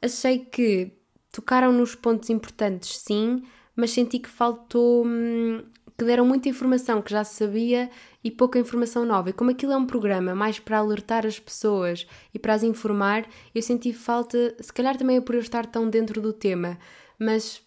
Achei 0.00 0.40
que 0.40 0.92
tocaram 1.30 1.72
nos 1.72 1.94
pontos 1.94 2.30
importantes, 2.30 2.98
sim, 2.98 3.42
mas 3.76 3.90
senti 3.90 4.18
que 4.18 4.28
faltou. 4.28 5.06
Hum, 5.06 5.62
que 5.96 6.04
deram 6.04 6.24
muita 6.26 6.48
informação 6.48 7.02
que 7.02 7.12
já 7.12 7.22
sabia 7.22 7.90
e 8.24 8.30
pouca 8.30 8.58
informação 8.58 9.04
nova. 9.04 9.30
E 9.30 9.32
como 9.32 9.50
aquilo 9.50 9.72
é 9.72 9.76
um 9.76 9.86
programa 9.86 10.34
mais 10.34 10.58
para 10.58 10.78
alertar 10.78 11.26
as 11.26 11.38
pessoas 11.38 12.06
e 12.34 12.38
para 12.38 12.54
as 12.54 12.62
informar, 12.62 13.26
eu 13.54 13.62
senti 13.62 13.92
falta, 13.92 14.54
se 14.60 14.72
calhar 14.72 14.96
também 14.96 15.18
é 15.18 15.20
por 15.20 15.34
eu 15.34 15.40
estar 15.40 15.66
tão 15.66 15.88
dentro 15.88 16.20
do 16.20 16.32
tema, 16.32 16.78
mas 17.18 17.62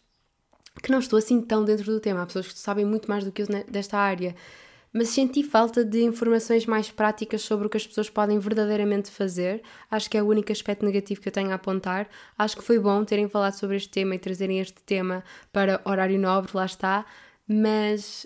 que 0.83 0.91
não 0.91 0.99
estou 0.99 1.17
assim 1.17 1.41
tão 1.41 1.63
dentro 1.63 1.85
do 1.85 1.99
tema. 1.99 2.23
Há 2.23 2.25
pessoas 2.25 2.47
que 2.47 2.59
sabem 2.59 2.85
muito 2.85 3.09
mais 3.09 3.23
do 3.23 3.31
que 3.31 3.41
eu 3.43 3.47
desta 3.69 3.97
área. 3.97 4.35
Mas 4.97 5.09
senti 5.09 5.43
falta 5.43 5.83
de 5.83 6.03
informações 6.03 6.65
mais 6.65 6.89
práticas 6.89 7.41
sobre 7.41 7.67
o 7.67 7.69
que 7.69 7.75
as 7.75 7.85
pessoas 7.85 8.09
podem 8.09 8.39
verdadeiramente 8.39 9.11
fazer. 9.11 9.61
Acho 9.91 10.09
que 10.09 10.17
é 10.17 10.23
o 10.23 10.27
único 10.27 10.53
aspecto 10.53 10.85
negativo 10.85 11.19
que 11.19 11.27
eu 11.27 11.33
tenho 11.33 11.51
a 11.51 11.55
apontar. 11.55 12.07
Acho 12.37 12.55
que 12.55 12.63
foi 12.63 12.79
bom 12.79 13.03
terem 13.03 13.27
falado 13.27 13.55
sobre 13.55 13.75
este 13.75 13.89
tema 13.89 14.15
e 14.15 14.19
trazerem 14.19 14.61
este 14.61 14.81
tema 14.83 15.21
para 15.51 15.81
horário 15.83 16.17
nobre, 16.17 16.51
lá 16.53 16.65
está. 16.65 17.05
Mas 17.45 18.25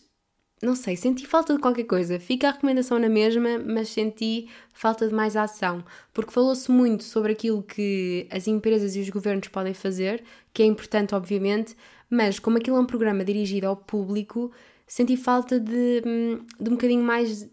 não 0.61 0.75
sei, 0.75 0.95
senti 0.95 1.25
falta 1.25 1.55
de 1.55 1.59
qualquer 1.59 1.85
coisa. 1.85 2.19
Fica 2.19 2.49
a 2.49 2.51
recomendação 2.51 2.99
na 2.99 3.09
mesma, 3.09 3.57
mas 3.57 3.89
senti 3.89 4.47
falta 4.71 5.07
de 5.07 5.13
mais 5.15 5.35
ação, 5.35 5.83
porque 6.13 6.31
falou-se 6.31 6.69
muito 6.69 7.03
sobre 7.03 7.31
aquilo 7.31 7.63
que 7.63 8.27
as 8.29 8.47
empresas 8.47 8.95
e 8.95 8.99
os 8.99 9.09
governos 9.09 9.47
podem 9.47 9.73
fazer, 9.73 10.23
que 10.53 10.61
é 10.61 10.67
importante, 10.67 11.15
obviamente, 11.15 11.75
mas 12.07 12.37
como 12.37 12.59
aquilo 12.59 12.77
é 12.77 12.79
um 12.79 12.85
programa 12.85 13.25
dirigido 13.25 13.65
ao 13.65 13.75
público, 13.75 14.51
senti 14.89 15.15
falta 15.15 15.59
de, 15.59 16.01
de 16.01 16.69
um 16.69 16.73
bocadinho 16.73 17.03
mais. 17.03 17.49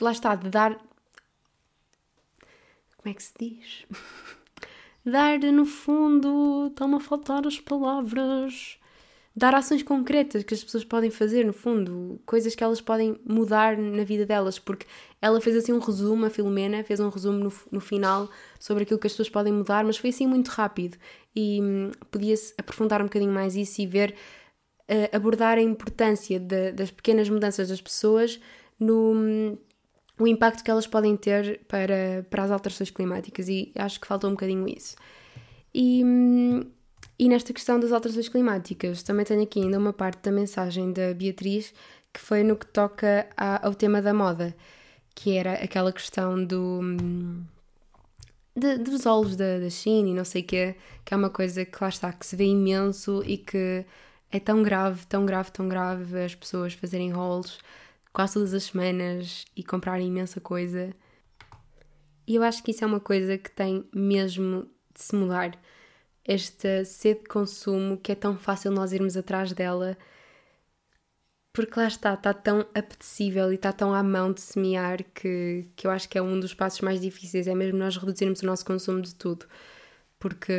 Lá 0.00 0.12
está, 0.12 0.34
de 0.34 0.48
dar. 0.48 0.76
Como 2.96 3.10
é 3.10 3.14
que 3.14 3.22
se 3.22 3.34
diz? 3.38 3.84
dar, 5.04 5.38
no 5.40 5.66
fundo, 5.66 6.68
estão 6.68 6.94
a 6.96 7.00
faltar 7.00 7.46
as 7.46 7.60
palavras 7.60 8.78
dar 9.38 9.54
ações 9.54 9.84
concretas 9.84 10.42
que 10.42 10.52
as 10.52 10.64
pessoas 10.64 10.84
podem 10.84 11.12
fazer, 11.12 11.44
no 11.44 11.52
fundo, 11.52 12.20
coisas 12.26 12.56
que 12.56 12.64
elas 12.64 12.80
podem 12.80 13.16
mudar 13.24 13.78
na 13.78 14.02
vida 14.02 14.26
delas, 14.26 14.58
porque 14.58 14.84
ela 15.22 15.40
fez 15.40 15.54
assim 15.54 15.72
um 15.72 15.78
resumo, 15.78 16.26
a 16.26 16.30
Filomena 16.30 16.82
fez 16.82 16.98
um 16.98 17.08
resumo 17.08 17.38
no, 17.38 17.52
no 17.70 17.80
final 17.80 18.28
sobre 18.58 18.82
aquilo 18.82 18.98
que 18.98 19.06
as 19.06 19.12
pessoas 19.12 19.30
podem 19.30 19.52
mudar, 19.52 19.84
mas 19.84 19.96
foi 19.96 20.10
assim 20.10 20.26
muito 20.26 20.48
rápido 20.48 20.98
e 21.36 21.60
hum, 21.62 21.92
podia-se 22.10 22.52
aprofundar 22.58 23.00
um 23.00 23.04
bocadinho 23.04 23.30
mais 23.30 23.54
isso 23.54 23.80
e 23.80 23.86
ver, 23.86 24.12
uh, 24.88 25.16
abordar 25.16 25.58
a 25.58 25.62
importância 25.62 26.38
de, 26.40 26.72
das 26.72 26.90
pequenas 26.90 27.28
mudanças 27.28 27.68
das 27.68 27.80
pessoas 27.80 28.40
no. 28.78 29.58
O 30.20 30.26
impacto 30.26 30.64
que 30.64 30.70
elas 30.70 30.86
podem 30.86 31.16
ter 31.16 31.60
para, 31.68 32.26
para 32.28 32.42
as 32.42 32.50
alterações 32.50 32.90
climáticas 32.90 33.48
e 33.48 33.70
acho 33.76 34.00
que 34.00 34.06
faltou 34.06 34.28
um 34.28 34.32
bocadinho 34.32 34.66
isso. 34.66 34.96
E, 35.72 36.02
e 37.16 37.28
nesta 37.28 37.52
questão 37.52 37.78
das 37.78 37.92
alterações 37.92 38.28
climáticas, 38.28 39.04
também 39.04 39.24
tenho 39.24 39.44
aqui 39.44 39.60
ainda 39.60 39.78
uma 39.78 39.92
parte 39.92 40.20
da 40.22 40.32
mensagem 40.32 40.92
da 40.92 41.14
Beatriz 41.14 41.72
que 42.12 42.20
foi 42.20 42.42
no 42.42 42.56
que 42.56 42.66
toca 42.66 43.28
ao 43.36 43.74
tema 43.74 44.02
da 44.02 44.12
moda, 44.12 44.54
que 45.14 45.36
era 45.36 45.54
aquela 45.54 45.92
questão 45.92 46.42
do. 46.44 46.80
De, 48.56 48.76
dos 48.76 49.06
olhos 49.06 49.36
da, 49.36 49.60
da 49.60 49.70
China 49.70 50.08
e 50.08 50.14
não 50.14 50.24
sei 50.24 50.42
o 50.42 50.44
quê, 50.44 50.74
que 51.04 51.14
é 51.14 51.16
uma 51.16 51.30
coisa 51.30 51.64
que 51.64 51.78
lá 51.80 51.88
está, 51.88 52.12
que 52.12 52.26
se 52.26 52.34
vê 52.34 52.44
imenso 52.44 53.22
e 53.24 53.38
que 53.38 53.86
é 54.30 54.38
tão 54.40 54.62
grave, 54.62 55.06
tão 55.06 55.24
grave, 55.24 55.50
tão 55.50 55.68
grave 55.68 56.24
as 56.24 56.34
pessoas 56.34 56.74
fazerem 56.74 57.10
rolos 57.10 57.58
quase 58.12 58.34
todas 58.34 58.54
as 58.54 58.64
semanas 58.64 59.44
e 59.56 59.62
comprarem 59.62 60.08
imensa 60.08 60.40
coisa. 60.40 60.94
E 62.26 62.34
eu 62.34 62.42
acho 62.42 62.62
que 62.62 62.72
isso 62.72 62.84
é 62.84 62.86
uma 62.86 63.00
coisa 63.00 63.38
que 63.38 63.50
tem 63.50 63.88
mesmo 63.94 64.68
de 64.92 65.02
se 65.02 65.14
mudar 65.14 65.58
esta 66.24 66.84
sede 66.84 67.20
de 67.20 67.28
consumo 67.28 67.96
que 67.96 68.12
é 68.12 68.14
tão 68.14 68.36
fácil 68.36 68.70
nós 68.70 68.92
irmos 68.92 69.16
atrás 69.16 69.52
dela, 69.52 69.96
porque 71.52 71.78
lá 71.80 71.86
está, 71.86 72.14
está 72.14 72.34
tão 72.34 72.60
apetecível 72.74 73.50
e 73.50 73.54
está 73.54 73.72
tão 73.72 73.94
à 73.94 74.02
mão 74.02 74.32
de 74.32 74.40
semear 74.40 75.02
que, 75.14 75.66
que 75.74 75.86
eu 75.86 75.90
acho 75.90 76.08
que 76.08 76.18
é 76.18 76.22
um 76.22 76.38
dos 76.38 76.52
passos 76.52 76.80
mais 76.82 77.00
difíceis, 77.00 77.46
é 77.46 77.54
mesmo 77.54 77.78
nós 77.78 77.96
reduzirmos 77.96 78.42
o 78.42 78.46
nosso 78.46 78.64
consumo 78.64 79.00
de 79.00 79.14
tudo, 79.14 79.46
porque 80.18 80.52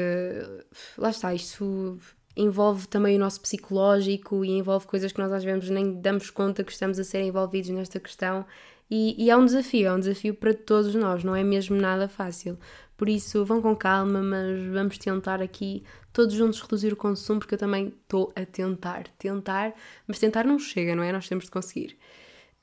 lá 0.98 1.12
está, 1.12 1.34
isto 1.34 2.00
envolve 2.41 2.88
também 2.88 3.15
o 3.15 3.19
nosso 3.19 3.41
psicológico 3.41 4.43
e 4.45 4.52
envolve 4.52 4.88
coisas 4.88 5.12
que 5.12 5.19
nós 5.19 5.32
às 5.32 5.43
vezes 5.43 5.69
nem 5.69 5.99
damos 5.99 6.30
conta 6.30 6.63
que 6.63 6.71
estamos 6.71 6.97
a 6.99 7.04
ser 7.04 7.21
envolvidos 7.21 7.69
nesta 7.69 7.99
questão 7.99 8.45
e, 8.89 9.15
e, 9.23 9.30
é 9.30 9.38
um 9.38 9.45
desafio, 9.45 9.88
é 9.88 9.93
um 9.93 9.99
desafio 9.99 10.34
para 10.34 10.54
todos 10.54 10.95
nós, 10.95 11.23
não 11.23 11.36
é 11.36 11.43
mesmo 11.43 11.75
nada 11.75 12.08
fácil. 12.08 12.58
Por 12.97 13.08
isso, 13.08 13.45
vão 13.45 13.62
com 13.62 13.75
calma, 13.75 14.21
mas 14.21 14.65
vamos 14.73 14.97
tentar 14.97 15.41
aqui 15.41 15.84
todos 16.12 16.34
juntos 16.34 16.60
reduzir 16.60 16.91
o 16.91 16.95
consumo, 16.95 17.39
porque 17.39 17.54
eu 17.54 17.60
também 17.60 17.93
estou 18.02 18.34
a 18.36 18.45
tentar, 18.45 19.08
tentar, 19.19 19.73
mas 20.08 20.17
tentar 20.19 20.43
não 20.43 20.58
chega, 20.58 20.95
não 20.95 21.04
é? 21.04 21.12
Nós 21.12 21.30
temos 21.30 21.45
de 21.45 21.52
conseguir. 21.52 21.97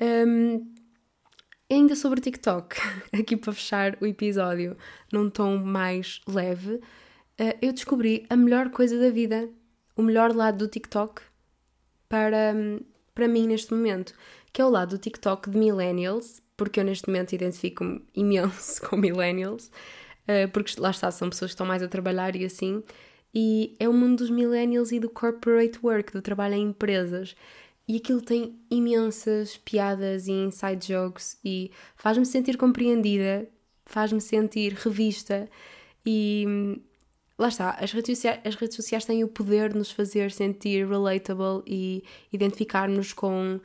Um, 0.03 0.67
ainda 1.71 1.95
sobre 1.95 2.21
TikTok, 2.21 2.77
aqui 3.19 3.37
para 3.37 3.53
fechar 3.53 3.97
o 4.01 4.07
episódio 4.07 4.77
num 5.13 5.31
tom 5.31 5.57
mais 5.59 6.21
leve, 6.27 6.75
uh, 6.75 7.59
eu 7.63 7.73
descobri 7.73 8.27
a 8.29 8.37
melhor 8.37 8.71
coisa 8.71 8.99
da 8.99 9.11
vida, 9.11 9.49
o 9.97 10.03
melhor 10.03 10.35
lado 10.35 10.59
do 10.59 10.69
TikTok 10.69 11.23
para, 12.09 12.55
para 13.15 13.27
mim 13.27 13.47
neste 13.47 13.73
momento, 13.73 14.15
que 14.53 14.61
é 14.61 14.65
o 14.65 14.71
lado 14.71 14.91
do 14.91 14.99
TikTok 14.99 15.51
de 15.51 15.59
millennials, 15.59 16.43
porque 16.57 16.81
eu 16.81 16.85
neste 16.85 17.09
momento 17.09 17.33
identifico-me 17.33 18.05
imenso 18.15 18.81
com 18.89 18.97
millennials. 18.97 19.71
Eh, 20.27 20.47
porque 20.49 20.79
lá 20.81 20.91
está, 20.91 21.11
são 21.11 21.31
pessoas 21.31 21.51
que 21.51 21.55
estão 21.55 21.67
mais 21.67 21.83
a 21.83 21.89
trabalhar 21.89 22.35
e 22.37 22.45
assim. 22.45 22.83
E 23.35 23.77
é 23.79 23.89
o 23.89 23.93
mundo 23.93 24.19
dos 24.19 24.31
millennials 24.31 24.93
e 24.93 24.99
do 25.01 25.11
corporate 25.11 25.79
work, 25.83 26.13
do 26.13 26.23
trabalho 26.23 26.55
em 26.55 26.69
empresas. 26.69 27.37
E 27.89 27.97
aquilo 27.97 28.21
tem 28.21 28.59
imensas 28.71 29.57
piadas 29.59 30.27
e 30.27 30.33
inside 30.33 30.89
jokes 30.89 31.39
e 31.45 31.71
faz-me 31.97 32.27
sentir 32.27 32.57
compreendida, 32.57 33.49
faz-me 33.85 34.21
sentir 34.21 34.73
revista 34.73 35.49
e 36.05 36.81
lá 37.39 37.49
está, 37.49 37.71
as 37.73 37.93
redes, 37.93 38.19
sociais, 38.19 38.41
as 38.45 38.55
redes 38.55 38.77
sociais 38.77 39.05
têm 39.05 39.23
o 39.25 39.29
poder 39.29 39.73
de 39.73 39.79
nos 39.79 39.91
fazer 39.91 40.31
sentir 40.31 40.87
relatable 40.87 41.63
e 41.67 42.03
identificar-nos 42.33 43.13
com 43.13 43.61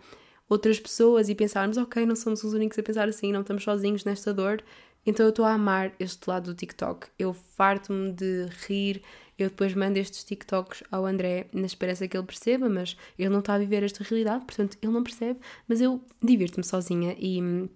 outras 0.49 0.79
pessoas 0.79 1.29
e 1.29 1.35
pensarmos, 1.35 1.77
ok, 1.77 2.05
não 2.05 2.15
somos 2.15 2.43
os 2.43 2.53
únicos 2.53 2.77
a 2.77 2.83
pensar 2.83 3.07
assim, 3.07 3.31
não 3.31 3.41
estamos 3.41 3.63
sozinhos 3.63 4.03
nesta 4.03 4.33
dor. 4.33 4.61
Então 5.05 5.25
eu 5.25 5.29
estou 5.29 5.45
a 5.45 5.53
amar 5.53 5.93
este 5.99 6.29
lado 6.29 6.51
do 6.51 6.55
TikTok. 6.55 7.07
Eu 7.17 7.33
farto-me 7.33 8.11
de 8.11 8.49
rir, 8.67 9.01
eu 9.37 9.49
depois 9.49 9.73
mando 9.73 9.97
estes 9.97 10.23
TikToks 10.23 10.83
ao 10.91 11.05
André 11.05 11.47
na 11.53 11.65
esperança 11.65 12.07
que 12.07 12.15
ele 12.15 12.25
perceba, 12.25 12.69
mas 12.69 12.97
ele 13.17 13.29
não 13.29 13.39
está 13.39 13.55
a 13.55 13.57
viver 13.57 13.81
esta 13.81 14.03
realidade, 14.03 14.45
portanto 14.45 14.77
ele 14.81 14.91
não 14.91 15.01
percebe, 15.01 15.39
mas 15.67 15.81
eu 15.81 16.01
divirto-me 16.21 16.63
sozinha 16.63 17.15
e 17.17 17.41
hum, 17.41 17.69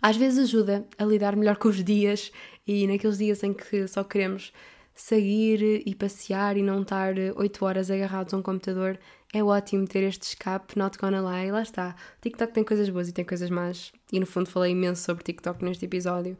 às 0.00 0.16
vezes 0.16 0.38
ajuda 0.38 0.86
a 0.96 1.04
lidar 1.04 1.36
melhor 1.36 1.56
com 1.56 1.68
os 1.68 1.84
dias 1.84 2.32
e 2.66 2.86
naqueles 2.86 3.18
dias 3.18 3.42
em 3.42 3.52
que 3.52 3.86
só 3.86 4.02
queremos 4.02 4.52
sair 5.00 5.82
e 5.86 5.94
passear 5.94 6.58
e 6.58 6.62
não 6.62 6.82
estar 6.82 7.14
8 7.34 7.64
horas 7.64 7.90
agarrados 7.90 8.34
a 8.34 8.36
um 8.36 8.42
computador, 8.42 8.98
é 9.32 9.42
ótimo 9.42 9.86
ter 9.86 10.02
este 10.02 10.22
escape, 10.22 10.78
not 10.78 10.98
gonna 10.98 11.22
lie, 11.22 11.50
lá 11.50 11.62
está. 11.62 11.96
O 12.18 12.20
TikTok 12.20 12.52
tem 12.52 12.62
coisas 12.62 12.88
boas 12.90 13.08
e 13.08 13.12
tem 13.12 13.24
coisas 13.24 13.48
más, 13.48 13.92
e 14.12 14.20
no 14.20 14.26
fundo 14.26 14.50
falei 14.50 14.72
imenso 14.72 15.02
sobre 15.02 15.24
TikTok 15.24 15.64
neste 15.64 15.86
episódio, 15.86 16.36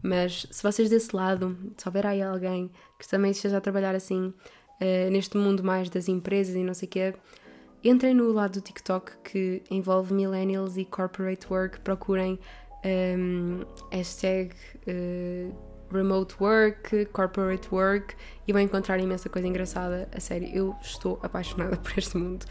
mas 0.00 0.46
se 0.48 0.62
vocês 0.62 0.88
desse 0.88 1.14
lado, 1.14 1.58
se 1.76 1.88
houver 1.88 2.06
aí 2.06 2.22
alguém 2.22 2.70
que 3.00 3.08
também 3.08 3.32
esteja 3.32 3.56
a 3.56 3.60
trabalhar 3.60 3.96
assim, 3.96 4.26
uh, 4.28 5.10
neste 5.10 5.36
mundo 5.36 5.64
mais 5.64 5.90
das 5.90 6.08
empresas 6.08 6.54
e 6.54 6.62
não 6.62 6.72
sei 6.72 6.86
o 6.86 6.90
quê, 6.90 7.14
entrem 7.82 8.14
no 8.14 8.30
lado 8.30 8.52
do 8.52 8.60
TikTok 8.60 9.10
que 9.24 9.60
envolve 9.68 10.14
millennials 10.14 10.76
e 10.76 10.84
corporate 10.84 11.52
work, 11.52 11.80
procurem 11.80 12.38
um, 13.18 13.64
hashtag 13.90 14.54
uh, 14.86 15.73
remote 15.94 16.34
work, 16.40 17.06
corporate 17.06 17.68
work 17.72 18.14
e 18.46 18.52
vão 18.52 18.60
encontrar 18.60 18.98
imensa 18.98 19.28
coisa 19.28 19.48
engraçada. 19.48 20.08
A 20.14 20.20
sério, 20.20 20.48
eu 20.52 20.76
estou 20.82 21.18
apaixonada 21.22 21.76
por 21.82 21.96
este 21.96 22.16
mundo. 22.16 22.44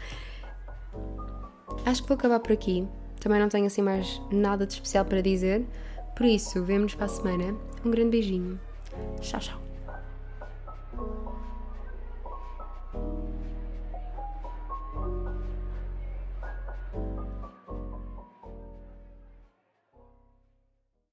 Acho 1.84 2.02
que 2.02 2.08
vou 2.08 2.16
acabar 2.16 2.40
por 2.40 2.52
aqui. 2.52 2.86
Também 3.20 3.40
não 3.40 3.48
tenho 3.48 3.66
assim 3.66 3.82
mais 3.82 4.20
nada 4.30 4.66
de 4.66 4.74
especial 4.74 5.04
para 5.04 5.20
dizer. 5.20 5.64
Por 6.16 6.26
isso, 6.26 6.62
vemo-nos 6.62 6.94
para 6.94 7.06
a 7.06 7.08
semana. 7.08 7.56
Um 7.84 7.90
grande 7.90 8.10
beijinho. 8.10 8.60
Tchau, 9.20 9.40
tchau. 9.40 9.63